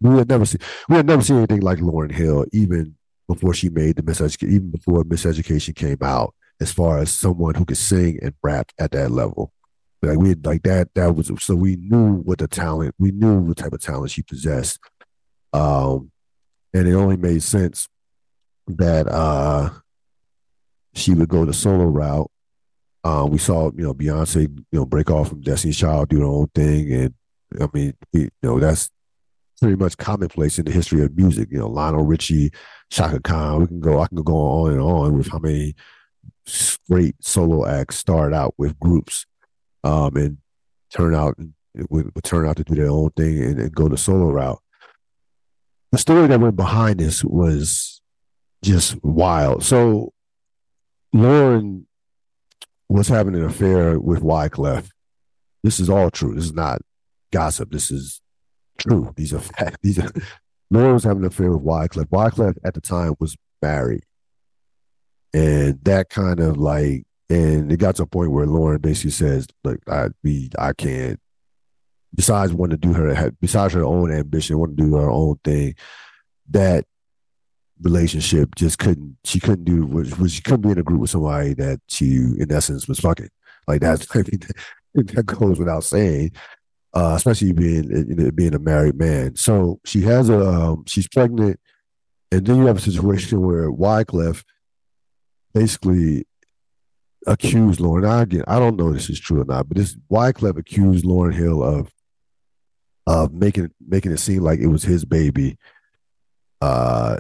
we 0.01 0.17
had 0.19 0.29
never 0.29 0.45
seen 0.45 0.61
we 0.89 0.97
had 0.97 1.07
never 1.07 1.23
seen 1.23 1.37
anything 1.37 1.61
like 1.61 1.79
Lauryn 1.79 2.13
Hill, 2.13 2.47
even 2.53 2.97
before 3.29 3.55
she 3.55 3.69
made 3.69 3.97
the 3.97 4.03
Miseducation, 4.03 4.49
even 4.49 4.71
before 4.71 5.05
Miseducation 5.05 5.75
came 5.75 5.99
out. 6.03 6.35
As 6.59 6.73
far 6.73 6.99
as 6.99 7.13
someone 7.13 7.55
who 7.55 7.67
could 7.67 7.77
sing 7.77 8.19
and 8.23 8.35
rap 8.43 8.73
at 8.79 8.93
that 8.93 9.11
level. 9.11 9.53
Like 10.03 10.19
we 10.19 10.31
had, 10.31 10.47
like 10.47 10.63
that 10.63 10.89
that 10.95 11.15
was 11.15 11.31
so 11.41 11.55
we 11.55 11.77
knew 11.77 12.17
what 12.17 12.39
the 12.39 12.49
talent 12.49 12.95
we 12.99 13.11
knew 13.11 13.41
what 13.41 13.57
type 13.57 13.73
of 13.73 13.81
talent 13.81 14.11
she 14.11 14.23
possessed. 14.23 14.79
Um 15.53 16.11
and 16.73 16.87
it 16.89 16.95
only 16.95 17.17
made 17.17 17.43
sense 17.43 17.89
that 18.67 19.09
uh 19.09 19.71
she 20.95 21.15
would 21.15 21.29
go 21.29 21.45
the 21.45 21.53
solo 21.53 21.85
route. 21.85 22.31
Um, 23.05 23.31
we 23.31 23.39
saw, 23.39 23.71
you 23.77 23.85
know, 23.85 23.95
Beyonce, 23.95 24.43
you 24.43 24.65
know, 24.73 24.87
break 24.87 25.11
off 25.11 25.29
from 25.29 25.43
Destiny's 25.43 25.79
Child, 25.79 26.09
do 26.09 26.19
their 26.19 26.27
own 26.27 26.49
thing, 26.55 26.93
and 26.93 27.15
I 27.61 27.69
mean, 27.73 27.95
you 28.13 28.31
know, 28.43 28.59
that's 28.59 28.91
pretty 29.61 29.77
much 29.77 29.97
commonplace 29.97 30.59
in 30.59 30.65
the 30.65 30.73
history 30.73 31.03
of 31.03 31.17
music. 31.17 31.49
You 31.51 31.59
know, 31.59 31.69
Lionel 31.69 32.05
Richie, 32.05 32.51
Chaka 32.91 33.21
Khan. 33.21 33.61
We 33.61 33.67
can 33.67 33.81
go. 33.81 34.01
I 34.01 34.09
can 34.09 34.23
go 34.23 34.37
on 34.37 34.73
and 34.73 34.81
on 34.81 35.19
with 35.19 35.29
how 35.29 35.39
many 35.39 35.75
great 36.89 37.17
solo 37.21 37.67
acts 37.67 37.97
start 37.97 38.33
out 38.33 38.55
with 38.59 38.79
groups, 38.79 39.27
um, 39.85 40.17
and 40.17 40.39
turn 40.91 41.15
out 41.15 41.37
would, 41.91 42.15
would, 42.15 42.25
turn 42.25 42.47
out 42.47 42.57
to 42.57 42.65
do 42.65 42.75
their 42.75 42.91
own 42.91 43.11
thing 43.11 43.43
and, 43.43 43.61
and 43.61 43.75
go 43.75 43.89
the 43.89 43.97
solo 43.97 44.31
route. 44.31 44.61
The 45.93 45.99
story 45.99 46.27
that 46.27 46.41
went 46.41 46.57
behind 46.57 47.01
this 47.01 47.25
was 47.25 48.01
just 48.67 49.03
wild. 49.05 49.63
So 49.63 50.13
Lauryn 51.15 51.85
was 52.89 53.09
having 53.09 53.35
an 53.35 53.45
affair 53.45 53.99
with 53.99 54.23
Wyclef. 54.23 54.91
This 55.63 55.81
is 55.81 55.89
all 55.89 56.11
true. 56.11 56.35
This 56.35 56.45
is 56.45 56.53
not 56.53 56.81
gossip. 57.33 57.71
This 57.71 57.91
is 57.91 58.21
true. 58.79 59.13
These 59.17 59.33
are 59.33 59.39
facts. 59.39 59.79
These 59.83 59.99
are 59.99 60.11
Lauryn 60.73 60.95
was 60.95 61.05
having 61.05 61.23
an 61.23 61.29
affair 61.29 61.53
with 61.53 61.65
Wyclef. 61.65 62.07
Wyclef 62.07 62.57
at 62.65 62.75
the 62.75 62.81
time 62.81 63.15
was 63.21 63.37
married. 63.63 64.05
And 65.33 65.79
that 65.85 66.09
kind 66.11 66.41
of 66.41 66.57
like 66.57 67.05
and 67.29 67.71
it 67.71 67.79
got 67.79 67.97
to 67.97 68.05
a 68.05 68.07
point 68.07 68.31
where 68.31 68.47
Lauryn 68.47 68.81
basically 68.81 69.11
says, 69.11 69.47
Look, 69.65 69.81
I 69.89 70.09
be 70.23 70.51
I 70.59 70.73
can't 70.73 71.21
besides 72.15 72.53
wanting 72.53 72.81
to 72.81 72.89
do 72.89 72.95
her 72.95 73.31
besides 73.41 73.75
her 73.75 73.85
own 73.85 74.13
ambition, 74.13 74.59
want 74.59 74.77
to 74.77 74.83
do 74.83 74.97
her 74.97 75.11
own 75.11 75.37
thing, 75.45 75.75
that 76.51 76.85
relationship 77.83 78.55
just 78.55 78.79
couldn't 78.79 79.17
she 79.25 79.39
couldn't 79.39 79.65
do 79.65 79.85
was, 79.87 80.17
was 80.19 80.33
she 80.33 80.43
couldn't 80.43 80.63
be 80.63 80.71
in 80.71 80.79
a 80.79 80.83
group 80.83 81.01
with 81.01 81.11
somebody 81.11 81.55
that 81.55 81.81
she 81.89 82.15
in 82.39 82.51
essence 82.51 82.89
was 82.89 83.01
fucking. 83.01 83.31
Like 83.67 83.81
that's 83.81 84.07
I 84.17 84.23
mean, 84.95 85.07
that 85.07 85.27
goes 85.27 85.59
without 85.59 85.85
saying 85.85 86.33
uh, 86.95 87.13
especially 87.15 87.53
being 87.53 88.31
being 88.35 88.55
a 88.55 88.59
married 88.59 88.97
man. 88.97 89.37
So 89.37 89.81
she 89.85 90.01
has 90.03 90.31
a 90.31 90.41
um, 90.41 90.85
she's 90.87 91.09
pregnant 91.09 91.61
and 92.33 92.47
then 92.47 92.57
you 92.57 92.67
have 92.67 92.79
a 92.79 92.81
situation 92.81 93.43
where 93.43 93.71
Wyclef 93.71 94.43
basically 95.53 96.27
accused 97.27 97.81
Lauryn. 97.81 98.03
Now 98.03 98.21
again 98.21 98.45
I 98.47 98.59
don't 98.59 98.77
know 98.77 98.89
if 98.89 98.95
this 98.95 99.11
is 99.11 99.21
true 99.21 99.43
or 99.43 99.45
not 99.45 99.69
but 99.69 99.77
this 99.77 99.95
Wyclef 100.11 100.57
accused 100.57 101.05
Lauryn 101.05 101.35
Hill 101.35 101.63
of 101.63 101.93
of 103.07 103.33
making 103.33 103.71
making 103.87 104.13
it 104.13 104.19
seem 104.19 104.43
like 104.43 104.61
it 104.61 104.69
was 104.69 104.83
his 104.83 105.05
baby 105.05 105.59
uh 106.63 107.19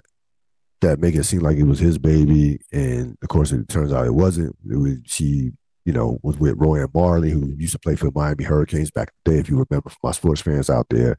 that 0.80 1.00
make 1.00 1.14
it 1.14 1.24
seem 1.24 1.40
like 1.40 1.56
it 1.56 1.64
was 1.64 1.78
his 1.78 1.98
baby, 1.98 2.60
and 2.72 3.16
of 3.22 3.28
course 3.28 3.52
it 3.52 3.68
turns 3.68 3.92
out 3.92 4.06
it 4.06 4.14
wasn't. 4.14 4.56
It 4.70 4.76
was 4.76 4.98
she, 5.06 5.52
you 5.84 5.92
know, 5.92 6.18
was 6.22 6.38
with 6.38 6.56
Rohan 6.58 6.88
Marley, 6.94 7.30
who 7.30 7.54
used 7.56 7.72
to 7.72 7.78
play 7.78 7.96
for 7.96 8.10
Miami 8.14 8.44
Hurricanes 8.44 8.90
back 8.90 9.08
in 9.08 9.14
the 9.24 9.36
day. 9.36 9.40
If 9.40 9.48
you 9.48 9.64
remember, 9.68 9.90
for 9.90 9.98
my 10.02 10.12
sports 10.12 10.40
fans 10.40 10.70
out 10.70 10.86
there, 10.90 11.16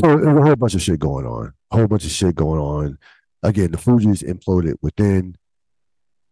so 0.00 0.16
there's 0.16 0.36
a 0.36 0.42
whole 0.42 0.56
bunch 0.56 0.74
of 0.74 0.82
shit 0.82 1.00
going 1.00 1.26
on. 1.26 1.52
A 1.70 1.76
whole 1.76 1.88
bunch 1.88 2.04
of 2.04 2.10
shit 2.10 2.34
going 2.34 2.60
on. 2.60 2.98
Again, 3.42 3.72
the 3.72 3.78
Fugees 3.78 4.22
imploded 4.22 4.74
within. 4.82 5.36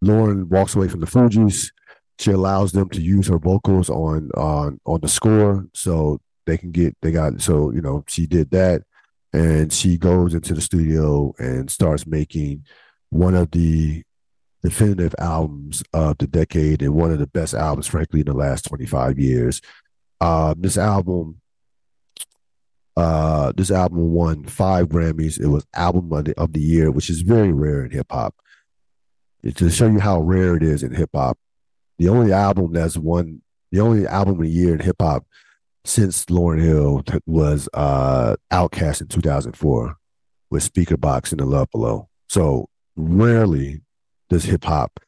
Lauryn 0.04 0.46
walks 0.48 0.74
away 0.74 0.88
from 0.88 1.00
the 1.00 1.06
Fugees. 1.06 1.70
She 2.18 2.30
allows 2.30 2.72
them 2.72 2.88
to 2.90 3.00
use 3.00 3.26
her 3.28 3.38
vocals 3.38 3.90
on 3.90 4.30
on 4.36 4.80
on 4.86 5.00
the 5.00 5.08
score, 5.08 5.66
so 5.74 6.20
they 6.46 6.56
can 6.56 6.70
get 6.70 6.96
they 7.02 7.10
got 7.10 7.40
so 7.40 7.72
you 7.72 7.80
know 7.80 8.04
she 8.06 8.26
did 8.26 8.50
that 8.50 8.82
and 9.32 9.72
she 9.72 9.96
goes 9.96 10.34
into 10.34 10.54
the 10.54 10.60
studio 10.60 11.32
and 11.38 11.70
starts 11.70 12.06
making 12.06 12.64
one 13.10 13.34
of 13.34 13.50
the 13.52 14.02
definitive 14.62 15.14
albums 15.18 15.82
of 15.92 16.18
the 16.18 16.26
decade 16.26 16.82
and 16.82 16.94
one 16.94 17.12
of 17.12 17.18
the 17.18 17.26
best 17.26 17.54
albums, 17.54 17.86
frankly, 17.86 18.20
in 18.20 18.26
the 18.26 18.34
last 18.34 18.66
25 18.66 19.18
years. 19.18 19.60
Uh, 20.20 20.54
this 20.58 20.76
album, 20.76 21.40
uh, 22.96 23.52
this 23.56 23.70
album 23.70 24.10
won 24.10 24.44
five 24.44 24.88
Grammys. 24.88 25.40
It 25.40 25.46
was 25.46 25.64
album 25.74 26.12
of 26.12 26.24
the, 26.26 26.38
of 26.38 26.52
the 26.52 26.60
year, 26.60 26.90
which 26.90 27.08
is 27.08 27.22
very 27.22 27.52
rare 27.52 27.84
in 27.84 27.90
hip 27.90 28.08
hop. 28.10 28.34
To 29.54 29.70
show 29.70 29.86
you 29.86 30.00
how 30.00 30.20
rare 30.20 30.56
it 30.56 30.62
is 30.62 30.82
in 30.82 30.92
hip 30.92 31.10
hop, 31.14 31.38
the 31.98 32.08
only 32.08 32.32
album 32.32 32.72
that's 32.72 32.98
won, 32.98 33.40
the 33.72 33.80
only 33.80 34.06
album 34.06 34.34
of 34.34 34.42
the 34.42 34.50
year 34.50 34.74
in 34.74 34.80
hip 34.80 34.96
hop 35.00 35.24
since 35.84 36.26
Lauryn 36.26 36.60
Hill 36.60 37.02
was 37.26 37.68
uh 37.74 38.36
OutKast 38.52 39.00
in 39.00 39.08
2004 39.08 39.96
with 40.50 40.72
Speakerboxxx 40.72 41.32
and 41.32 41.40
the 41.40 41.46
Love 41.46 41.70
Below. 41.70 42.08
So 42.28 42.68
rarely 42.96 43.80
does 44.28 44.44
hip 44.44 44.64
hop 44.64 45.00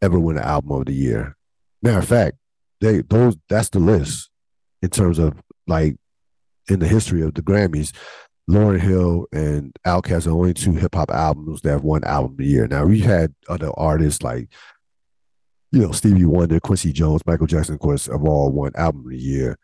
ever 0.00 0.18
win 0.18 0.38
an 0.38 0.44
album 0.44 0.72
of 0.72 0.86
the 0.86 0.92
year. 0.92 1.36
Matter 1.82 1.98
of 1.98 2.08
fact, 2.08 2.36
they 2.80 3.02
those 3.02 3.36
that's 3.48 3.68
the 3.70 3.80
list 3.80 4.30
in 4.82 4.90
terms 4.90 5.18
of 5.18 5.34
like 5.66 5.96
in 6.68 6.80
the 6.80 6.88
history 6.88 7.22
of 7.22 7.34
the 7.34 7.42
Grammys. 7.42 7.92
Lauryn 8.48 8.80
Hill 8.80 9.26
and 9.30 9.76
OutKast 9.86 10.26
are 10.26 10.30
only 10.30 10.54
two 10.54 10.72
hip 10.72 10.94
hop 10.94 11.10
albums 11.10 11.60
that 11.60 11.70
have 11.70 11.84
won 11.84 12.02
album 12.04 12.32
of 12.32 12.38
the 12.38 12.46
year. 12.46 12.66
Now 12.66 12.86
we've 12.86 13.04
had 13.04 13.34
other 13.46 13.70
artists 13.76 14.22
like 14.22 14.48
you 15.70 15.80
know 15.82 15.92
Stevie 15.92 16.24
Wonder, 16.24 16.58
Quincy 16.60 16.92
Jones, 16.92 17.26
Michael 17.26 17.46
Jackson, 17.46 17.74
of 17.74 17.80
course, 17.80 18.06
have 18.06 18.24
all 18.24 18.50
won 18.50 18.72
album 18.74 19.02
of 19.02 19.10
the 19.10 19.18
year 19.18 19.58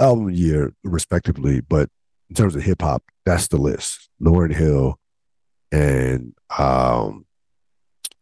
album 0.00 0.30
year 0.30 0.72
respectively, 0.84 1.60
but 1.60 1.88
in 2.28 2.36
terms 2.36 2.56
of 2.56 2.62
hip 2.62 2.82
hop, 2.82 3.02
that's 3.24 3.48
the 3.48 3.56
list. 3.56 4.08
Lauryn 4.20 4.54
Hill 4.54 4.98
and 5.72 6.34
um, 6.58 7.26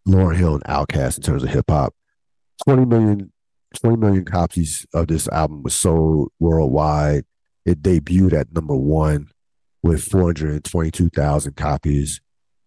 Lauryn 0.06 0.36
Hill 0.36 0.54
and 0.54 0.64
OutKast 0.64 1.18
in 1.18 1.22
terms 1.22 1.42
of 1.42 1.50
hip 1.50 1.66
hop. 1.68 1.94
20 2.64 2.84
million, 2.84 3.32
20 3.80 3.96
million 3.96 4.24
copies 4.24 4.86
of 4.94 5.08
this 5.08 5.28
album 5.28 5.62
was 5.62 5.74
sold 5.74 6.30
worldwide. 6.38 7.24
It 7.64 7.82
debuted 7.82 8.32
at 8.34 8.52
number 8.52 8.76
one 8.76 9.30
with 9.82 10.02
422,000 10.04 11.56
copies, 11.56 12.20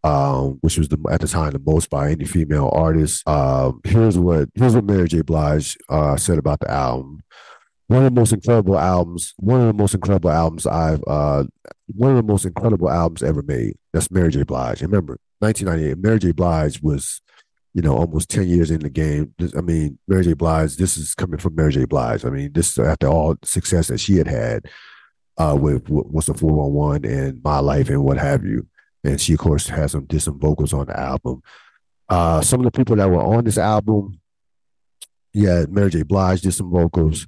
um, 0.04 0.58
which 0.62 0.78
was 0.78 0.90
the, 0.90 0.98
at 1.10 1.22
the 1.22 1.28
time 1.28 1.52
the 1.52 1.60
most 1.60 1.90
by 1.90 2.12
any 2.12 2.26
female 2.26 2.72
artist. 2.74 3.28
Um, 3.28 3.82
here's 3.84 4.18
what 4.18 4.50
here's 4.56 4.76
what 4.76 4.86
Mary 4.86 5.08
J. 5.08 5.22
Blige 5.22 5.78
uh, 5.90 6.18
said 6.18 6.38
about 6.38 6.60
the 6.60 6.70
album 6.70 7.22
one 7.88 8.04
of 8.04 8.14
the 8.14 8.20
most 8.20 8.34
incredible 8.34 8.78
albums, 8.78 9.34
one 9.38 9.62
of 9.62 9.68
the 9.68 9.74
most 9.74 9.94
incredible 9.94 10.30
albums 10.30 10.68
I've, 10.68 11.02
uh, 11.08 11.46
one 11.96 12.12
of 12.12 12.18
the 12.18 12.32
most 12.32 12.46
incredible 12.46 12.90
albums 12.90 13.24
ever 13.24 13.42
made. 13.42 13.78
That's 13.94 14.12
Mary 14.12 14.30
J. 14.30 14.44
Blige. 14.44 14.82
Remember, 14.82 15.20
1998, 15.40 16.04
Mary 16.04 16.20
J. 16.20 16.32
Blige 16.34 16.82
was, 16.82 17.22
you 17.74 17.82
know, 17.82 17.96
almost 17.96 18.30
10 18.30 18.48
years 18.48 18.72
in 18.72 18.82
the 18.82 18.90
game. 18.90 19.34
I 19.58 19.62
mean, 19.62 19.98
Mary 20.08 20.26
J. 20.26 20.34
Blige, 20.34 20.76
this 20.76 20.98
is 20.98 21.16
coming 21.16 21.40
from 21.40 21.56
Mary 21.56 21.72
J. 21.72 21.86
Blige. 21.86 22.26
I 22.26 22.30
mean, 22.30 22.52
this 22.52 22.78
after 22.78 23.08
all 23.08 23.36
the 23.36 23.48
success 23.48 23.88
that 23.88 24.00
she 24.00 24.18
had 24.18 24.28
had 24.28 24.66
uh, 25.38 25.58
with 25.60 25.88
What's 25.88 26.28
the 26.28 26.34
411 26.34 27.10
and 27.10 27.42
My 27.42 27.60
Life 27.60 27.90
and 27.90 28.04
what 28.04 28.18
have 28.18 28.44
you. 28.44 28.68
And 29.06 29.22
she, 29.22 29.34
of 29.34 29.40
course, 29.40 29.68
has 29.70 29.94
some, 29.94 30.06
did 30.06 30.22
some 30.22 30.40
vocals 30.40 30.74
on 30.74 30.88
the 30.88 31.00
album. 31.00 31.42
Uh, 32.10 32.42
some 32.42 32.60
of 32.60 32.66
the 32.66 32.78
people 32.78 32.98
that 32.98 33.10
were 33.10 33.22
on 33.22 33.46
this 33.46 33.58
album, 33.58 34.20
yeah, 35.34 35.66
Mary 35.70 35.90
J. 35.90 36.04
Blige 36.04 36.42
did 36.42 36.54
some 36.54 36.70
vocals 36.70 37.28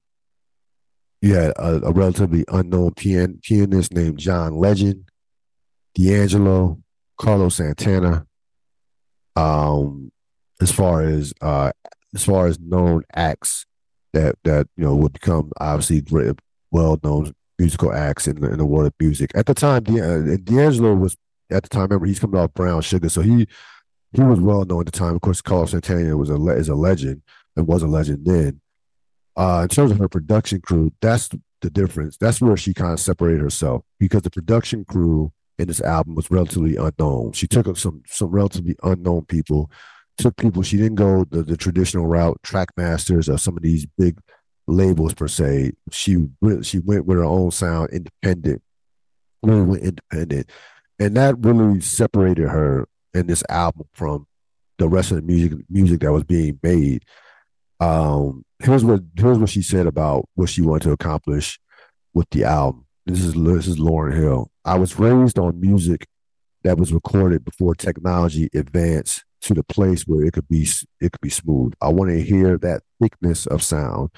you 1.21 1.35
had 1.35 1.51
a, 1.57 1.81
a 1.85 1.91
relatively 1.91 2.45
unknown 2.49 2.91
pian, 2.91 3.41
pianist 3.41 3.93
named 3.93 4.19
John 4.19 4.55
Legend, 4.55 5.09
D'Angelo, 5.95 6.79
Carlos 7.17 7.55
Santana. 7.55 8.25
Um, 9.35 10.11
as 10.61 10.71
far 10.71 11.01
as 11.01 11.33
uh, 11.41 11.71
as 12.13 12.23
far 12.23 12.47
as 12.47 12.59
known 12.59 13.03
acts 13.15 13.65
that 14.13 14.35
that 14.43 14.67
you 14.75 14.83
know 14.83 14.95
would 14.95 15.13
become 15.13 15.51
obviously 15.59 16.01
great, 16.01 16.39
well 16.71 16.99
known 17.03 17.33
musical 17.57 17.93
acts 17.93 18.27
in 18.27 18.39
the, 18.39 18.51
in 18.51 18.57
the 18.57 18.65
world 18.65 18.87
of 18.87 18.93
music 18.99 19.31
at 19.35 19.45
the 19.45 19.53
time. 19.53 19.83
Uh, 19.87 20.37
D'Angelo 20.43 20.95
was 20.95 21.17
at 21.51 21.63
the 21.63 21.69
time. 21.69 21.83
Remember, 21.83 22.05
he's 22.05 22.19
coming 22.19 22.39
off 22.39 22.53
Brown 22.53 22.81
Sugar, 22.81 23.09
so 23.09 23.21
he 23.21 23.47
he 24.13 24.21
was 24.21 24.39
well 24.39 24.65
known 24.65 24.81
at 24.81 24.85
the 24.87 24.91
time. 24.91 25.15
Of 25.15 25.21
course, 25.21 25.41
Carlos 25.41 25.71
Santana 25.71 26.17
was 26.17 26.29
a 26.29 26.35
is 26.49 26.69
a 26.69 26.75
legend 26.75 27.21
and 27.55 27.67
was 27.67 27.83
a 27.83 27.87
legend 27.87 28.25
then. 28.25 28.61
Uh, 29.39 29.61
in 29.61 29.69
terms 29.69 29.89
of 29.89 29.97
her 29.97 30.09
production 30.09 30.59
crew, 30.59 30.91
that's 30.99 31.29
the 31.61 31.69
difference. 31.69 32.17
That's 32.17 32.41
where 32.41 32.57
she 32.57 32.73
kind 32.73 32.91
of 32.91 32.99
separated 32.99 33.39
herself 33.39 33.83
because 33.97 34.23
the 34.23 34.29
production 34.29 34.83
crew 34.83 35.31
in 35.57 35.69
this 35.69 35.79
album 35.79 36.15
was 36.15 36.29
relatively 36.29 36.75
unknown. 36.75 37.31
She 37.31 37.47
took 37.47 37.77
some 37.77 38.03
some 38.05 38.31
relatively 38.31 38.75
unknown 38.83 39.25
people, 39.27 39.71
took 40.17 40.35
people 40.35 40.61
she 40.61 40.75
didn't 40.75 40.95
go 40.95 41.23
the, 41.23 41.43
the 41.43 41.55
traditional 41.55 42.05
route, 42.05 42.37
track 42.43 42.67
masters 42.75 43.29
or 43.29 43.37
some 43.37 43.55
of 43.55 43.63
these 43.63 43.85
big 43.97 44.19
labels 44.67 45.13
per 45.13 45.29
se. 45.29 45.71
She 45.89 46.17
she 46.61 46.79
went 46.79 47.05
with 47.05 47.17
her 47.17 47.23
own 47.23 47.51
sound, 47.51 47.91
independent, 47.91 48.61
really 49.41 49.61
went 49.61 49.83
independent, 49.83 50.49
and 50.99 51.15
that 51.15 51.35
really 51.39 51.79
separated 51.79 52.49
her 52.49 52.89
in 53.13 53.27
this 53.27 53.45
album 53.47 53.87
from 53.93 54.27
the 54.79 54.89
rest 54.89 55.11
of 55.11 55.15
the 55.15 55.23
music 55.23 55.53
music 55.69 56.01
that 56.01 56.11
was 56.11 56.25
being 56.25 56.59
made. 56.61 57.05
Um, 57.79 58.43
here's 58.59 58.83
what 58.83 59.01
here's 59.15 59.37
what 59.37 59.49
she 59.49 59.61
said 59.61 59.87
about 59.87 60.27
what 60.35 60.49
she 60.49 60.61
wanted 60.61 60.83
to 60.83 60.91
accomplish 60.91 61.59
with 62.13 62.29
the 62.31 62.43
album. 62.43 62.85
This 63.05 63.23
is 63.23 63.33
this 63.33 63.67
is 63.67 63.77
Lauryn 63.79 64.15
Hill. 64.15 64.51
I 64.65 64.77
was 64.77 64.99
raised 64.99 65.39
on 65.39 65.59
music 65.59 66.07
that 66.63 66.77
was 66.77 66.93
recorded 66.93 67.45
before 67.45 67.73
technology 67.75 68.49
advanced 68.53 69.23
to 69.41 69.53
the 69.53 69.63
place 69.63 70.03
where 70.03 70.25
it 70.25 70.33
could 70.33 70.47
be 70.47 70.67
it 70.99 71.11
could 71.11 71.21
be 71.21 71.29
smooth. 71.29 71.73
I 71.81 71.89
want 71.89 72.11
to 72.11 72.21
hear 72.21 72.57
that 72.57 72.83
thickness 73.01 73.45
of 73.47 73.63
sound. 73.63 74.09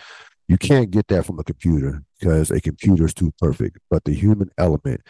You 0.47 0.57
can't 0.57 0.91
get 0.91 1.07
that 1.07 1.25
from 1.25 1.39
a 1.39 1.43
computer 1.43 2.03
because 2.19 2.51
a 2.51 2.59
computer 2.59 3.05
is 3.05 3.13
too 3.13 3.33
perfect. 3.39 3.77
But 3.89 4.03
the 4.03 4.13
human 4.13 4.49
element, 4.57 5.01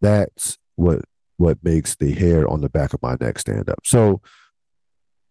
that's 0.00 0.58
what 0.74 1.02
what 1.36 1.58
makes 1.62 1.96
the 1.96 2.12
hair 2.12 2.48
on 2.48 2.60
the 2.60 2.68
back 2.68 2.94
of 2.94 3.02
my 3.02 3.16
neck 3.20 3.38
stand 3.38 3.68
up. 3.68 3.80
So 3.84 4.20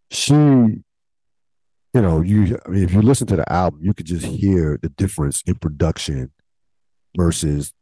she, 0.10 0.84
you 1.94 2.02
know, 2.02 2.22
you 2.22 2.58
I 2.66 2.70
mean, 2.70 2.84
if 2.84 2.94
you 2.94 3.02
listen 3.02 3.28
to 3.28 3.36
the 3.36 3.52
album, 3.52 3.82
you 3.84 3.94
could 3.94 4.08
just 4.08 4.26
hear 4.26 4.80
the 4.82 4.90
difference 4.90 5.44
in 5.46 5.56
production 5.56 6.32
versus 7.16 7.74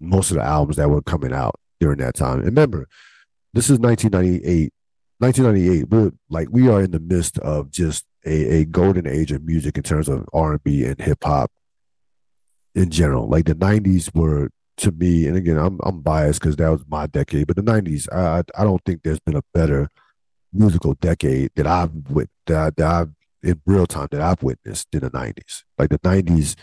most 0.00 0.30
of 0.30 0.36
the 0.36 0.42
albums 0.42 0.76
that 0.76 0.90
were 0.90 1.02
coming 1.02 1.32
out 1.32 1.58
during 1.80 1.98
that 1.98 2.14
time. 2.14 2.38
And 2.38 2.46
remember, 2.46 2.88
this 3.54 3.70
is 3.70 3.78
1998. 3.78 4.72
1998, 5.20 5.90
we're 5.90 6.12
like 6.30 6.48
we 6.52 6.68
are 6.68 6.82
in 6.82 6.92
the 6.92 7.00
midst 7.00 7.38
of 7.40 7.72
just 7.72 8.04
a, 8.24 8.60
a 8.60 8.64
golden 8.64 9.06
age 9.06 9.32
of 9.32 9.42
music 9.42 9.76
in 9.76 9.82
terms 9.82 10.08
of 10.08 10.28
R&B 10.32 10.84
and 10.84 11.00
hip 11.00 11.24
hop 11.24 11.50
in 12.76 12.90
general. 12.90 13.28
Like 13.28 13.46
the 13.46 13.54
90s 13.54 14.14
were 14.14 14.50
to 14.76 14.92
me, 14.92 15.26
and 15.26 15.36
again, 15.36 15.58
I'm 15.58 15.80
I'm 15.82 16.02
biased 16.02 16.40
because 16.40 16.54
that 16.56 16.68
was 16.68 16.84
my 16.86 17.08
decade, 17.08 17.48
but 17.48 17.56
the 17.56 17.62
90s, 17.62 18.06
I 18.12 18.44
I 18.56 18.62
don't 18.62 18.80
think 18.84 19.02
there's 19.02 19.18
been 19.20 19.36
a 19.36 19.42
better 19.52 19.88
musical 20.52 20.94
decade 20.94 21.50
that 21.56 21.66
I've 21.66 21.92
with 22.10 22.28
that, 22.46 22.76
that 22.76 22.86
I've 22.86 23.10
in 23.42 23.60
real 23.66 23.86
time 23.86 24.08
that 24.10 24.20
I've 24.20 24.42
witnessed 24.42 24.88
in 24.92 25.00
the 25.00 25.10
90s. 25.10 25.62
Like 25.78 25.90
the 25.90 25.98
90s, 26.00 26.56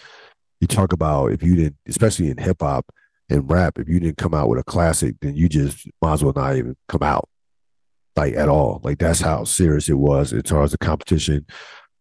you 0.59 0.67
talk 0.67 0.93
about 0.93 1.31
if 1.31 1.43
you 1.43 1.55
didn't, 1.55 1.77
especially 1.87 2.29
in 2.29 2.37
hip 2.37 2.57
hop, 2.61 2.85
and 3.29 3.49
rap, 3.49 3.79
if 3.79 3.89
you 3.89 3.99
didn't 3.99 4.17
come 4.17 4.33
out 4.33 4.49
with 4.49 4.59
a 4.59 4.63
classic, 4.63 5.15
then 5.21 5.35
you 5.35 5.49
just 5.49 5.87
might 6.01 6.13
as 6.13 6.23
well 6.23 6.33
not 6.35 6.55
even 6.55 6.75
come 6.87 7.01
out 7.01 7.27
like 8.15 8.35
at 8.35 8.49
all. 8.49 8.81
Like 8.83 8.99
that's 8.99 9.21
how 9.21 9.43
serious 9.43 9.89
it 9.89 9.97
was 9.97 10.31
as 10.31 10.43
far 10.47 10.63
as 10.63 10.71
the 10.71 10.77
competition, 10.77 11.45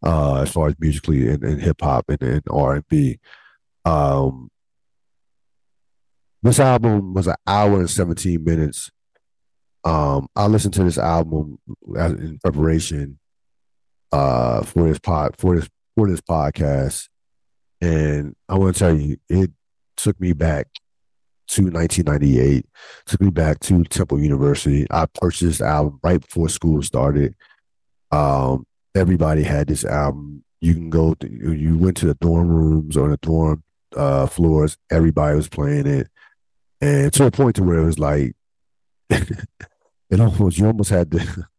uh, 0.04 0.42
as 0.42 0.52
far 0.52 0.68
as 0.68 0.74
musically 0.78 1.28
and, 1.28 1.42
and 1.42 1.62
hip 1.62 1.80
hop 1.80 2.04
and, 2.08 2.22
and 2.22 2.42
R 2.50 2.74
and 2.74 2.88
B. 2.88 3.18
Um, 3.84 4.50
this 6.42 6.60
album 6.60 7.14
was 7.14 7.26
an 7.26 7.36
hour 7.46 7.80
and 7.80 7.90
17 7.90 8.44
minutes. 8.44 8.90
Um, 9.82 10.28
I 10.36 10.46
listened 10.46 10.74
to 10.74 10.84
this 10.84 10.98
album 10.98 11.58
in 11.96 12.38
preparation 12.42 13.18
uh 14.14 14.62
for 14.62 14.88
this 14.88 15.00
pod 15.00 15.34
for 15.38 15.56
this 15.56 15.68
for 15.96 16.08
this 16.08 16.20
podcast. 16.20 17.08
And 17.80 18.34
I 18.48 18.56
want 18.56 18.74
to 18.74 18.78
tell 18.78 18.96
you, 18.96 19.16
it 19.28 19.50
took 19.96 20.18
me 20.20 20.32
back 20.32 20.68
to 21.48 21.64
1998. 21.64 22.64
Took 23.06 23.20
me 23.20 23.30
back 23.30 23.60
to 23.60 23.84
Temple 23.84 24.20
University. 24.20 24.86
I 24.90 25.06
purchased 25.06 25.58
the 25.58 25.66
album 25.66 25.98
right 26.02 26.20
before 26.20 26.48
school 26.48 26.80
started. 26.82 27.34
Um, 28.10 28.66
everybody 28.94 29.42
had 29.42 29.66
this 29.66 29.84
album. 29.84 30.44
You 30.60 30.74
can 30.74 30.90
go. 30.90 31.14
To, 31.14 31.28
you 31.28 31.76
went 31.76 31.96
to 31.98 32.06
the 32.06 32.14
dorm 32.14 32.48
rooms 32.48 32.96
or 32.96 33.10
the 33.10 33.18
dorm 33.18 33.64
uh, 33.96 34.26
floors. 34.26 34.78
Everybody 34.90 35.36
was 35.36 35.48
playing 35.48 35.86
it, 35.86 36.08
and 36.80 37.12
to 37.12 37.26
a 37.26 37.30
point 37.30 37.56
to 37.56 37.64
where 37.64 37.78
it 37.78 37.84
was 37.84 37.98
like, 37.98 38.34
it 39.10 40.20
almost 40.20 40.56
you 40.56 40.66
almost 40.66 40.90
had 40.90 41.10
to. 41.10 41.46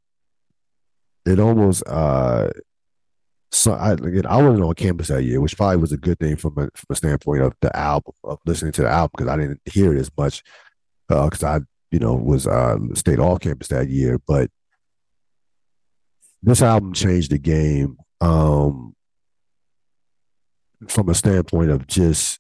It 1.25 1.39
almost 1.39 1.83
uh 1.87 2.49
so 3.51 3.71
I 3.73 3.93
again 3.93 4.25
I 4.27 4.41
wasn't 4.41 4.63
on 4.63 4.75
campus 4.75 5.07
that 5.07 5.23
year, 5.23 5.39
which 5.39 5.57
probably 5.57 5.77
was 5.77 5.91
a 5.91 5.97
good 5.97 6.19
thing 6.19 6.35
from 6.35 6.57
a 6.57 6.69
from 6.75 6.87
a 6.89 6.95
standpoint 6.95 7.41
of 7.41 7.53
the 7.61 7.75
album 7.75 8.13
of 8.23 8.39
listening 8.45 8.73
to 8.73 8.83
the 8.83 8.89
album 8.89 9.11
because 9.17 9.31
I 9.31 9.37
didn't 9.37 9.61
hear 9.65 9.95
it 9.95 9.99
as 9.99 10.11
much 10.17 10.43
because 11.07 11.43
uh, 11.43 11.47
I 11.47 11.59
you 11.91 11.99
know 11.99 12.13
was 12.13 12.47
uh 12.47 12.77
stayed 12.93 13.19
off 13.19 13.39
campus 13.39 13.69
that 13.69 13.89
year. 13.89 14.19
But 14.27 14.49
this 16.43 16.61
album 16.61 16.93
changed 16.93 17.31
the 17.31 17.39
game 17.39 17.97
um 18.21 18.95
from 20.87 21.09
a 21.09 21.15
standpoint 21.15 21.71
of 21.71 21.87
just 21.87 22.39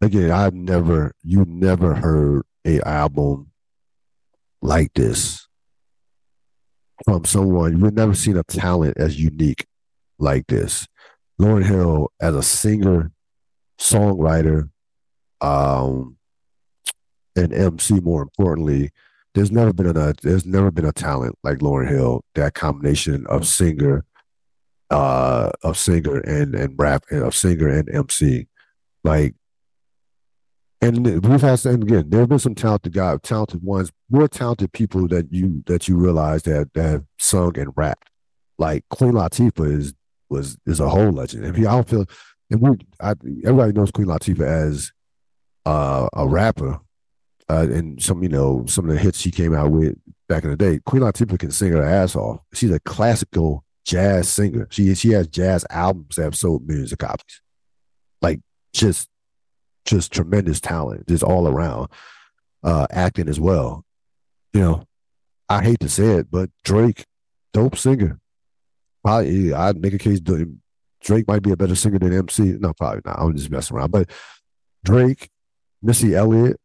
again 0.00 0.30
I've 0.30 0.54
never 0.54 1.12
you 1.22 1.44
never 1.46 1.94
heard 1.94 2.42
a 2.64 2.80
album 2.86 3.50
like 4.62 4.94
this 4.94 5.48
from 7.04 7.24
someone 7.24 7.78
you've 7.78 7.94
never 7.94 8.14
seen 8.14 8.36
a 8.36 8.42
talent 8.44 8.96
as 8.96 9.20
unique 9.20 9.66
like 10.18 10.46
this. 10.46 10.86
Lauryn 11.40 11.64
Hill 11.64 12.10
as 12.20 12.34
a 12.34 12.42
singer, 12.42 13.10
songwriter, 13.80 14.70
um, 15.40 16.16
and 17.36 17.52
MC. 17.52 18.00
More 18.00 18.22
importantly, 18.22 18.90
there's 19.34 19.50
never 19.50 19.72
been 19.72 19.96
a 19.96 20.14
there's 20.22 20.46
never 20.46 20.70
been 20.70 20.84
a 20.84 20.92
talent 20.92 21.36
like 21.42 21.58
Lauryn 21.58 21.88
Hill. 21.88 22.24
That 22.34 22.54
combination 22.54 23.26
of 23.26 23.46
singer, 23.46 24.04
uh, 24.90 25.50
of 25.62 25.76
singer 25.76 26.18
and 26.20 26.54
and 26.54 26.74
rap, 26.78 27.04
of 27.10 27.34
singer 27.34 27.68
and 27.68 27.88
MC, 27.92 28.46
like. 29.04 29.34
And 30.82 31.24
we've 31.24 31.40
had, 31.40 31.64
and 31.64 31.84
again, 31.84 32.10
there 32.10 32.20
have 32.20 32.28
been 32.28 32.40
some 32.40 32.56
talented 32.56 32.92
guys, 32.92 33.20
talented 33.22 33.62
ones, 33.62 33.92
more 34.10 34.26
talented 34.26 34.72
people 34.72 35.06
that 35.08 35.32
you 35.32 35.62
that 35.66 35.86
you 35.86 35.96
realize 35.96 36.42
that 36.42 36.74
that 36.74 36.82
have 36.82 37.04
sung 37.20 37.56
and 37.56 37.72
rapped. 37.76 38.10
Like 38.58 38.84
Queen 38.88 39.12
Latifah 39.12 39.72
is 39.72 39.94
was 40.28 40.58
is 40.66 40.80
a 40.80 40.88
whole 40.88 41.12
legend. 41.12 41.56
You, 41.56 41.68
I 41.68 41.72
don't 41.72 41.88
feel, 41.88 42.06
and 42.50 42.60
we, 42.60 42.78
I, 43.00 43.10
everybody 43.44 43.72
knows 43.72 43.92
Queen 43.92 44.08
Latifah 44.08 44.40
as 44.40 44.90
uh, 45.64 46.08
a 46.14 46.26
rapper, 46.26 46.80
uh, 47.48 47.66
and 47.70 48.02
some, 48.02 48.24
you 48.24 48.28
know, 48.28 48.64
some 48.66 48.88
of 48.88 48.92
the 48.92 49.00
hits 49.00 49.20
she 49.20 49.30
came 49.30 49.54
out 49.54 49.70
with 49.70 49.96
back 50.28 50.42
in 50.42 50.50
the 50.50 50.56
day. 50.56 50.80
Queen 50.84 51.02
Latifah 51.02 51.38
can 51.38 51.52
sing 51.52 51.70
her 51.72 51.82
ass 51.82 52.16
off. 52.16 52.40
She's 52.54 52.72
a 52.72 52.80
classical 52.80 53.64
jazz 53.84 54.28
singer. 54.28 54.66
She 54.70 54.92
she 54.96 55.12
has 55.12 55.28
jazz 55.28 55.64
albums 55.70 56.16
that 56.16 56.24
have 56.24 56.34
sold 56.34 56.66
millions 56.66 56.90
of 56.90 56.98
copies. 56.98 57.40
Like 58.20 58.40
just 58.72 59.08
just 59.84 60.12
tremendous 60.12 60.60
talent, 60.60 61.08
just 61.08 61.22
all 61.22 61.48
around. 61.48 61.88
Uh, 62.64 62.86
acting 62.90 63.28
as 63.28 63.40
well. 63.40 63.84
You 64.52 64.60
know, 64.60 64.84
I 65.48 65.64
hate 65.64 65.80
to 65.80 65.88
say 65.88 66.18
it, 66.18 66.30
but 66.30 66.48
Drake, 66.62 67.06
dope 67.52 67.76
singer 67.76 68.20
probably 69.02 69.52
I'd 69.52 69.80
make 69.80 69.94
a 69.94 69.98
case 69.98 70.20
Drake 70.20 71.26
might 71.26 71.42
be 71.42 71.50
a 71.50 71.56
better 71.56 71.74
singer 71.74 71.98
than 71.98 72.12
MC. 72.12 72.56
No, 72.60 72.72
probably 72.72 73.02
not. 73.04 73.18
I'm 73.18 73.36
just 73.36 73.50
messing 73.50 73.76
around. 73.76 73.90
But 73.90 74.10
Drake, 74.84 75.30
Missy 75.82 76.14
Elliott. 76.14 76.58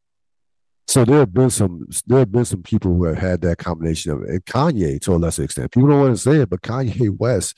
So 0.88 1.04
there 1.04 1.20
have 1.20 1.34
been 1.34 1.50
some 1.50 1.86
there 2.06 2.20
have 2.20 2.32
been 2.32 2.46
some 2.46 2.64
people 2.64 2.96
who 2.96 3.06
have 3.06 3.18
had 3.18 3.42
that 3.42 3.58
combination 3.58 4.12
of 4.12 4.22
and 4.22 4.46
Kanye 4.46 5.02
to 5.02 5.16
a 5.16 5.18
lesser 5.18 5.44
extent. 5.44 5.72
People 5.72 5.90
don't 5.90 6.00
want 6.00 6.16
to 6.16 6.22
say 6.22 6.38
it, 6.38 6.50
but 6.50 6.62
Kanye 6.62 7.18
West 7.18 7.58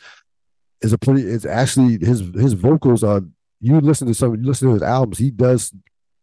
is 0.81 0.93
a 0.93 0.97
pretty 0.97 1.21
it's 1.21 1.45
actually 1.45 2.03
his 2.03 2.21
his 2.33 2.53
vocals 2.53 3.03
are 3.03 3.21
you 3.61 3.79
listen 3.81 4.07
to 4.07 4.13
some 4.13 4.35
you 4.35 4.43
listen 4.43 4.67
to 4.67 4.73
his 4.73 4.83
albums, 4.83 5.17
he 5.17 5.31
does 5.31 5.73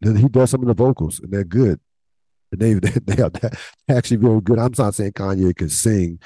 he 0.03 0.29
does 0.29 0.51
some 0.51 0.63
of 0.63 0.69
the 0.69 0.75
vocals 0.75 1.21
and 1.21 1.33
they're 1.33 1.45
good. 1.45 1.81
And 2.53 2.61
they 2.61 2.75
they, 3.07 3.23
are 3.23 3.31
actually 3.89 4.19
very 4.19 4.41
good. 4.41 4.59
I'm 4.59 4.73
not 4.77 4.95
saying 4.95 5.13
Kanye 5.13 5.55
can 5.57 5.69
sing 5.69 6.19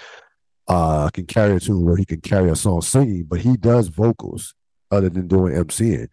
uh, 0.69 1.11
can 1.11 1.27
carry 1.27 1.57
a 1.57 1.61
tune 1.61 1.85
where 1.85 1.97
he 1.97 2.05
can 2.05 2.21
carry 2.21 2.51
a 2.51 2.57
song 2.57 2.81
singing, 2.81 3.25
but 3.25 3.41
he 3.41 3.57
does 3.57 3.89
vocals 3.89 4.55
other 4.91 5.09
than 5.09 5.27
doing 5.27 5.55
MCing. 5.55 6.09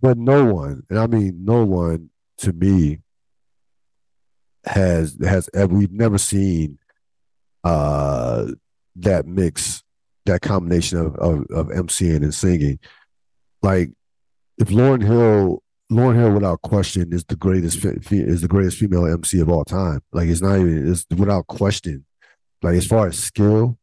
But 0.00 0.18
no 0.18 0.44
one, 0.44 0.82
and 0.90 0.98
I 0.98 1.06
mean 1.06 1.44
no 1.44 1.64
one 1.64 2.10
to 2.38 2.52
me 2.52 3.00
has 4.66 5.16
has 5.22 5.48
ever 5.54 5.74
we've 5.74 5.92
never 5.92 6.18
seen 6.18 6.78
uh 7.62 8.46
that 8.96 9.26
mix, 9.26 9.82
that 10.26 10.40
combination 10.42 10.98
of 10.98 11.14
of, 11.16 11.46
of 11.50 11.68
MCing 11.68 12.22
and 12.22 12.34
singing. 12.34 12.78
Like 13.62 13.90
if 14.58 14.68
Lauryn 14.68 15.02
Hill 15.02 15.62
Lauryn 15.92 16.16
Hill, 16.16 16.32
without 16.32 16.62
question, 16.62 17.12
is 17.12 17.24
the 17.24 17.36
greatest 17.36 17.84
is 17.84 18.40
the 18.40 18.48
greatest 18.48 18.78
female 18.78 19.06
MC 19.06 19.40
of 19.40 19.50
all 19.50 19.64
time. 19.64 20.00
Like 20.12 20.28
it's 20.28 20.40
not 20.40 20.58
even 20.58 20.90
it's 20.90 21.06
without 21.14 21.46
question. 21.46 22.04
Like 22.62 22.76
as 22.76 22.86
far 22.86 23.06
as 23.06 23.18
skill, 23.18 23.78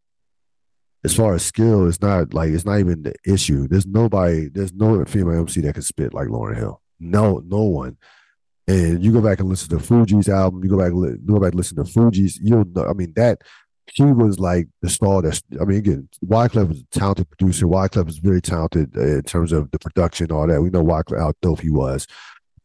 as 1.03 1.15
far 1.15 1.35
as 1.35 1.43
skill, 1.43 1.87
it's 1.87 2.01
not 2.01 2.33
like 2.33 2.49
it's 2.49 2.65
not 2.65 2.79
even 2.79 3.03
the 3.03 3.13
issue. 3.25 3.67
There's 3.67 3.85
nobody, 3.85 4.49
there's 4.49 4.73
no 4.73 5.03
female 5.05 5.39
MC 5.39 5.61
that 5.61 5.73
can 5.73 5.83
spit 5.83 6.13
like 6.13 6.27
Lauryn 6.27 6.57
Hill. 6.57 6.81
No, 6.99 7.41
no 7.45 7.61
one. 7.61 7.97
And 8.67 9.03
you 9.03 9.11
go 9.11 9.21
back 9.21 9.39
and 9.39 9.49
listen 9.49 9.69
to 9.69 9.83
Fugees' 9.83 10.29
album, 10.29 10.63
you 10.63 10.69
go 10.69 10.77
back, 10.77 10.91
go 11.25 11.39
back 11.39 11.51
and 11.51 11.55
listen 11.55 11.77
to 11.77 11.83
Fugees'. 11.83 12.39
You'll 12.41 12.65
know. 12.65 12.85
I 12.85 12.93
mean 12.93 13.13
that 13.15 13.41
she 13.93 14.03
was 14.03 14.39
like 14.39 14.67
the 14.81 14.89
star. 14.89 15.21
That 15.21 15.41
I 15.59 15.65
mean, 15.65 15.79
again, 15.79 16.09
Wyclef 16.25 16.69
was 16.69 16.79
a 16.79 16.99
talented 16.99 17.29
producer. 17.29 17.65
Wyclef 17.67 18.05
was 18.05 18.17
very 18.19 18.41
talented 18.41 18.95
uh, 18.97 19.17
in 19.17 19.23
terms 19.23 19.51
of 19.51 19.71
the 19.71 19.79
production, 19.79 20.31
all 20.31 20.47
that. 20.47 20.61
We 20.61 20.69
know 20.69 20.83
Wyclef 20.83 21.19
how 21.19 21.33
dope 21.41 21.61
he 21.61 21.69
was. 21.69 22.07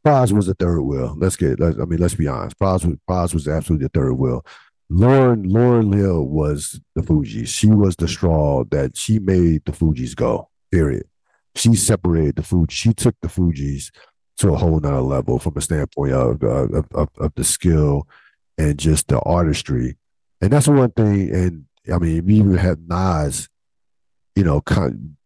Pras 0.05 0.31
was 0.31 0.47
the 0.47 0.55
third 0.55 0.83
wheel. 0.83 1.17
Let's 1.19 1.37
get. 1.37 1.59
Let's, 1.59 1.79
I 1.79 1.85
mean, 1.85 1.99
let's 1.99 2.15
be 2.15 2.29
honest. 2.29 2.59
Pras 2.59 2.85
was 2.85 2.97
Pras 3.09 3.35
was 3.35 3.49
absolutely 3.49 3.87
the 3.87 3.99
third 3.99 4.15
wheel. 4.15 4.45
Lauryn 4.91 5.47
Lauryn 5.47 5.93
Hill 5.95 6.27
was 6.27 6.81
the 6.95 7.03
Fugees. 7.03 7.49
She 7.49 7.67
was 7.67 7.97
the 7.97 8.07
straw 8.07 8.63
that 8.71 8.97
she 8.97 9.19
made 9.19 9.65
the 9.65 9.73
Fugees 9.73 10.15
go. 10.15 10.49
Period. 10.71 11.09
She 11.57 11.75
separated 11.75 12.37
the 12.37 12.43
Fugees. 12.43 12.71
She 12.71 12.95
took 12.95 13.17
the 13.21 13.29
Fugees 13.29 13.91
to 14.39 14.53
a 14.53 14.57
whole 14.57 14.79
nother 14.79 15.01
level 15.01 15.39
from 15.41 15.57
a 15.57 15.61
standpoint 15.61 16.13
of, 16.13 16.43
of, 16.43 16.87
of, 16.93 17.09
of 17.19 17.33
the 17.35 17.43
skill 17.43 18.07
and 18.59 18.79
just 18.79 19.09
the 19.09 19.19
artistry. 19.21 19.97
And 20.41 20.53
that's 20.53 20.69
one 20.69 20.91
thing. 20.91 21.35
And 21.35 21.65
I 21.93 21.99
mean, 21.99 22.25
we 22.27 22.35
even 22.35 22.57
had 22.57 22.89
Nas, 22.89 23.49
you 24.35 24.45
know, 24.45 24.63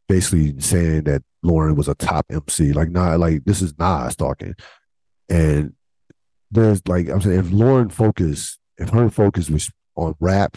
basically 0.09 0.59
saying 0.61 1.05
that 1.05 1.23
Lauryn 1.45 1.77
was 1.77 1.89
a 1.89 1.95
top 1.95 2.27
MC. 2.31 2.73
Like, 2.73 2.91
not 2.91 3.19
like 3.19 3.45
this 3.45 3.63
is 3.63 3.79
Nas 3.79 4.17
talking, 4.17 4.55
and 5.29 5.75
there's 6.51 6.87
like 6.87 7.09
I'm 7.09 7.21
saying, 7.21 7.39
if 7.39 7.47
Lauryn 7.47 7.91
focused, 7.91 8.59
if 8.77 8.91
her 8.91 9.11
focus 9.11 9.49
was 9.49 9.71
on 9.97 10.15
rap 10.21 10.57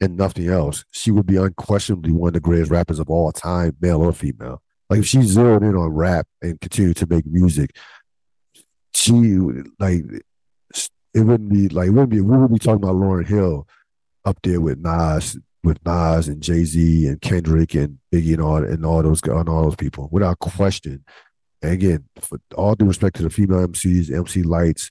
and 0.00 0.16
nothing 0.16 0.48
else, 0.48 0.84
she 0.90 1.10
would 1.10 1.26
be 1.26 1.36
unquestionably 1.36 2.12
one 2.12 2.28
of 2.28 2.34
the 2.34 2.40
greatest 2.40 2.70
rappers 2.70 2.98
of 2.98 3.10
all 3.10 3.32
time, 3.32 3.76
male 3.80 4.02
or 4.02 4.12
female. 4.12 4.62
Like 4.90 5.00
if 5.00 5.06
she 5.06 5.22
zeroed 5.22 5.62
in 5.62 5.76
on 5.76 5.88
rap 5.90 6.26
and 6.42 6.60
continued 6.60 6.96
to 6.98 7.06
make 7.06 7.26
music, 7.26 7.76
she 8.94 9.12
like 9.78 10.04
it 11.14 11.20
wouldn't 11.22 11.52
be 11.52 11.68
like 11.68 11.88
it 11.88 11.90
wouldn't 11.90 12.10
be 12.10 12.20
we 12.20 12.36
would 12.36 12.52
be 12.52 12.58
talking 12.58 12.82
about 12.82 12.96
Lauryn 12.96 13.26
Hill 13.26 13.66
up 14.24 14.38
there 14.42 14.60
with 14.60 14.78
Nas 14.78 15.36
with 15.62 15.78
Nas 15.84 16.28
and 16.28 16.42
Jay 16.42 16.64
Z 16.64 17.06
and 17.06 17.20
Kendrick 17.20 17.74
and 17.74 17.98
Biggie 18.12 18.34
and 18.34 18.42
all 18.42 18.62
and 18.62 18.84
all 18.84 19.02
those 19.02 19.22
and 19.22 19.48
all 19.48 19.62
those 19.62 19.76
people 19.76 20.08
without 20.12 20.38
question. 20.38 21.04
And 21.62 21.72
again, 21.72 22.04
for 22.20 22.38
all 22.54 22.74
due 22.74 22.84
respect 22.84 23.16
to 23.16 23.22
the 23.22 23.30
female 23.30 23.66
MCs, 23.66 24.14
MC 24.14 24.42
Lytes, 24.42 24.90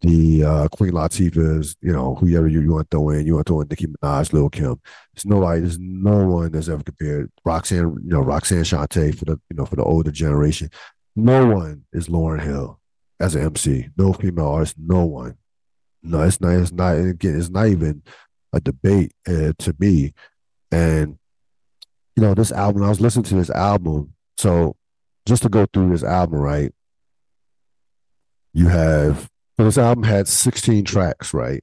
the 0.00 0.44
uh, 0.44 0.68
Queen 0.68 0.92
Latifahs, 0.92 1.76
you 1.80 1.92
know, 1.92 2.14
whoever 2.14 2.48
you, 2.48 2.60
you 2.60 2.72
want 2.72 2.90
to 2.90 2.96
throw 2.96 3.10
in, 3.10 3.26
you 3.26 3.34
want 3.34 3.46
to 3.46 3.50
throw 3.52 3.60
in 3.60 3.68
Nicki 3.68 3.86
Minaj, 3.86 4.32
Lil 4.32 4.50
Kim. 4.50 4.80
There's 5.14 5.26
nobody, 5.26 5.60
there's 5.60 5.78
no 5.78 6.26
one 6.26 6.50
that's 6.50 6.68
ever 6.68 6.82
compared. 6.82 7.30
Roxanne, 7.44 7.96
you 8.02 8.10
know, 8.10 8.20
Roxanne 8.20 8.64
Shante 8.64 9.16
for 9.16 9.26
the, 9.26 9.40
you 9.50 9.56
know, 9.56 9.66
for 9.66 9.76
the 9.76 9.84
older 9.84 10.10
generation. 10.10 10.70
No 11.14 11.46
one 11.46 11.84
is 11.92 12.08
Lauryn 12.08 12.42
Hill 12.42 12.80
as 13.20 13.34
an 13.34 13.42
MC. 13.42 13.88
No 13.96 14.12
female 14.12 14.48
artist, 14.48 14.76
no 14.78 15.04
one. 15.04 15.36
No, 16.02 16.22
it's 16.22 16.40
not, 16.40 16.54
it's 16.54 16.72
not, 16.72 16.96
again, 16.96 17.38
it's 17.38 17.50
not 17.50 17.66
even 17.66 18.02
a 18.52 18.60
debate 18.60 19.12
uh, 19.26 19.52
to 19.58 19.74
me. 19.78 20.12
And, 20.70 21.18
you 22.16 22.22
know, 22.22 22.34
this 22.34 22.52
album, 22.52 22.82
I 22.82 22.88
was 22.88 23.00
listening 23.00 23.24
to 23.24 23.34
this 23.34 23.50
album. 23.50 24.14
So 24.38 24.76
just 25.26 25.42
to 25.42 25.48
go 25.48 25.66
through 25.72 25.90
this 25.90 26.04
album, 26.04 26.40
right? 26.40 26.72
You 28.52 28.68
have 28.68 29.30
this 29.58 29.78
album 29.78 30.04
had 30.04 30.26
16 30.28 30.84
tracks, 30.84 31.34
right? 31.34 31.62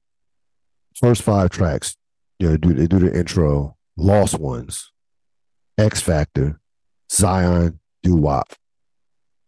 First 0.96 1.22
five 1.22 1.50
tracks, 1.50 1.96
you 2.40 2.50
know, 2.50 2.58
do, 2.58 2.74
they 2.74 2.88
do 2.88 3.00
the 3.00 3.18
intro, 3.18 3.76
Lost 3.98 4.40
Ones, 4.40 4.92
X 5.78 6.02
Factor, 6.02 6.60
Zion, 7.12 7.80
Doo 8.04 8.16
Wop. 8.16 8.54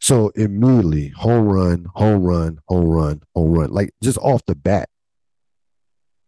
So 0.02 0.30
immediately, 0.30 1.10
home 1.10 1.48
run, 1.48 1.86
home 1.96 2.24
run, 2.24 2.60
home 2.68 2.88
run, 2.88 3.22
home 3.36 3.52
run. 3.52 3.72
Like 3.72 3.92
just 4.02 4.18
off 4.20 4.46
the 4.46 4.56
bat, 4.56 4.90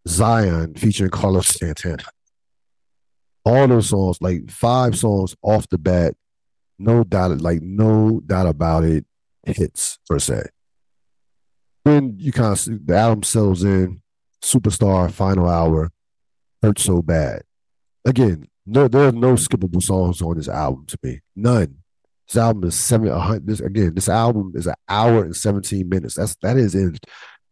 Zion 0.08 0.76
featuring 0.76 1.12
Carlos 1.12 1.48
Santana. 1.48 2.04
All 3.46 3.68
those 3.68 3.90
songs, 3.90 4.18
like 4.22 4.50
five 4.52 4.98
songs 4.98 5.36
off 5.42 5.68
the 5.70 5.78
bat, 5.78 6.16
no 6.78 7.04
doubt, 7.04 7.42
like 7.42 7.62
no 7.62 8.22
doubt 8.26 8.48
about 8.48 8.84
it, 8.84 9.06
hits 9.46 10.00
per 10.08 10.20
se. 10.20 10.44
Then 11.86 12.16
you 12.20 12.32
kind 12.32 12.54
of 12.54 12.86
the 12.86 12.96
album 12.96 13.24
settles 13.24 13.64
in, 13.64 14.02
superstar, 14.44 15.12
final 15.12 15.50
hour, 15.50 15.92
hurt 16.62 16.80
so 16.80 17.02
bad. 17.02 17.44
Again, 18.06 18.48
no, 18.66 18.88
there 18.88 19.08
are 19.08 19.12
no 19.12 19.34
skippable 19.34 19.82
songs 19.82 20.22
on 20.22 20.38
this 20.38 20.48
album 20.48 20.86
to 20.88 20.98
me. 21.02 21.22
None. 21.36 21.78
This 22.28 22.38
album 22.38 22.64
is 22.66 22.76
seven. 22.76 23.46
This 23.46 23.60
again, 23.60 23.94
this 23.96 24.08
album 24.08 24.54
is 24.56 24.68
an 24.68 24.76
hour 24.88 25.24
and 25.24 25.36
seventeen 25.36 25.90
minutes. 25.90 26.16
That's 26.16 26.36
that 26.44 26.58
is 26.58 26.76
in. 26.76 26.98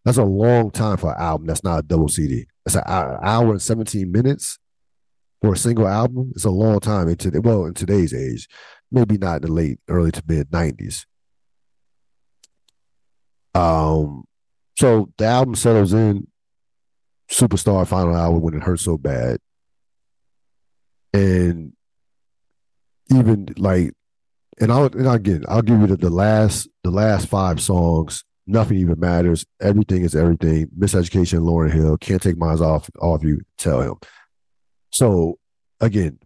That's 0.06 0.18
a 0.18 0.24
long 0.24 0.72
time 0.72 0.98
for 0.98 1.14
an 1.14 1.22
album. 1.22 1.48
That's 1.48 1.64
not 1.64 1.80
a 1.80 1.84
double 1.84 2.08
CD. 2.08 2.48
That's 2.66 2.76
an 2.76 2.84
hour 2.88 3.52
and 3.52 3.62
seventeen 3.62 4.12
minutes 4.12 4.58
for 5.42 5.54
a 5.54 5.58
single 5.58 5.88
album. 5.88 6.32
It's 6.36 6.46
a 6.46 6.50
long 6.50 6.80
time 6.80 7.10
into 7.10 7.40
well 7.42 7.66
in 7.66 7.74
today's 7.74 8.14
age. 8.14 8.48
Maybe 8.92 9.18
not 9.18 9.38
in 9.38 9.42
the 9.44 9.52
late, 9.54 9.80
early 9.88 10.12
to 10.12 10.24
mid 10.28 10.52
nineties. 10.52 11.06
Um, 13.54 14.24
so 14.78 15.12
the 15.18 15.26
album 15.26 15.56
settles 15.56 15.94
in, 15.94 16.28
superstar 17.30 17.86
final 17.88 18.16
hour 18.16 18.38
when 18.38 18.54
it 18.54 18.64
hurts 18.64 18.84
so 18.84 18.98
bad, 18.98 19.40
and 21.14 21.74
even 23.12 23.48
like, 23.58 23.94
and 24.60 24.72
I'll 24.72 24.86
and 24.86 25.08
again 25.08 25.46
I'll 25.48 25.62
give 25.62 25.80
you 25.82 25.88
the, 25.88 25.98
the 25.98 26.10
last 26.10 26.70
the 26.84 26.92
last 26.92 27.28
five 27.28 27.62
songs. 27.62 28.24
Nothing 28.50 28.78
even 28.78 29.00
matters. 29.00 29.46
Everything 29.62 30.02
is 30.02 30.16
everything. 30.16 30.70
Miseducation, 30.78 31.42
Lauryn 31.42 31.72
Hill 31.72 31.98
can't 31.98 32.22
take 32.22 32.42
eyes 32.42 32.62
off 32.62 32.90
off 33.00 33.24
you. 33.24 33.42
Tell 33.60 33.82
him. 33.82 33.96
So 34.92 35.38
again, 35.80 36.18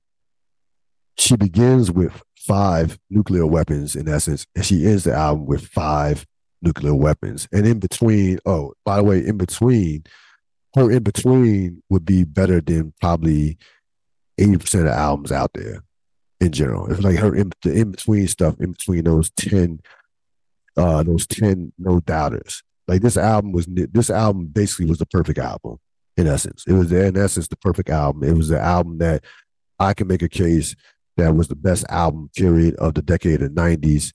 she 1.18 1.36
begins 1.36 1.92
with 1.92 2.24
five 2.38 2.98
nuclear 3.10 3.46
weapons 3.46 3.96
in 3.98 4.08
essence, 4.08 4.48
and 4.56 4.66
she 4.66 4.86
ends 4.86 5.04
the 5.04 5.14
album 5.14 5.46
with 5.46 5.68
five 5.68 6.26
nuclear 6.62 6.96
weapons. 6.96 7.48
And 7.52 7.68
in 7.68 7.80
between, 7.80 8.40
oh, 8.46 8.74
by 8.86 8.98
the 8.98 9.04
way, 9.04 9.20
in 9.20 9.38
between, 9.38 10.06
her 10.76 10.90
in 10.90 11.04
between 11.04 11.84
would 11.90 12.06
be 12.06 12.24
better 12.24 12.62
than 12.62 12.94
probably 13.02 13.58
80% 14.40 14.82
of 14.82 14.88
albums 14.88 15.32
out 15.32 15.52
there 15.54 15.84
in 16.40 16.52
general. 16.52 16.90
It's 16.90 17.02
like 17.02 17.18
her 17.18 17.36
in, 17.36 17.52
the 17.64 17.74
in 17.74 17.92
between 17.92 18.28
stuff, 18.28 18.56
in 18.60 18.72
between 18.72 19.04
those 19.04 19.30
10, 19.32 19.82
uh, 20.78 21.04
those 21.04 21.28
10 21.28 21.74
no 21.78 22.00
doubters. 22.00 22.64
Like 22.88 23.02
this 23.02 23.18
album 23.18 23.52
was, 23.52 23.68
this 23.68 24.10
album 24.10 24.48
basically 24.48 24.86
was 24.86 25.00
the 25.00 25.06
perfect 25.06 25.40
album 25.40 25.78
in 26.18 26.28
essence. 26.28 26.66
It 26.68 26.74
was, 26.74 26.92
in 26.92 27.18
essence, 27.18 27.48
the 27.48 27.56
perfect 27.56 27.90
album. 27.90 28.24
It 28.24 28.36
was 28.36 28.50
the 28.50 28.60
album 28.60 28.98
that 29.00 29.24
I 29.80 29.94
can 29.94 30.08
make 30.08 30.22
a 30.22 30.30
case 30.30 30.76
that 31.18 31.36
was 31.36 31.48
the 31.48 31.56
best 31.56 31.86
album 31.90 32.30
period 32.36 32.76
of 32.76 32.96
the 32.96 33.02
decade 33.02 33.42
of 33.42 33.54
the 33.54 33.62
90s 33.62 34.12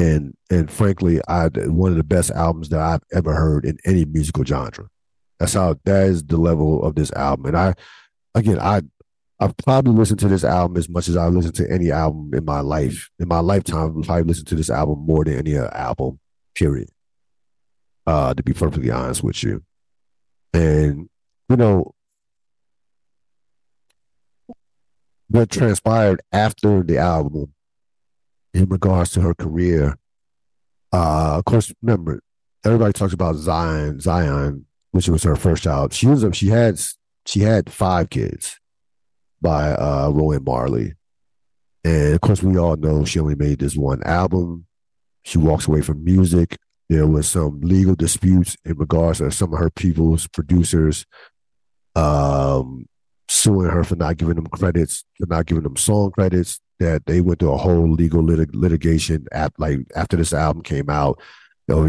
and 0.00 0.34
and 0.50 0.70
frankly, 0.70 1.20
I 1.28 1.48
one 1.48 1.90
of 1.90 1.96
the 1.96 2.04
best 2.04 2.30
albums 2.30 2.70
that 2.70 2.80
I've 2.80 3.02
ever 3.12 3.34
heard 3.34 3.64
in 3.64 3.78
any 3.84 4.04
musical 4.04 4.44
genre. 4.44 4.88
That's 5.38 5.54
how 5.54 5.76
that 5.84 6.06
is 6.06 6.24
the 6.24 6.36
level 6.36 6.82
of 6.82 6.94
this 6.94 7.12
album. 7.12 7.46
And 7.46 7.56
I, 7.56 7.74
again, 8.34 8.58
I 8.58 8.82
I've 9.40 9.56
probably 9.56 9.94
listened 9.94 10.20
to 10.20 10.28
this 10.28 10.44
album 10.44 10.76
as 10.76 10.88
much 10.88 11.08
as 11.08 11.16
I've 11.16 11.32
listened 11.32 11.54
to 11.56 11.70
any 11.70 11.90
album 11.90 12.30
in 12.34 12.44
my 12.44 12.60
life. 12.60 13.08
In 13.18 13.26
my 13.26 13.40
lifetime, 13.40 13.96
I've 13.98 14.06
probably 14.06 14.24
listened 14.24 14.48
to 14.48 14.54
this 14.54 14.68
album 14.68 15.06
more 15.06 15.24
than 15.24 15.38
any 15.38 15.56
other 15.56 15.74
album. 15.74 16.20
Period. 16.54 16.90
Uh, 18.06 18.34
to 18.34 18.42
be 18.42 18.52
perfectly 18.52 18.90
honest 18.90 19.22
with 19.22 19.42
you, 19.42 19.62
and 20.52 21.08
you 21.48 21.56
know 21.56 21.94
what 25.28 25.48
transpired 25.48 26.20
after 26.32 26.82
the 26.82 26.98
album 26.98 27.54
in 28.52 28.66
regards 28.68 29.12
to 29.12 29.20
her 29.20 29.34
career. 29.34 29.96
Uh, 30.92 31.36
of 31.38 31.44
course, 31.44 31.72
remember 31.82 32.20
everybody 32.64 32.92
talks 32.92 33.12
about 33.12 33.36
Zion, 33.36 34.00
Zion, 34.00 34.66
which 34.90 35.08
was 35.08 35.22
her 35.22 35.36
first 35.36 35.62
child. 35.62 35.92
She 35.92 36.06
was 36.06 36.24
she 36.36 36.48
had 36.48 36.80
she 37.26 37.40
had 37.40 37.70
five 37.70 38.10
kids 38.10 38.59
by 39.40 39.72
uh, 39.72 40.10
Rohan 40.12 40.44
Marley, 40.44 40.94
and 41.84 42.14
of 42.14 42.20
course 42.20 42.42
we 42.42 42.58
all 42.58 42.76
know 42.76 43.04
she 43.04 43.20
only 43.20 43.34
made 43.34 43.58
this 43.58 43.76
one 43.76 44.02
album. 44.04 44.66
She 45.22 45.38
walks 45.38 45.66
away 45.68 45.82
from 45.82 46.04
music. 46.04 46.56
There 46.88 47.06
was 47.06 47.28
some 47.28 47.60
legal 47.60 47.94
disputes 47.94 48.56
in 48.64 48.76
regards 48.76 49.18
to 49.18 49.30
some 49.30 49.52
of 49.52 49.60
her 49.60 49.70
people's 49.70 50.26
producers 50.26 51.06
um, 51.94 52.86
suing 53.28 53.70
her 53.70 53.84
for 53.84 53.96
not 53.96 54.16
giving 54.16 54.34
them 54.34 54.46
credits, 54.46 55.04
for 55.18 55.26
not 55.26 55.46
giving 55.46 55.62
them 55.62 55.76
song 55.76 56.10
credits 56.10 56.60
that 56.80 57.06
they 57.06 57.20
went 57.20 57.38
through 57.38 57.52
a 57.52 57.58
whole 57.58 57.88
legal 57.90 58.22
lit- 58.22 58.54
litigation 58.54 59.26
at 59.32 59.52
like 59.58 59.78
after 59.94 60.16
this 60.16 60.32
album 60.32 60.62
came 60.62 60.90
out 60.90 61.20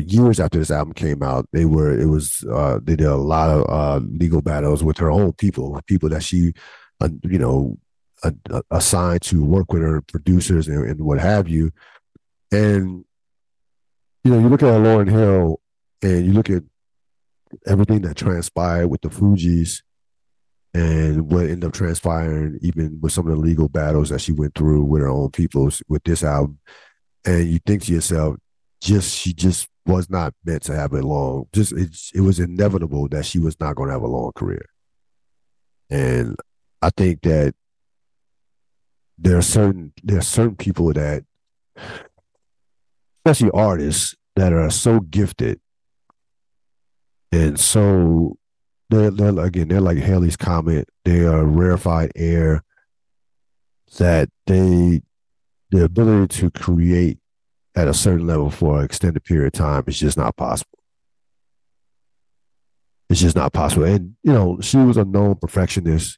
years 0.06 0.40
after 0.40 0.60
this 0.60 0.70
album 0.70 0.94
came 0.94 1.24
out 1.24 1.48
they 1.54 1.66
were 1.66 1.98
it 1.98 2.06
was 2.06 2.44
uh 2.52 2.80
they 2.84 2.96
did 2.96 3.08
a 3.08 3.16
lot 3.16 3.50
of 3.50 3.66
uh 3.68 4.00
legal 4.06 4.42
battles 4.42 4.84
with 4.84 4.98
her 4.98 5.10
own 5.10 5.34
people 5.34 5.80
people 5.88 6.10
that 6.10 6.22
she 6.22 6.54
uh, 7.02 7.10
you 7.24 7.38
know 7.38 7.78
uh, 8.24 8.62
assigned 8.70 9.22
to 9.22 9.44
work 9.44 9.74
with 9.74 9.82
her 9.82 10.02
producers 10.02 10.68
and, 10.68 10.88
and, 10.88 11.02
what 11.02 11.20
have 11.20 11.50
you 11.50 11.72
and 12.52 13.04
you 14.24 14.32
know 14.32 14.40
you 14.40 14.48
look 14.48 14.62
at 14.62 14.68
lauryn 14.68 15.10
Hill 15.10 15.60
and 16.04 16.26
you 16.26 16.34
look 16.34 16.50
at 16.50 16.64
everything 17.66 18.02
that 18.02 18.16
transpired 18.16 18.88
with 18.88 19.02
the 19.02 19.10
Fugees 19.10 19.82
and 20.74 21.30
what 21.30 21.46
ended 21.46 21.66
up 21.66 21.74
transpiring, 21.74 22.58
even 22.62 23.00
with 23.02 23.12
some 23.12 23.28
of 23.28 23.34
the 23.34 23.40
legal 23.40 23.68
battles 23.68 24.10
that 24.10 24.22
she 24.22 24.32
went 24.32 24.56
through 24.56 24.84
with 24.84 25.02
her 25.02 25.10
own 25.10 25.30
people 25.32 25.70
with 25.88 26.04
this 26.04 26.24
album. 26.24 26.60
And 27.26 27.48
you 27.48 27.60
think 27.66 27.84
to 27.84 27.94
yourself, 27.94 28.38
just 28.80 29.18
she 29.18 29.34
just 29.34 29.68
was 29.86 30.10
not 30.10 30.34
meant 30.46 30.64
to 30.64 30.76
have 30.76 30.94
a 30.94 31.02
long. 31.02 31.48
Just 31.54 31.74
it, 31.74 31.96
it 32.16 32.22
was 32.22 32.40
inevitable 32.40 33.08
that 33.10 33.26
she 33.26 33.38
was 33.38 33.60
not 33.60 33.76
going 33.76 33.88
to 33.88 33.94
have 33.94 34.02
a 34.02 34.08
long 34.08 34.32
career. 34.34 34.66
And 35.90 36.36
I 36.82 36.90
think 36.90 37.22
that 37.22 37.54
there 39.18 39.38
are 39.38 39.44
certain 39.44 39.94
there 40.04 40.18
are 40.18 40.22
certain 40.22 40.56
people 40.56 40.92
that, 40.94 41.24
especially 43.20 43.52
artists, 43.52 44.16
that 44.36 44.54
are 44.54 44.70
so 44.70 45.00
gifted 45.00 45.60
and 47.32 47.60
so 47.60 48.38
they're, 48.90 49.12
they're 49.12 49.40
again 49.40 49.70
they're 49.70 49.82
like 49.82 49.98
Halley's 49.98 50.36
comet. 50.36 50.90
They 51.06 51.26
are 51.26 51.46
rarefied 51.46 52.12
air 52.16 52.64
that 53.98 54.30
they 54.48 55.02
the 55.70 55.86
ability 55.86 56.40
to 56.40 56.52
create 56.52 57.20
at 57.76 57.88
a 57.88 57.94
certain 57.94 58.28
level 58.28 58.50
for 58.50 58.80
an 58.80 58.86
extended 58.86 59.24
period 59.24 59.48
of 59.48 59.54
time 59.54 59.84
is 59.88 60.00
just 60.00 60.18
not 60.18 60.36
possible. 60.36 60.80
It's 63.10 63.22
just 63.22 63.36
not 63.36 63.54
possible. 63.54 63.86
And 63.86 64.16
you 64.24 64.34
know, 64.34 64.60
she 64.60 64.78
was 64.78 64.98
a 64.98 65.06
known 65.06 65.36
perfectionist. 65.36 66.18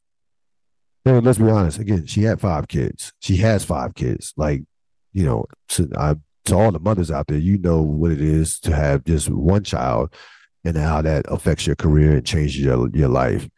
Let's 1.05 1.37
be 1.37 1.49
honest. 1.49 1.79
Again, 1.79 2.05
she 2.05 2.23
had 2.23 2.39
five 2.39 2.67
kids. 2.67 3.11
She 3.19 3.37
has 3.37 3.65
five 3.65 3.93
kids. 3.93 4.33
Like, 4.37 4.63
you 5.11 5.25
know, 5.25 5.45
to, 5.69 5.89
I, 5.97 6.15
to 6.45 6.55
all 6.55 6.71
the 6.71 6.79
mothers 6.79 7.11
out 7.11 7.27
there, 7.27 7.37
you 7.37 7.57
know 7.57 7.81
what 7.81 8.11
it 8.11 8.21
is 8.21 8.59
to 8.61 8.75
have 8.75 9.03
just 9.03 9.29
one 9.29 9.63
child 9.63 10.13
and 10.63 10.77
how 10.77 11.01
that 11.01 11.25
affects 11.27 11.67
your 11.67 11.75
career 11.75 12.11
and 12.11 12.25
changes 12.25 12.59
your 12.59 12.89
your 12.93 13.09
life. 13.09 13.49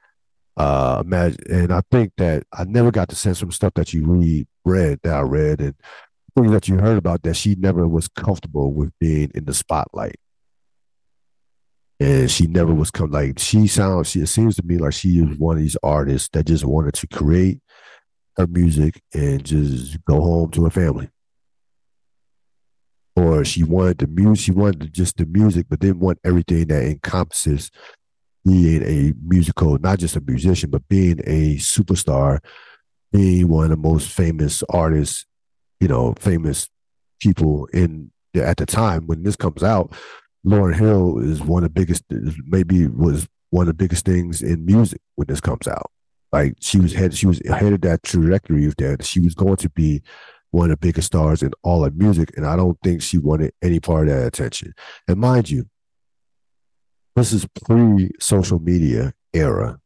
Uh, 0.58 1.04
imagine, 1.06 1.40
and 1.50 1.74
I 1.74 1.82
think 1.92 2.14
that 2.18 2.44
I 2.54 2.64
never 2.64 2.90
got 2.90 3.10
the 3.10 3.16
sense 3.16 3.40
from 3.40 3.52
stuff 3.52 3.74
that 3.76 3.94
you 3.94 4.06
read, 4.06 4.48
read 4.64 5.00
that 5.04 5.14
I 5.14 5.22
read, 5.22 5.60
and 5.60 5.76
things 6.36 6.52
that 6.52 6.68
you 6.68 6.78
heard 6.78 6.98
about 6.98 7.24
that 7.24 7.36
she 7.36 7.56
never 7.56 7.88
was 7.88 8.08
comfortable 8.08 8.74
with 8.74 8.92
being 9.00 9.32
in 9.36 9.46
the 9.46 9.54
spotlight, 9.54 10.16
and 12.00 12.30
she 12.30 12.48
never 12.48 12.74
was 12.74 12.92
come 12.92 13.12
like 13.12 13.40
she 13.40 13.68
sounds. 13.68 14.10
She 14.10 14.22
it 14.22 14.28
seems 14.28 14.56
to 14.58 14.64
me 14.64 14.78
like 14.78 14.94
she 14.94 15.20
is 15.20 15.38
one 15.38 15.58
of 15.58 15.62
these 15.62 15.78
artists 15.84 16.30
that 16.34 16.46
just 16.46 16.66
wanted 16.66 16.94
to 16.96 17.08
create 17.08 17.60
her 18.38 18.48
music 18.48 19.02
and 19.14 19.44
just 19.44 20.04
go 20.06 20.20
home 20.20 20.52
to 20.52 20.66
her 20.66 20.70
family 20.70 21.10
or 23.16 23.46
she 23.46 23.64
wanted 23.64 24.00
the 24.00 24.08
music, 24.08 24.46
she 24.46 24.52
wanted 24.52 24.94
just 24.94 25.18
the 25.18 25.26
music, 25.26 25.68
but 25.70 25.80
didn't 25.80 26.00
want 26.00 26.20
everything 26.24 26.68
that 26.68 26.84
encompasses 26.84 27.72
being 28.44 28.84
a 28.84 29.14
musical, 29.26 29.78
not 29.80 30.00
just 30.00 30.16
a 30.16 30.22
musician, 30.22 30.70
but 30.70 30.88
being 30.88 31.20
a 31.26 31.56
superstar, 31.56 32.40
being 33.12 33.48
one 33.48 33.66
of 33.66 33.70
the 33.72 33.78
most 33.78 34.10
famous 34.10 34.64
artists, 34.70 35.26
you 35.80 35.88
know, 35.88 36.14
famous 36.20 36.70
people 37.22 37.68
in 37.68 38.12
at 38.36 38.58
the 38.58 38.66
time 38.66 39.08
when 39.08 39.24
this 39.24 39.38
comes 39.38 39.64
out. 39.64 39.94
Lauryn 40.46 40.76
Hill 40.76 41.20
is 41.20 41.42
one 41.42 41.64
of 41.64 41.74
the 41.74 41.80
biggest, 41.80 42.04
maybe 42.46 42.88
was 42.88 43.28
one 43.50 43.64
of 43.64 43.68
the 43.68 43.74
biggest 43.74 44.06
things 44.06 44.42
in 44.42 44.66
music 44.66 45.02
when 45.16 45.28
this 45.28 45.42
comes 45.42 45.68
out. 45.68 45.92
Like 46.32 46.56
she 46.60 46.80
was 46.80 46.94
head, 46.94 47.16
she 47.16 47.28
was 47.28 47.42
headed 47.48 47.82
that 47.84 48.04
trajectory 48.04 48.66
of 48.66 48.76
that 48.78 49.06
she 49.06 49.20
was 49.20 49.34
going 49.34 49.56
to 49.58 49.70
be 49.70 50.02
one 50.52 50.72
of 50.72 50.80
the 50.80 50.88
biggest 50.88 51.08
stars 51.08 51.42
in 51.42 51.52
all 51.64 51.84
of 51.84 51.96
music, 51.96 52.32
and 52.38 52.46
I 52.46 52.56
don't 52.56 52.78
think 52.84 53.02
she 53.02 53.18
wanted 53.18 53.54
any 53.62 53.80
part 53.80 54.08
of 54.08 54.16
that 54.16 54.28
attention. 54.28 54.74
And 55.08 55.20
mind 55.20 55.50
you, 55.50 55.66
this 57.16 57.34
is 57.34 57.46
pre-social 57.64 58.60
media 58.60 59.14
era. 59.34 59.80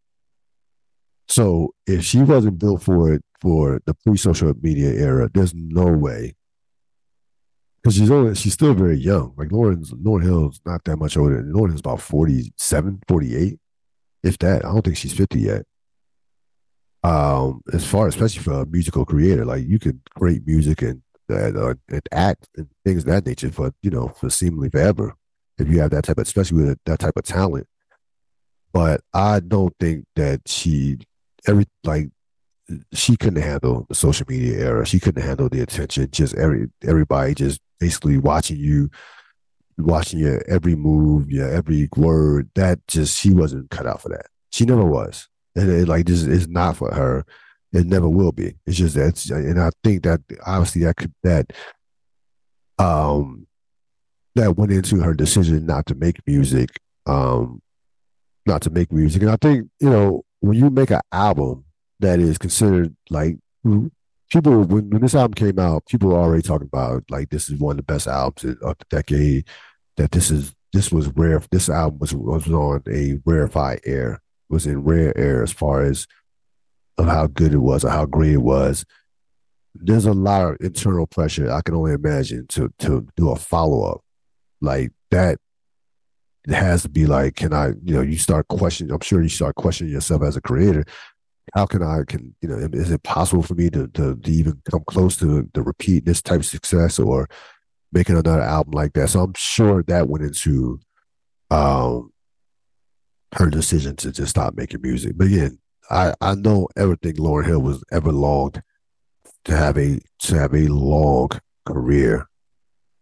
So 1.27 1.73
if 1.85 2.03
she 2.03 2.21
wasn't 2.21 2.59
built 2.59 2.83
for 2.83 3.13
it 3.13 3.23
for 3.41 3.81
the 3.85 3.93
pre-social 3.93 4.53
media 4.61 4.89
era, 4.89 5.29
there's 5.33 5.53
no 5.53 5.85
way. 5.85 6.35
Because 7.81 7.95
she's 7.95 8.11
only 8.11 8.35
she's 8.35 8.53
still 8.53 8.73
very 8.73 8.97
young. 8.97 9.33
Like 9.37 9.49
Lauryn's 9.49 9.91
Lauryn 9.91 10.23
Hill's 10.23 10.59
not 10.65 10.83
that 10.83 10.97
much 10.97 11.15
older. 11.15 11.41
Lauryn 11.43 11.73
is 11.73 11.79
about 11.79 12.01
47, 12.01 13.01
48. 13.07 13.59
If 14.21 14.37
that. 14.39 14.65
I 14.65 14.69
don't 14.73 14.81
think 14.81 14.97
she's 14.97 15.13
50 15.13 15.39
yet 15.39 15.65
um, 17.03 17.61
as 17.71 17.85
far 17.85 18.07
especially 18.07 18.43
for 18.43 18.61
a 18.61 18.65
musical 18.65 19.05
creator, 19.05 19.45
like 19.45 19.65
you 19.65 19.79
can 19.79 20.01
create 20.17 20.45
music 20.45 20.81
and 20.81 21.01
uh, 21.29 21.75
and 21.89 22.01
act 22.11 22.49
and 22.57 22.67
things 22.83 23.03
of 23.03 23.05
that 23.05 23.25
nature 23.25 23.51
for 23.51 23.71
you 23.81 23.91
know 23.91 24.09
for 24.09 24.29
seemingly 24.29 24.69
forever 24.69 25.13
if 25.59 25.67
you 25.69 25.79
have 25.79 25.91
that 25.91 26.03
type 26.03 26.17
of 26.17 26.23
especially 26.23 26.63
with 26.63 26.79
that 26.85 26.99
type 26.99 27.15
of 27.15 27.23
talent. 27.23 27.67
But 28.73 29.01
I 29.13 29.39
don't 29.39 29.73
think 29.79 30.05
that 30.15 30.41
she 30.47 30.97
every 31.47 31.65
like 31.83 32.09
she 32.93 33.17
couldn't 33.17 33.41
handle 33.41 33.85
the 33.89 33.95
social 33.95 34.25
media 34.29 34.59
era. 34.59 34.85
She 34.85 34.99
couldn't 34.99 35.23
handle 35.23 35.49
the 35.49 35.61
attention. 35.61 36.09
Just 36.11 36.35
every 36.35 36.67
everybody 36.83 37.33
just 37.33 37.61
basically 37.79 38.17
watching 38.17 38.57
you, 38.57 38.89
watching 39.77 40.19
your 40.19 40.43
every 40.47 40.75
move, 40.75 41.29
your 41.31 41.49
every 41.49 41.89
word. 41.95 42.49
That 42.55 42.85
just 42.87 43.17
she 43.19 43.33
wasn't 43.33 43.69
cut 43.69 43.85
out 43.85 44.01
for 44.01 44.09
that. 44.09 44.27
She 44.51 44.65
never 44.65 44.85
was 44.85 45.27
and 45.55 45.69
it, 45.69 45.87
like 45.87 46.05
this 46.05 46.23
is 46.23 46.47
not 46.47 46.77
for 46.77 46.93
her. 46.93 47.25
It 47.71 47.85
never 47.85 48.09
will 48.09 48.31
be. 48.31 48.55
It's 48.65 48.77
just 48.77 48.95
that, 48.95 49.29
and 49.29 49.61
I 49.61 49.69
think 49.83 50.03
that 50.03 50.21
obviously 50.45 50.83
that 50.83 50.95
could 50.95 51.13
that 51.23 51.53
um 52.79 53.45
that 54.35 54.57
went 54.57 54.71
into 54.71 54.97
her 55.01 55.13
decision 55.13 55.65
not 55.65 55.85
to 55.87 55.95
make 55.95 56.25
music, 56.25 56.69
um, 57.05 57.61
not 58.45 58.61
to 58.63 58.69
make 58.69 58.91
music. 58.91 59.21
And 59.21 59.31
I 59.31 59.37
think 59.39 59.69
you 59.79 59.89
know 59.89 60.23
when 60.39 60.57
you 60.57 60.69
make 60.69 60.91
an 60.91 61.01
album 61.11 61.65
that 61.99 62.19
is 62.19 62.37
considered 62.37 62.95
like 63.09 63.37
people 64.31 64.63
when, 64.63 64.89
when 64.89 65.01
this 65.01 65.15
album 65.15 65.33
came 65.33 65.59
out, 65.59 65.85
people 65.87 66.09
were 66.09 66.19
already 66.19 66.41
talking 66.41 66.67
about 66.71 67.03
like 67.09 67.29
this 67.29 67.49
is 67.49 67.59
one 67.59 67.73
of 67.73 67.77
the 67.77 67.93
best 67.93 68.07
albums 68.07 68.57
of 68.61 68.77
the 68.77 68.85
decade. 68.89 69.47
That 69.97 70.11
this 70.11 70.31
is 70.31 70.53
this 70.71 70.91
was 70.91 71.07
rare. 71.09 71.41
This 71.51 71.69
album 71.69 71.99
was 71.99 72.13
was 72.13 72.47
on 72.47 72.83
a 72.89 73.19
rarefied 73.25 73.81
air 73.85 74.21
was 74.49 74.65
in 74.65 74.83
rare 74.83 75.15
air 75.17 75.43
as 75.43 75.51
far 75.51 75.83
as 75.83 76.07
of 76.97 77.05
how 77.05 77.27
good 77.27 77.53
it 77.53 77.59
was 77.59 77.85
or 77.85 77.89
how 77.89 78.05
great 78.05 78.33
it 78.33 78.41
was. 78.41 78.85
There's 79.75 80.05
a 80.05 80.13
lot 80.13 80.45
of 80.45 80.57
internal 80.59 81.07
pressure 81.07 81.51
I 81.51 81.61
can 81.61 81.75
only 81.75 81.93
imagine 81.93 82.47
to 82.49 82.73
to 82.79 83.07
do 83.15 83.29
a 83.29 83.35
follow 83.35 83.83
up 83.83 84.01
like 84.61 84.91
that. 85.11 85.37
It 86.47 86.53
has 86.53 86.83
to 86.83 86.89
be 86.89 87.05
like, 87.05 87.35
can 87.35 87.53
I? 87.53 87.67
You 87.83 87.95
know, 87.95 88.01
you 88.01 88.17
start 88.17 88.47
questioning. 88.47 88.93
I'm 88.93 89.01
sure 89.01 89.21
you 89.21 89.29
start 89.29 89.55
questioning 89.55 89.93
yourself 89.93 90.23
as 90.23 90.35
a 90.35 90.41
creator. 90.41 90.85
How 91.53 91.65
can 91.65 91.81
I? 91.81 92.03
Can 92.07 92.35
you 92.41 92.49
know? 92.49 92.57
Is 92.73 92.91
it 92.91 93.03
possible 93.03 93.43
for 93.43 93.55
me 93.55 93.69
to 93.71 93.87
to, 93.87 94.15
to 94.15 94.31
even 94.31 94.61
come 94.69 94.83
close 94.87 95.17
to 95.17 95.49
to 95.53 95.61
repeat 95.61 96.05
this 96.05 96.21
type 96.21 96.39
of 96.39 96.45
success 96.45 96.99
or 96.99 97.27
making 97.91 98.17
another 98.17 98.41
album 98.41 98.71
like 98.73 98.93
that? 98.93 99.09
So 99.09 99.21
I'm 99.21 99.33
sure 99.35 99.83
that 99.83 100.09
went 100.09 100.23
into 100.23 100.79
um 101.49 102.11
her 103.35 103.49
decision 103.49 103.95
to 103.97 104.11
just 104.11 104.31
stop 104.31 104.55
making 104.55 104.81
music. 104.81 105.13
But 105.15 105.27
again, 105.27 105.59
I, 105.89 106.13
I 106.21 106.35
know 106.35 106.67
everything 106.75 107.15
Lauryn 107.15 107.45
Hill 107.45 107.61
was 107.61 107.83
ever 107.91 108.11
longed 108.11 108.61
to 109.45 109.55
have 109.55 109.77
a 109.77 109.99
to 110.19 110.35
have 110.35 110.53
a 110.53 110.67
long 110.67 111.29
career. 111.65 112.27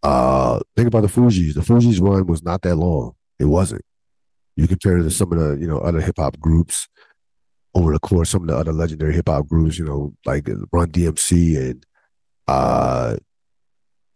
Uh 0.02 0.60
think 0.76 0.88
about 0.88 1.02
the 1.02 1.08
Fugees. 1.08 1.54
The 1.54 1.60
Fugees 1.60 2.00
run 2.00 2.26
was 2.26 2.42
not 2.42 2.62
that 2.62 2.76
long. 2.76 3.12
It 3.38 3.46
wasn't. 3.46 3.82
You 4.56 4.66
compare 4.66 4.98
it 4.98 5.04
to 5.04 5.10
some 5.10 5.32
of 5.32 5.38
the, 5.38 5.56
you 5.60 5.68
know, 5.68 5.78
other 5.78 6.00
hip 6.00 6.16
hop 6.18 6.40
groups 6.40 6.88
over 7.78 7.92
the 7.92 8.00
course, 8.00 8.30
some 8.30 8.42
of 8.42 8.48
the 8.48 8.56
other 8.56 8.72
legendary 8.72 9.14
hip 9.14 9.28
hop 9.28 9.46
groups, 9.46 9.78
you 9.78 9.84
know, 9.84 10.12
like 10.26 10.48
Run 10.72 10.90
DMC 10.90 11.70
and 11.70 11.86
uh 12.46 13.16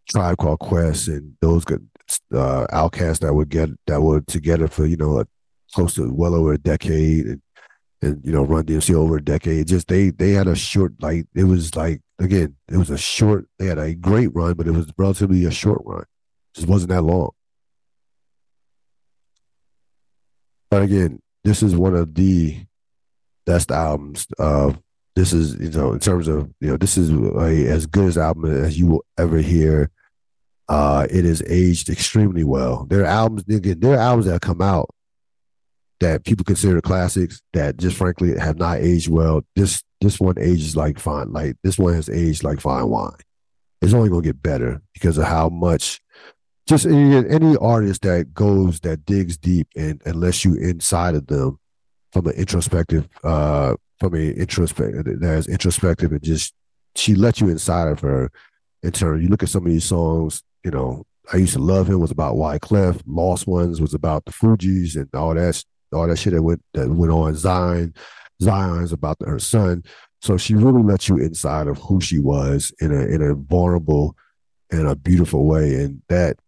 Tribe 0.09 0.39
Called 0.39 0.59
Quest 0.59 1.09
and 1.09 1.35
those 1.41 1.65
good 1.65 1.87
uh 2.35 2.67
OutKast 2.67 3.21
that 3.21 3.35
would 3.35 3.49
get 3.49 3.71
that 3.87 4.01
were 4.01 4.21
together 4.23 4.69
for, 4.69 4.87
you 4.87 4.97
know, 4.97 5.21
a 5.21 5.27
close 5.73 5.95
to 5.95 6.13
well 6.13 6.35
over 6.35 6.53
a 6.53 6.59
decade 6.59 7.27
and, 7.27 7.43
and 8.03 8.21
you 8.25 8.33
know 8.33 8.43
run 8.43 8.65
DMC 8.65 8.95
over 8.95 9.17
a 9.17 9.25
decade. 9.25 9.69
Just 9.69 9.89
they 9.89 10.11
they 10.11 10.33
had 10.33 10.49
a 10.49 10.57
short 10.57 10.95
like 11.01 11.27
it 11.35 11.45
was 11.45 11.75
like 11.77 12.01
again 12.19 12.57
it 12.69 12.77
was 12.77 12.91
a 12.91 12.99
short. 12.99 13.47
They 13.59 13.67
had 13.67 13.79
a 13.79 13.95
great 13.95 14.35
run, 14.35 14.55
but 14.55 14.67
it 14.67 14.73
was 14.73 14.91
relatively 14.99 15.45
a 15.45 15.51
short 15.51 15.83
run. 15.85 16.05
Just 16.55 16.69
wasn't 16.69 16.91
that 16.91 17.03
long. 17.03 17.31
But 20.71 20.83
again, 20.83 21.21
this 21.45 21.63
is 21.63 21.77
one 21.77 21.95
of 21.95 22.15
the 22.15 22.65
best 23.45 23.71
albums. 23.71 24.27
Uh, 24.39 24.73
this 25.15 25.33
is 25.33 25.57
you 25.57 25.71
know 25.71 25.93
in 25.93 25.99
terms 25.99 26.29
of 26.29 26.51
you 26.61 26.69
know 26.69 26.77
this 26.77 26.97
is 26.97 27.11
a, 27.11 27.71
as 27.71 27.87
good 27.87 28.07
as 28.07 28.19
album 28.19 28.47
as 28.65 28.79
you 28.79 28.87
will 28.87 29.05
ever 29.19 29.39
hear. 29.39 29.91
Uh, 30.69 31.07
it 31.11 31.25
is 31.25 31.43
aged 31.49 31.91
extremely 31.91 32.45
well. 32.45 32.87
There 32.89 33.03
are 33.03 33.07
albums, 33.07 33.45
there 33.47 33.93
are 33.93 34.01
albums 34.01 34.27
that 34.27 34.41
come 34.41 34.63
out 34.63 34.89
that 36.01 36.25
people 36.25 36.45
consider 36.45 36.81
classics 36.81 37.43
that 37.53 37.77
just 37.77 37.97
frankly 37.97 38.37
have 38.39 38.57
not 38.57 38.79
aged 38.79 39.09
well. 39.09 39.43
This 39.55 39.83
this 40.01 40.19
one 40.19 40.39
ages 40.39 40.77
like 40.77 40.99
fine, 40.99 41.33
like 41.33 41.57
this 41.63 41.79
one 41.79 41.95
has 41.95 42.09
aged 42.09 42.43
like 42.43 42.61
fine 42.61 42.89
wine. 42.89 43.13
It's 43.83 43.93
only 43.93 44.09
gonna 44.09 44.23
get 44.23 44.43
better 44.43 44.81
because 44.95 45.19
of 45.19 45.25
how 45.25 45.49
much. 45.49 46.01
Just 46.69 46.87
any, 46.87 47.17
any 47.29 47.57
artist 47.57 48.03
that 48.03 48.33
goes 48.33 48.79
that 48.81 49.05
digs 49.05 49.37
deep 49.37 49.67
and 49.77 50.01
lets 50.15 50.45
you 50.45 50.55
inside 50.55 51.17
of 51.17 51.27
them 51.27 51.59
from 52.13 52.27
an 52.27 52.35
introspective, 52.35 53.09
uh, 53.25 53.75
from 53.99 54.15
a 54.15 54.31
introspective 54.33 55.23
introspective 55.49 56.13
and 56.13 56.23
just 56.23 56.55
she 56.95 57.15
let 57.15 57.41
you 57.41 57.49
inside 57.49 57.89
of 57.89 58.01
her. 58.01 58.31
In 58.83 58.91
turn, 58.91 59.23
you 59.23 59.29
look 59.29 59.45
at 59.45 59.49
some 59.49 59.65
of 59.65 59.71
these 59.71 59.85
songs, 59.85 60.43
you 60.65 60.73
know, 60.73 61.05
I 61.33 61.37
used 61.37 61.53
to 61.53 61.61
love 61.61 61.89
him 61.89 62.01
was 62.01 62.11
about 62.11 62.35
Wyclef. 62.35 63.01
Lost 63.07 63.47
Ones 63.47 63.81
was 63.81 63.95
about 63.95 64.25
the 64.25 64.33
Fugees 64.33 64.97
and 64.97 65.09
all 65.15 65.35
that 65.35 65.63
all 65.93 66.07
that 66.09 66.19
shit 66.19 66.33
that 66.33 66.43
went 66.43 66.63
that 66.75 66.89
went 66.91 67.13
on. 67.13 67.35
Zion, 67.35 67.95
Zion's 68.43 68.93
about 68.93 69.19
her 69.25 69.39
son. 69.39 69.85
So 70.21 70.37
she 70.37 70.55
really 70.55 70.83
let 70.83 71.09
you 71.09 71.19
inside 71.19 71.67
of 71.67 71.79
who 71.79 72.01
she 72.01 72.19
was 72.19 72.73
in 72.81 72.93
a 72.93 73.07
in 73.07 73.23
a 73.23 73.35
vulnerable 73.35 74.17
and 74.71 74.89
a 74.89 74.97
beautiful 74.97 75.47
way, 75.47 75.75
and 75.75 76.03
that 76.09 76.39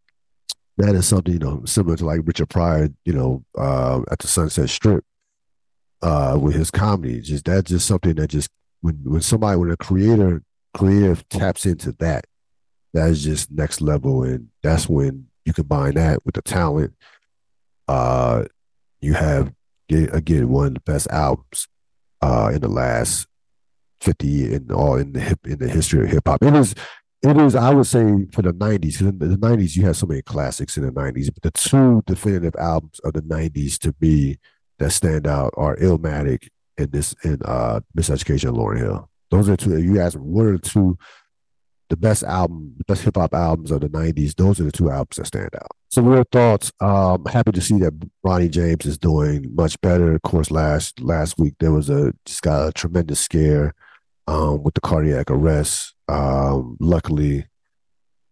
that 0.78 0.94
is 0.94 1.06
something 1.06 1.34
you 1.34 1.38
know 1.38 1.62
similar 1.64 1.96
to 1.96 2.04
like 2.04 2.20
Richard 2.24 2.48
Pryor, 2.48 2.88
you 3.04 3.12
know, 3.12 3.44
uh, 3.56 4.00
at 4.10 4.18
the 4.18 4.26
Sunset 4.26 4.70
Strip. 4.70 5.04
Uh, 6.04 6.38
with 6.38 6.54
his 6.54 6.70
comedy. 6.70 7.20
Just 7.20 7.46
that's 7.46 7.70
just 7.70 7.86
something 7.86 8.14
that 8.16 8.28
just 8.28 8.50
when 8.82 9.00
when 9.04 9.22
somebody 9.22 9.56
when 9.56 9.70
a 9.70 9.76
creator 9.76 10.42
creative 10.74 11.26
taps 11.30 11.64
into 11.64 11.92
that, 11.92 12.26
that 12.92 13.08
is 13.08 13.24
just 13.24 13.50
next 13.50 13.80
level, 13.80 14.22
and 14.22 14.48
that's 14.62 14.88
when 14.88 15.26
you 15.46 15.52
combine 15.54 15.94
that 15.94 16.24
with 16.24 16.34
the 16.34 16.42
talent. 16.42 16.92
Uh, 17.88 18.44
you 19.00 19.14
have 19.14 19.52
again 19.90 20.48
one 20.48 20.68
of 20.68 20.74
the 20.74 20.80
best 20.80 21.08
albums 21.10 21.68
uh, 22.20 22.50
in 22.54 22.60
the 22.60 22.68
last 22.68 23.26
fifty 24.00 24.52
in 24.52 24.70
all 24.70 24.96
in 24.96 25.14
the 25.14 25.20
hip 25.20 25.46
in 25.46 25.58
the 25.58 25.68
history 25.68 26.04
of 26.04 26.10
hip 26.10 26.24
hop. 26.26 26.42
It 26.42 26.54
is 26.54 26.74
it 27.22 27.36
is 27.38 27.54
I 27.54 27.72
would 27.72 27.86
say 27.86 28.26
for 28.30 28.42
the 28.42 28.52
nineties. 28.52 29.00
In 29.00 29.18
the 29.18 29.38
nineties, 29.38 29.74
you 29.74 29.86
had 29.86 29.96
so 29.96 30.06
many 30.06 30.20
classics 30.20 30.76
in 30.76 30.84
the 30.84 30.92
nineties, 30.92 31.30
but 31.30 31.42
the 31.42 31.50
two 31.50 32.02
definitive 32.04 32.56
albums 32.56 32.98
of 33.00 33.14
the 33.14 33.22
nineties 33.22 33.78
to 33.78 33.94
me 34.00 34.36
that 34.84 34.90
stand 34.90 35.26
out 35.26 35.54
are 35.56 35.76
Illmatic 35.76 36.48
and 36.76 36.92
this 36.92 37.14
and 37.22 37.42
uh 37.44 37.80
Miseducation 37.96 38.50
of 38.50 38.56
Lauryn 38.56 38.78
Hill. 38.78 39.08
Those 39.30 39.48
are 39.48 39.56
two. 39.56 39.80
You 39.80 40.00
ask 40.00 40.16
what 40.18 40.46
are 40.46 40.52
the 40.52 40.58
two 40.58 40.98
the 41.90 41.96
best 41.96 42.22
album, 42.22 42.74
the 42.78 42.84
best 42.84 43.02
hip 43.02 43.16
hop 43.16 43.34
albums 43.34 43.70
of 43.70 43.80
the 43.80 43.88
'90s. 43.88 44.34
Those 44.34 44.60
are 44.60 44.64
the 44.64 44.72
two 44.72 44.90
albums 44.90 45.16
that 45.16 45.26
stand 45.26 45.50
out. 45.54 45.70
So, 45.90 46.02
real 46.02 46.24
thoughts. 46.30 46.72
Um, 46.80 47.24
happy 47.24 47.52
to 47.52 47.60
see 47.60 47.78
that 47.78 47.94
Bronny 48.24 48.50
James 48.50 48.84
is 48.84 48.98
doing 48.98 49.54
much 49.54 49.80
better. 49.80 50.14
Of 50.14 50.22
course, 50.22 50.50
last 50.50 51.00
last 51.00 51.38
week 51.38 51.54
there 51.60 51.72
was 51.72 51.88
a 51.90 52.12
just 52.26 52.42
got 52.42 52.68
a 52.68 52.72
tremendous 52.72 53.20
scare 53.20 53.74
um, 54.26 54.62
with 54.62 54.74
the 54.74 54.80
cardiac 54.80 55.30
arrest. 55.30 55.94
Um, 56.08 56.76
luckily, 56.80 57.46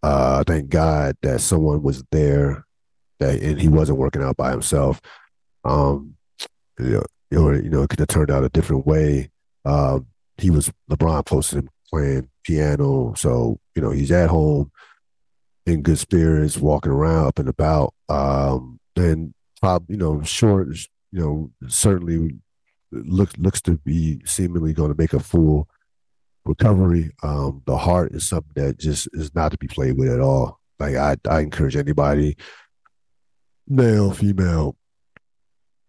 uh, 0.03 0.45
thank 0.47 0.69
God 0.69 1.17
that 1.23 1.41
someone 1.41 1.83
was 1.83 2.05
there, 2.11 2.65
that 3.21 3.41
and 3.41 3.61
he 3.61 3.69
wasn't 3.69 3.99
working 3.99 4.23
out 4.23 4.37
by 4.37 4.51
himself. 4.51 5.01
Um, 5.65 6.17
you 6.85 7.03
know, 7.31 7.47
or, 7.47 7.55
you 7.55 7.71
know, 7.71 7.83
it 7.83 7.91
could 7.91 7.99
have 7.99 8.09
turned 8.09 8.31
out 8.31 8.45
a 8.45 8.49
different 8.49 8.87
way. 8.87 9.31
Uh, 9.65 10.01
he 10.39 10.51
was 10.51 10.73
LeBron 10.91 11.25
posted 11.25 11.61
him 11.61 11.71
playing 11.91 12.29
piano, 12.45 13.15
so 13.17 13.59
you 13.75 13.83
know 13.83 13.91
he's 13.91 14.11
at 14.11 14.31
home 14.31 14.71
in 15.67 15.83
good 15.83 15.99
spirits, 15.99 16.59
walking 16.59 16.93
around 16.93 17.27
up 17.29 17.39
and 17.39 17.49
about. 17.49 17.95
Um, 18.09 18.81
and 18.97 19.33
probably, 19.61 19.95
you 19.95 19.99
know, 19.99 20.23
short, 20.23 20.69
you 21.13 21.21
know, 21.21 21.51
certainly 21.69 22.37
looks 22.91 23.37
looks 23.39 23.63
to 23.63 23.79
be 23.79 24.21
seemingly 24.25 24.73
going 24.73 24.93
to 24.93 24.99
make 24.99 25.13
a 25.13 25.21
full 25.21 25.69
recovery. 26.45 27.11
Um, 27.23 27.63
the 27.67 27.79
heart 27.79 28.13
is 28.13 28.29
something 28.29 28.53
that 28.57 28.79
just 28.79 29.09
is 29.13 29.35
not 29.35 29.53
to 29.53 29.59
be 29.59 29.69
played 29.69 29.97
with 29.97 30.11
at 30.11 30.21
all. 30.21 30.61
Like 30.79 30.97
I, 30.97 31.17
I 31.29 31.41
encourage 31.41 31.77
anybody, 31.77 32.37
male, 33.69 34.11
female, 34.11 34.77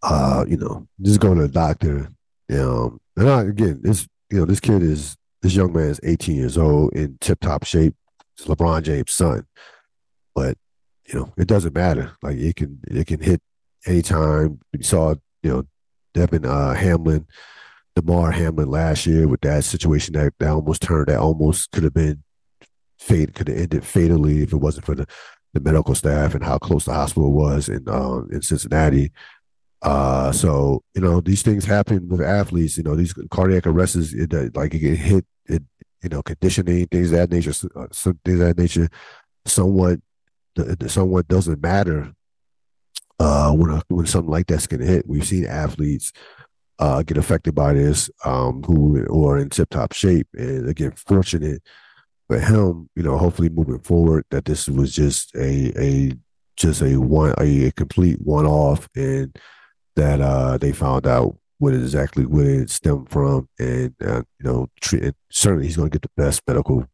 uh, 0.03 0.45
you 0.47 0.57
know, 0.57 0.87
just 1.01 1.19
going 1.19 1.37
to 1.37 1.47
the 1.47 1.53
doctor. 1.53 2.09
Um, 2.51 2.99
and 3.15 3.29
I, 3.29 3.41
again, 3.41 3.79
this, 3.81 4.07
you 4.29 4.39
know, 4.39 4.45
this 4.45 4.59
kid 4.59 4.83
is 4.83 5.15
this 5.41 5.55
young 5.55 5.73
man 5.73 5.89
is 5.89 5.99
18 6.03 6.35
years 6.35 6.57
old 6.57 6.93
in 6.93 7.17
tip 7.19 7.39
top 7.39 7.63
shape. 7.63 7.95
It's 8.37 8.47
LeBron 8.47 8.83
James' 8.83 9.11
son, 9.11 9.45
but 10.35 10.57
you 11.07 11.19
know, 11.19 11.33
it 11.37 11.47
doesn't 11.47 11.75
matter. 11.75 12.13
Like 12.21 12.37
it 12.37 12.55
can, 12.55 12.79
it 12.87 13.07
can 13.07 13.21
hit 13.21 13.41
anytime. 13.85 14.59
We 14.71 14.83
saw, 14.83 15.15
you 15.41 15.49
know, 15.49 15.63
Devin 16.13 16.45
uh, 16.45 16.73
Hamlin 16.73 17.27
Damar 17.95 18.31
Hamlin 18.31 18.69
last 18.69 19.05
year 19.05 19.27
with 19.27 19.41
that 19.41 19.63
situation 19.63 20.13
that, 20.13 20.33
that 20.39 20.49
almost 20.49 20.81
turned 20.81 21.07
that 21.07 21.19
almost 21.19 21.71
could 21.71 21.83
have 21.83 21.93
been 21.93 22.23
fate 22.99 23.35
could 23.35 23.47
have 23.49 23.57
ended 23.57 23.85
fatally 23.85 24.41
if 24.41 24.53
it 24.53 24.57
wasn't 24.57 24.85
for 24.85 24.95
the, 24.95 25.05
the 25.53 25.59
medical 25.59 25.93
staff 25.93 26.33
and 26.33 26.43
how 26.43 26.57
close 26.57 26.85
the 26.85 26.93
hospital 26.93 27.31
was 27.31 27.69
in 27.69 27.87
uh, 27.87 28.21
in 28.31 28.41
Cincinnati. 28.41 29.11
Uh, 29.83 30.31
so 30.31 30.81
you 30.95 31.01
know 31.01 31.19
these 31.19 31.43
things 31.43 31.65
happen 31.65 32.07
with 32.07 32.21
athletes. 32.21 32.77
You 32.77 32.83
know 32.83 32.95
these 32.95 33.13
cardiac 33.29 33.67
arrests, 33.67 34.13
it, 34.13 34.33
uh, 34.33 34.49
like 34.53 34.73
it 34.73 34.79
get 34.79 34.97
hit, 34.97 35.25
it 35.45 35.63
you 36.01 36.09
know 36.09 36.23
conditioning 36.23 36.87
things 36.87 37.11
that 37.11 37.29
nature, 37.29 37.53
uh, 37.75 37.87
some 37.91 38.19
things 38.23 38.39
that 38.39 38.57
nature. 38.57 38.89
Somewhat, 39.45 39.99
somewhat 40.87 41.27
doesn't 41.27 41.61
matter 41.61 42.13
uh, 43.19 43.51
when 43.51 43.71
a, 43.71 43.83
when 43.89 44.05
something 44.05 44.31
like 44.31 44.47
that's 44.47 44.67
gonna 44.67 44.85
hit. 44.85 45.07
We've 45.07 45.27
seen 45.27 45.45
athletes 45.45 46.13
uh, 46.79 47.03
get 47.03 47.17
affected 47.17 47.55
by 47.55 47.73
this, 47.73 48.09
um, 48.25 48.63
who, 48.63 49.27
are 49.27 49.37
in 49.37 49.49
tip 49.49 49.69
top 49.69 49.93
shape. 49.93 50.27
And 50.33 50.67
again, 50.67 50.93
fortunate 50.95 51.61
for 52.27 52.39
him, 52.39 52.89
you 52.95 53.03
know, 53.03 53.17
hopefully 53.17 53.49
moving 53.49 53.79
forward, 53.79 54.25
that 54.31 54.45
this 54.45 54.67
was 54.67 54.93
just 54.93 55.35
a, 55.35 55.71
a, 55.77 56.13
just 56.57 56.81
a 56.81 56.97
one, 56.97 57.33
a, 57.39 57.67
a 57.67 57.71
complete 57.71 58.19
one 58.21 58.45
off 58.45 58.87
and 58.95 59.37
that, 59.95 60.21
uh, 60.21 60.57
they 60.57 60.71
found 60.71 61.07
out 61.07 61.37
what 61.59 61.73
exactly 61.73 62.25
where 62.25 62.61
it 62.61 62.69
stemmed 62.69 63.09
from. 63.09 63.47
And, 63.59 63.95
uh, 64.05 64.23
you 64.39 64.45
know, 64.45 64.67
treat, 64.81 65.13
certainly 65.31 65.67
he's 65.67 65.77
going 65.77 65.89
to 65.89 65.99
get 65.99 66.01
the 66.01 66.21
best 66.21 66.41
medical 66.47 66.85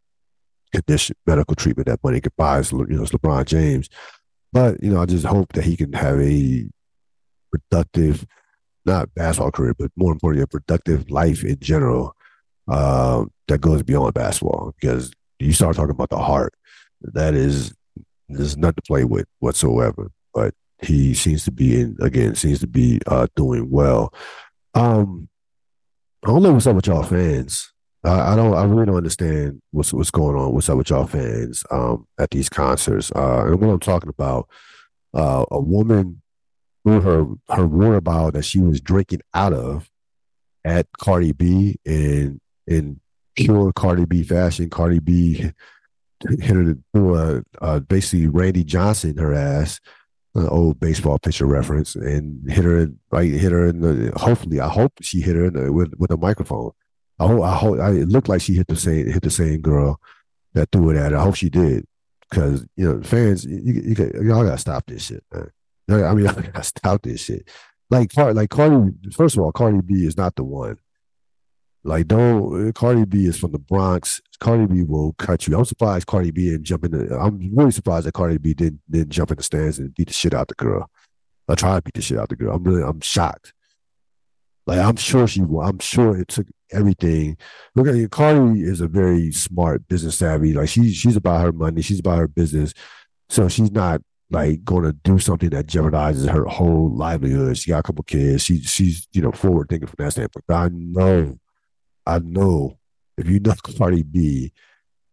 condition, 0.71 1.15
medical 1.25 1.55
treatment 1.55 1.87
that 1.87 2.03
money 2.03 2.21
could 2.21 2.35
buy. 2.37 2.59
you 2.59 2.85
know, 2.87 3.03
it's 3.03 3.11
LeBron 3.11 3.45
James. 3.45 3.89
But, 4.51 4.81
you 4.83 4.89
know, 4.91 5.01
I 5.01 5.05
just 5.05 5.25
hope 5.25 5.53
that 5.53 5.63
he 5.63 5.75
can 5.75 5.93
have 5.93 6.19
a 6.19 6.67
productive, 7.51 8.25
not 8.85 9.13
basketball 9.15 9.51
career, 9.51 9.73
but 9.77 9.91
more 9.95 10.11
importantly, 10.11 10.43
a 10.43 10.47
productive 10.47 11.09
life 11.09 11.43
in 11.43 11.59
general 11.59 12.15
uh, 12.67 13.25
that 13.47 13.61
goes 13.61 13.83
beyond 13.83 14.13
basketball. 14.13 14.73
Because 14.79 15.11
you 15.39 15.53
start 15.53 15.75
talking 15.75 15.91
about 15.91 16.09
the 16.09 16.19
heart, 16.19 16.53
that 17.01 17.33
is 17.33 17.73
there's 18.27 18.57
nothing 18.57 18.75
to 18.75 18.81
play 18.83 19.03
with 19.03 19.25
whatsoever. 19.39 20.11
But 20.33 20.53
he 20.81 21.13
seems 21.13 21.43
to 21.45 21.51
be 21.51 21.81
in 21.81 21.97
again, 22.01 22.35
seems 22.35 22.59
to 22.59 22.67
be 22.67 22.99
uh, 23.07 23.27
doing 23.35 23.69
well. 23.69 24.13
Um, 24.73 25.29
I 26.23 26.27
don't 26.27 26.43
know 26.43 26.53
what's 26.53 26.67
up 26.67 26.75
with 26.75 26.87
y'all 26.87 27.03
fans. 27.03 27.71
I, 28.03 28.33
I, 28.33 28.35
don't. 28.35 28.53
I 28.55 28.63
really 28.63 28.85
don't 28.85 28.97
understand 28.97 29.61
what's 29.71 29.93
what's 29.93 30.11
going 30.11 30.35
on. 30.35 30.53
What's 30.53 30.69
up 30.69 30.77
with 30.77 30.89
y'all 30.89 31.07
fans 31.07 31.63
um, 31.71 32.07
at 32.17 32.31
these 32.31 32.49
concerts? 32.49 33.11
Uh, 33.11 33.45
and 33.47 33.59
what 33.59 33.69
I'm 33.69 33.79
talking 33.79 34.09
about, 34.09 34.47
uh, 35.13 35.45
a 35.51 35.59
woman 35.59 36.21
through 36.83 37.01
her 37.01 37.25
her 37.55 37.67
water 37.67 38.01
bottle 38.01 38.31
that 38.31 38.45
she 38.45 38.59
was 38.59 38.79
drinking 38.79 39.21
out 39.33 39.53
of 39.53 39.89
at 40.63 40.87
Cardi 40.97 41.33
B 41.33 41.77
in 41.85 42.39
in 42.67 42.99
pure 43.35 43.73
Cardi 43.73 44.05
B 44.05 44.23
fashion. 44.23 44.69
Cardi 44.69 44.99
B 44.99 45.33
hit 46.29 46.55
her 46.55 46.77
through 46.93 47.43
a 47.61 47.81
basically 47.81 48.27
Randy 48.27 48.63
Johnson 48.63 49.17
her 49.17 49.33
ass, 49.33 49.79
an 50.35 50.47
old 50.47 50.79
baseball 50.79 51.19
pitcher 51.19 51.45
reference, 51.45 51.95
and 51.95 52.49
hit 52.49 52.65
her 52.65 52.87
right 53.11 53.31
hit 53.31 53.51
her 53.51 53.67
in 53.67 53.81
the. 53.81 54.11
Hopefully, 54.15 54.59
I 54.59 54.69
hope 54.69 54.93
she 55.01 55.21
hit 55.21 55.35
her 55.35 55.49
the, 55.49 55.71
with 55.71 55.93
with 55.97 56.11
a 56.11 56.17
microphone. 56.17 56.71
I 57.19 57.27
hope 57.27 57.43
I 57.43 57.55
hope 57.55 57.79
I, 57.79 57.91
it 57.91 58.09
looked 58.09 58.29
like 58.29 58.41
she 58.41 58.53
hit 58.53 58.67
the 58.67 58.75
same 58.75 59.07
hit 59.07 59.23
the 59.23 59.29
same 59.29 59.61
girl 59.61 59.99
that 60.53 60.69
threw 60.71 60.91
it 60.91 60.97
at 60.97 61.11
her. 61.11 61.17
I 61.17 61.23
hope 61.23 61.35
she 61.35 61.49
did 61.49 61.85
because 62.29 62.65
you 62.75 62.87
know 62.87 63.01
fans, 63.01 63.45
you, 63.45 63.59
you, 63.59 63.95
you, 63.97 64.11
y'all 64.23 64.43
gotta 64.43 64.57
stop 64.57 64.85
this 64.85 65.05
shit, 65.05 65.23
man. 65.33 65.51
I 66.03 66.13
mean, 66.13 66.27
I 66.27 66.33
gotta 66.33 66.63
stop 66.63 67.01
this 67.01 67.23
shit. 67.23 67.49
Like, 67.89 68.15
like 68.15 68.49
Cardi. 68.49 68.91
First 69.11 69.35
of 69.35 69.43
all, 69.43 69.51
Cardi 69.51 69.81
B 69.81 70.05
is 70.05 70.17
not 70.17 70.35
the 70.35 70.43
one. 70.43 70.77
Like, 71.83 72.07
don't 72.07 72.73
Cardi 72.73 73.05
B 73.05 73.25
is 73.25 73.39
from 73.39 73.51
the 73.51 73.59
Bronx. 73.59 74.21
Cardi 74.39 74.65
B 74.65 74.83
will 74.83 75.13
cut 75.13 75.47
you. 75.47 75.57
I'm 75.57 75.65
surprised 75.65 76.07
Cardi 76.07 76.31
B 76.31 76.49
didn't 76.49 76.65
jump 76.65 76.85
in. 76.85 76.91
The, 76.91 77.17
I'm 77.17 77.55
really 77.55 77.71
surprised 77.71 78.05
that 78.05 78.13
Cardi 78.13 78.37
B 78.37 78.53
didn't 78.53 78.81
didn't 78.89 79.11
jump 79.11 79.31
in 79.31 79.37
the 79.37 79.43
stands 79.43 79.79
and 79.79 79.93
beat 79.95 80.07
the 80.07 80.13
shit 80.13 80.33
out 80.33 80.49
the 80.49 80.55
girl. 80.55 80.89
I 81.47 81.55
try 81.55 81.75
to 81.75 81.81
beat 81.81 81.95
the 81.95 82.01
shit 82.01 82.19
out 82.19 82.29
the 82.29 82.35
girl. 82.35 82.55
I'm 82.55 82.63
really 82.63 82.83
I'm 82.83 83.01
shocked. 83.01 83.53
Like 84.67 84.79
I'm 84.79 84.97
sure 84.97 85.25
she 85.25 85.41
I'm 85.41 85.79
sure 85.79 86.17
it 86.17 86.27
took 86.27 86.47
everything. 86.71 87.37
Look 87.75 87.87
at 87.87 88.11
Cardi 88.11 88.61
is 88.61 88.81
a 88.81 88.87
very 88.87 89.31
smart 89.31 89.87
business 89.87 90.17
savvy. 90.17 90.53
Like 90.53 90.69
she 90.69 90.91
she's 90.91 91.15
about 91.15 91.41
her 91.41 91.51
money. 91.51 91.81
She's 91.81 91.99
about 91.99 92.19
her 92.19 92.27
business. 92.27 92.73
So 93.29 93.47
she's 93.47 93.71
not 93.71 94.01
like 94.31 94.63
going 94.63 94.83
to 94.83 94.93
do 94.93 95.17
something 95.17 95.49
that 95.49 95.65
jeopardizes 95.65 96.29
her 96.29 96.45
whole 96.45 96.91
livelihood. 96.93 97.57
She 97.57 97.71
got 97.71 97.79
a 97.79 97.83
couple 97.83 98.03
kids. 98.03 98.43
She 98.43 98.61
she's 98.61 99.07
you 99.11 99.21
know 99.21 99.31
forward 99.31 99.69
thinking 99.69 99.87
from 99.87 100.05
that 100.05 100.11
standpoint. 100.11 100.45
But 100.47 100.55
I 100.55 100.69
know, 100.71 101.39
I 102.09 102.19
know 102.19 102.77
if 103.17 103.27
you 103.27 103.39
know 103.39 103.53
Cardi 103.77 104.03
B 104.03 104.51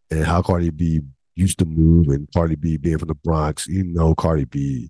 and 0.09 0.23
how 0.23 0.41
Cardi 0.41 0.69
B 0.69 1.01
used 1.35 1.59
to 1.59 1.65
move 1.65 2.07
and 2.07 2.27
Cardi 2.33 2.55
B 2.55 2.77
being 2.77 2.97
from 2.97 3.09
the 3.09 3.15
Bronx, 3.15 3.67
you 3.67 3.83
know 3.83 4.15
Cardi 4.15 4.45
B 4.45 4.89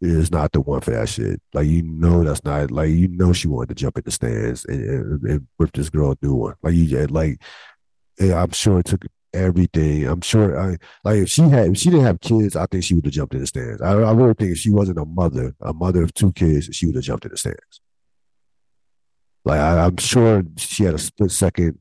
is 0.00 0.30
not 0.30 0.52
the 0.52 0.60
one 0.60 0.80
for 0.80 0.92
that 0.92 1.08
shit. 1.08 1.40
Like 1.52 1.66
you 1.66 1.82
know 1.82 2.24
that's 2.24 2.44
not 2.44 2.70
like 2.70 2.90
you 2.90 3.08
know 3.08 3.32
she 3.32 3.48
wanted 3.48 3.70
to 3.70 3.74
jump 3.74 3.98
in 3.98 4.04
the 4.04 4.10
stands 4.10 4.64
and, 4.64 4.82
and, 4.82 5.22
and 5.22 5.46
rip 5.58 5.72
this 5.72 5.90
girl 5.90 6.12
a 6.12 6.16
new 6.22 6.34
one. 6.34 6.54
Like 6.62 6.74
you 6.74 7.06
like 7.08 7.42
I'm 8.20 8.50
sure 8.52 8.80
it 8.80 8.86
took 8.86 9.04
everything. 9.32 10.06
I'm 10.06 10.20
sure, 10.20 10.58
I, 10.58 10.76
like 11.04 11.18
if 11.18 11.30
she 11.30 11.42
had, 11.42 11.68
if 11.68 11.78
she 11.78 11.90
didn't 11.90 12.06
have 12.06 12.20
kids, 12.20 12.56
I 12.56 12.66
think 12.66 12.84
she 12.84 12.94
would 12.94 13.04
have 13.04 13.14
jumped 13.14 13.34
in 13.34 13.40
the 13.40 13.46
stands. 13.46 13.80
I, 13.80 13.92
I 13.92 14.12
really 14.12 14.34
think 14.34 14.52
if 14.52 14.58
she 14.58 14.70
wasn't 14.70 14.98
a 14.98 15.04
mother, 15.04 15.54
a 15.60 15.72
mother 15.72 16.02
of 16.02 16.14
two 16.14 16.32
kids, 16.32 16.68
she 16.72 16.86
would 16.86 16.96
have 16.96 17.04
jumped 17.04 17.24
in 17.24 17.30
the 17.30 17.36
stands. 17.36 17.80
Like 19.44 19.60
I, 19.60 19.86
am 19.86 19.96
sure 19.96 20.42
she 20.56 20.84
had 20.84 20.94
a 20.94 20.98
split 20.98 21.30
second 21.30 21.78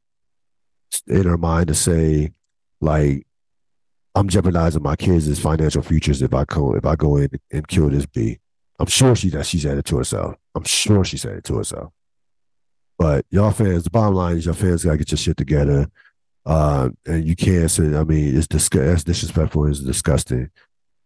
in 1.07 1.23
her 1.23 1.37
mind 1.37 1.67
to 1.67 1.73
say, 1.73 2.31
like, 2.81 3.25
I'm 4.15 4.27
jeopardizing 4.27 4.81
my 4.81 4.95
kids' 4.95 5.39
financial 5.39 5.81
futures 5.81 6.21
if 6.21 6.33
I 6.33 6.45
go 6.45 6.73
if 6.75 6.85
I 6.85 6.95
go 6.95 7.17
in 7.17 7.29
and 7.51 7.67
kill 7.67 7.89
this 7.89 8.05
bee. 8.05 8.39
I'm 8.79 8.87
sure 8.87 9.15
she 9.15 9.29
that 9.29 9.45
she 9.45 9.59
said 9.59 9.77
it 9.77 9.85
to 9.85 9.97
herself. 9.97 10.35
I'm 10.55 10.63
sure 10.63 11.03
she 11.03 11.17
said 11.17 11.37
it 11.37 11.43
to 11.45 11.57
herself. 11.57 11.91
But 12.97 13.25
y'all 13.29 13.51
fans, 13.51 13.83
the 13.83 13.89
bottom 13.89 14.15
line 14.15 14.37
is 14.37 14.45
y'all 14.45 14.55
fans 14.55 14.83
gotta 14.83 14.97
get 14.97 15.11
your 15.11 15.17
shit 15.17 15.37
together. 15.37 15.89
Uh, 16.45 16.89
and 17.05 17.27
you 17.27 17.35
can't 17.35 17.69
say, 17.69 17.95
I 17.95 18.03
mean, 18.03 18.35
it's 18.35 18.47
dis- 18.47 18.69
that's 18.69 19.03
disrespectful, 19.03 19.67
it's 19.67 19.81
disgusting 19.81 20.49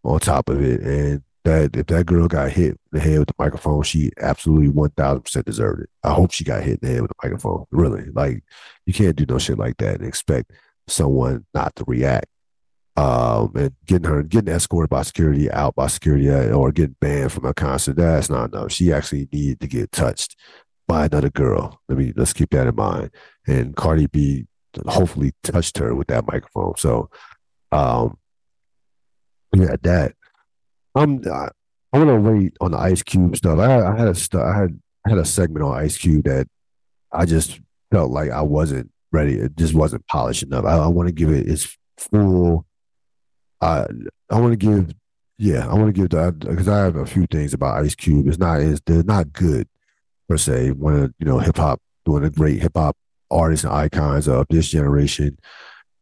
on 0.04 0.20
top 0.20 0.50
of 0.50 0.62
it. 0.62 0.82
And 0.82 1.24
that 1.44 1.76
if 1.76 1.88
that 1.88 2.06
girl 2.06 2.28
got 2.28 2.52
hit 2.52 2.72
in 2.72 2.78
the 2.92 3.00
head 3.00 3.20
with 3.20 3.28
the 3.28 3.36
microphone, 3.38 3.84
she 3.84 4.12
absolutely 4.22 4.70
one 4.70 4.92
thousand 4.92 5.22
percent 5.24 5.46
deserved 5.46 5.84
it. 5.84 5.90
I 6.04 6.14
hope 6.14 6.32
she 6.32 6.44
got 6.44 6.64
hit 6.64 6.80
in 6.82 6.88
the 6.88 6.94
head 6.94 7.02
with 7.02 7.12
the 7.12 7.28
microphone. 7.28 7.66
Really, 7.72 8.06
like 8.14 8.44
you 8.86 8.94
can't 8.94 9.16
do 9.16 9.26
no 9.28 9.38
shit 9.38 9.58
like 9.58 9.78
that 9.78 9.96
and 9.96 10.08
expect 10.08 10.52
someone 10.88 11.46
not 11.54 11.76
to 11.76 11.84
react. 11.88 12.28
Um, 12.96 13.52
and 13.56 13.74
getting 13.88 14.08
her 14.08 14.22
getting 14.22 14.54
escorted 14.54 14.92
by 14.92 15.02
security 15.02 15.50
out 15.50 15.74
by 15.74 15.88
security 15.88 16.30
uh, 16.30 16.52
or 16.52 16.72
getting 16.72 16.96
banned 17.02 17.32
from 17.32 17.46
a 17.46 17.54
concert 17.54 17.96
that's 17.96 18.30
not 18.30 18.54
enough. 18.54 18.72
She 18.72 18.94
actually 18.94 19.28
needed 19.34 19.62
to 19.62 19.68
get 19.68 19.92
touched 19.92 20.36
by 20.88 21.06
another 21.06 21.32
girl. 21.32 21.82
Let 21.90 21.98
me 21.98 22.14
let's 22.16 22.34
keep 22.34 22.52
that 22.52 22.68
in 22.68 22.76
mind. 22.76 23.10
And 23.48 23.76
Cardi 23.76 24.06
B 24.06 24.46
hopefully 24.88 25.34
touched 25.42 25.80
her 25.80 25.96
with 25.96 26.08
that 26.10 26.28
microphone. 26.28 26.76
So, 26.78 27.10
um, 27.72 28.18
yeah, 29.56 29.76
that 29.82 30.14
I'm 30.96 31.22
I, 31.28 31.50
I 31.92 31.98
want 31.98 32.10
to 32.10 32.32
wait 32.32 32.58
on 32.62 32.72
the 32.72 32.78
Ice 32.78 33.04
Cube 33.04 33.36
stuff. 33.36 33.60
I, 33.60 33.82
I 33.82 33.98
had 33.98 34.08
a 34.08 34.16
st- 34.16 34.44
I 34.44 34.58
had 34.58 34.80
I 35.06 35.10
had 35.10 35.20
a 35.20 35.26
segment 35.26 35.66
on 35.66 35.78
Ice 35.78 35.98
Cube 35.98 36.26
that 36.26 36.48
I 37.12 37.26
just 37.26 37.60
felt 37.92 38.12
like 38.12 38.32
I 38.32 38.42
wasn't 38.42 38.92
ready. 39.12 39.36
It 39.36 39.56
just 39.56 39.74
wasn't 39.74 40.06
polished 40.08 40.44
enough. 40.44 40.66
I, 40.66 40.78
I 40.78 40.88
want 40.88 41.08
to 41.08 41.14
give 41.14 41.30
it 41.30 41.48
its 41.48 41.78
full. 41.98 42.66
I 43.62 43.86
I 44.30 44.40
want 44.40 44.54
to 44.54 44.58
give 44.58 44.94
yeah 45.38 45.68
I 45.68 45.74
want 45.74 45.88
to 45.88 46.00
give 46.00 46.10
that 46.10 46.40
because 46.40 46.68
I 46.68 46.80
have 46.80 46.96
a 46.96 47.06
few 47.06 47.26
things 47.28 47.54
about 47.54 47.84
Ice 47.84 47.96
Cube. 47.96 48.28
It's 48.28 48.38
not 48.38 48.62
it's 48.62 48.82
they're 48.86 49.04
not 49.04 49.34
good 49.34 49.68
per 50.28 50.38
se. 50.38 50.72
One 50.72 50.96
of 50.96 51.14
you 51.20 51.26
know 51.26 51.40
hip 51.40 51.58
hop 51.58 51.82
doing 52.06 52.24
a 52.24 52.30
great 52.30 52.62
hip 52.62 52.74
hop 52.76 52.98
artists 53.32 53.64
and 53.64 53.74
icons 53.74 54.28
of 54.28 54.46
this 54.50 54.70
generation, 54.70 55.38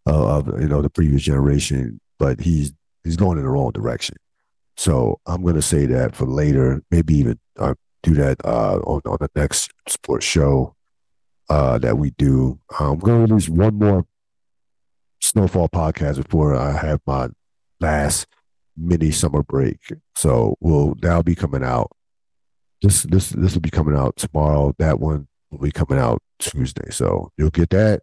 uh, 0.08 0.38
of 0.38 0.48
you 0.62 0.68
know 0.68 0.82
the 0.82 0.89
previous 0.89 1.24
generation, 1.24 2.00
but 2.20 2.42
he's 2.42 2.74
he's 3.04 3.18
going 3.18 3.38
in 3.38 3.44
the 3.44 3.50
wrong 3.50 3.72
direction. 3.72 4.16
So 4.82 5.19
I'm 5.27 5.43
going 5.43 5.53
to 5.53 5.61
say 5.61 5.86
that 5.86 6.15
for 6.15 6.25
later, 6.25 6.82
maybe 6.89 7.13
even 7.13 7.38
uh, 7.59 7.75
do 8.01 8.15
that 8.15 8.43
uh, 8.43 8.77
on, 8.77 9.01
on 9.05 9.17
the 9.19 9.29
next 9.36 9.69
sports 9.88 10.25
show 10.25 10.75
uh, 11.51 11.77
that 11.77 11.99
we 11.99 12.09
do. 12.17 12.59
I'm 12.79 12.97
going 12.97 13.27
to 13.27 13.32
release 13.32 13.47
one 13.47 13.75
more 13.75 14.07
Snowfall 15.19 15.69
podcast 15.69 16.15
before 16.15 16.55
I 16.55 16.71
have 16.71 16.99
my 17.05 17.29
last 17.79 18.25
mini 18.75 19.11
summer 19.11 19.43
break. 19.43 19.77
So 20.15 20.57
we'll 20.59 20.95
that'll 20.95 21.21
be 21.21 21.36
coming 21.36 21.63
out. 21.63 21.91
This 22.82 23.03
this 23.03 23.29
this 23.29 23.53
will 23.53 23.61
be 23.61 23.69
coming 23.69 23.95
out 23.95 24.15
tomorrow. 24.15 24.73
That 24.79 24.99
one 24.99 25.27
will 25.51 25.59
be 25.59 25.71
coming 25.71 25.99
out 25.99 26.23
Tuesday. 26.39 26.89
So 26.89 27.32
you'll 27.38 27.51
get 27.51 27.69
that. 27.69 28.01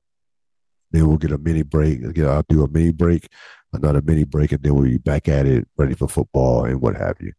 Then 0.92 1.08
we'll 1.08 1.18
get 1.18 1.32
a 1.32 1.38
mini 1.38 1.62
break. 1.62 2.04
I'll 2.20 2.44
do 2.48 2.62
a 2.62 2.68
mini 2.68 2.92
break 2.92 3.26
another 3.72 4.02
mini 4.02 4.24
break, 4.24 4.52
and 4.52 4.62
then 4.62 4.74
we'll 4.74 4.84
be 4.84 4.98
back 4.98 5.28
at 5.28 5.46
it, 5.46 5.66
ready 5.76 5.94
for 5.94 6.08
football 6.08 6.64
and 6.64 6.80
what 6.80 6.96
have 6.96 7.16
you. 7.20 7.32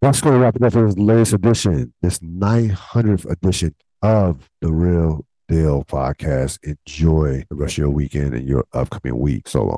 That's 0.00 0.20
going 0.20 0.34
to 0.34 0.40
wrap 0.40 0.56
it 0.56 0.62
up 0.62 0.72
for 0.72 0.86
this 0.86 0.96
latest 0.96 1.32
edition, 1.32 1.92
this 2.02 2.20
900th 2.20 3.28
edition 3.30 3.74
of 4.00 4.48
the 4.60 4.72
Real 4.72 5.26
Deal 5.48 5.82
podcast. 5.84 6.58
Enjoy 6.62 7.44
the 7.48 7.56
rest 7.56 7.74
of 7.74 7.78
your 7.78 7.90
weekend 7.90 8.34
and 8.34 8.48
your 8.48 8.64
upcoming 8.72 9.18
week. 9.18 9.48
So 9.48 9.64
long. 9.64 9.76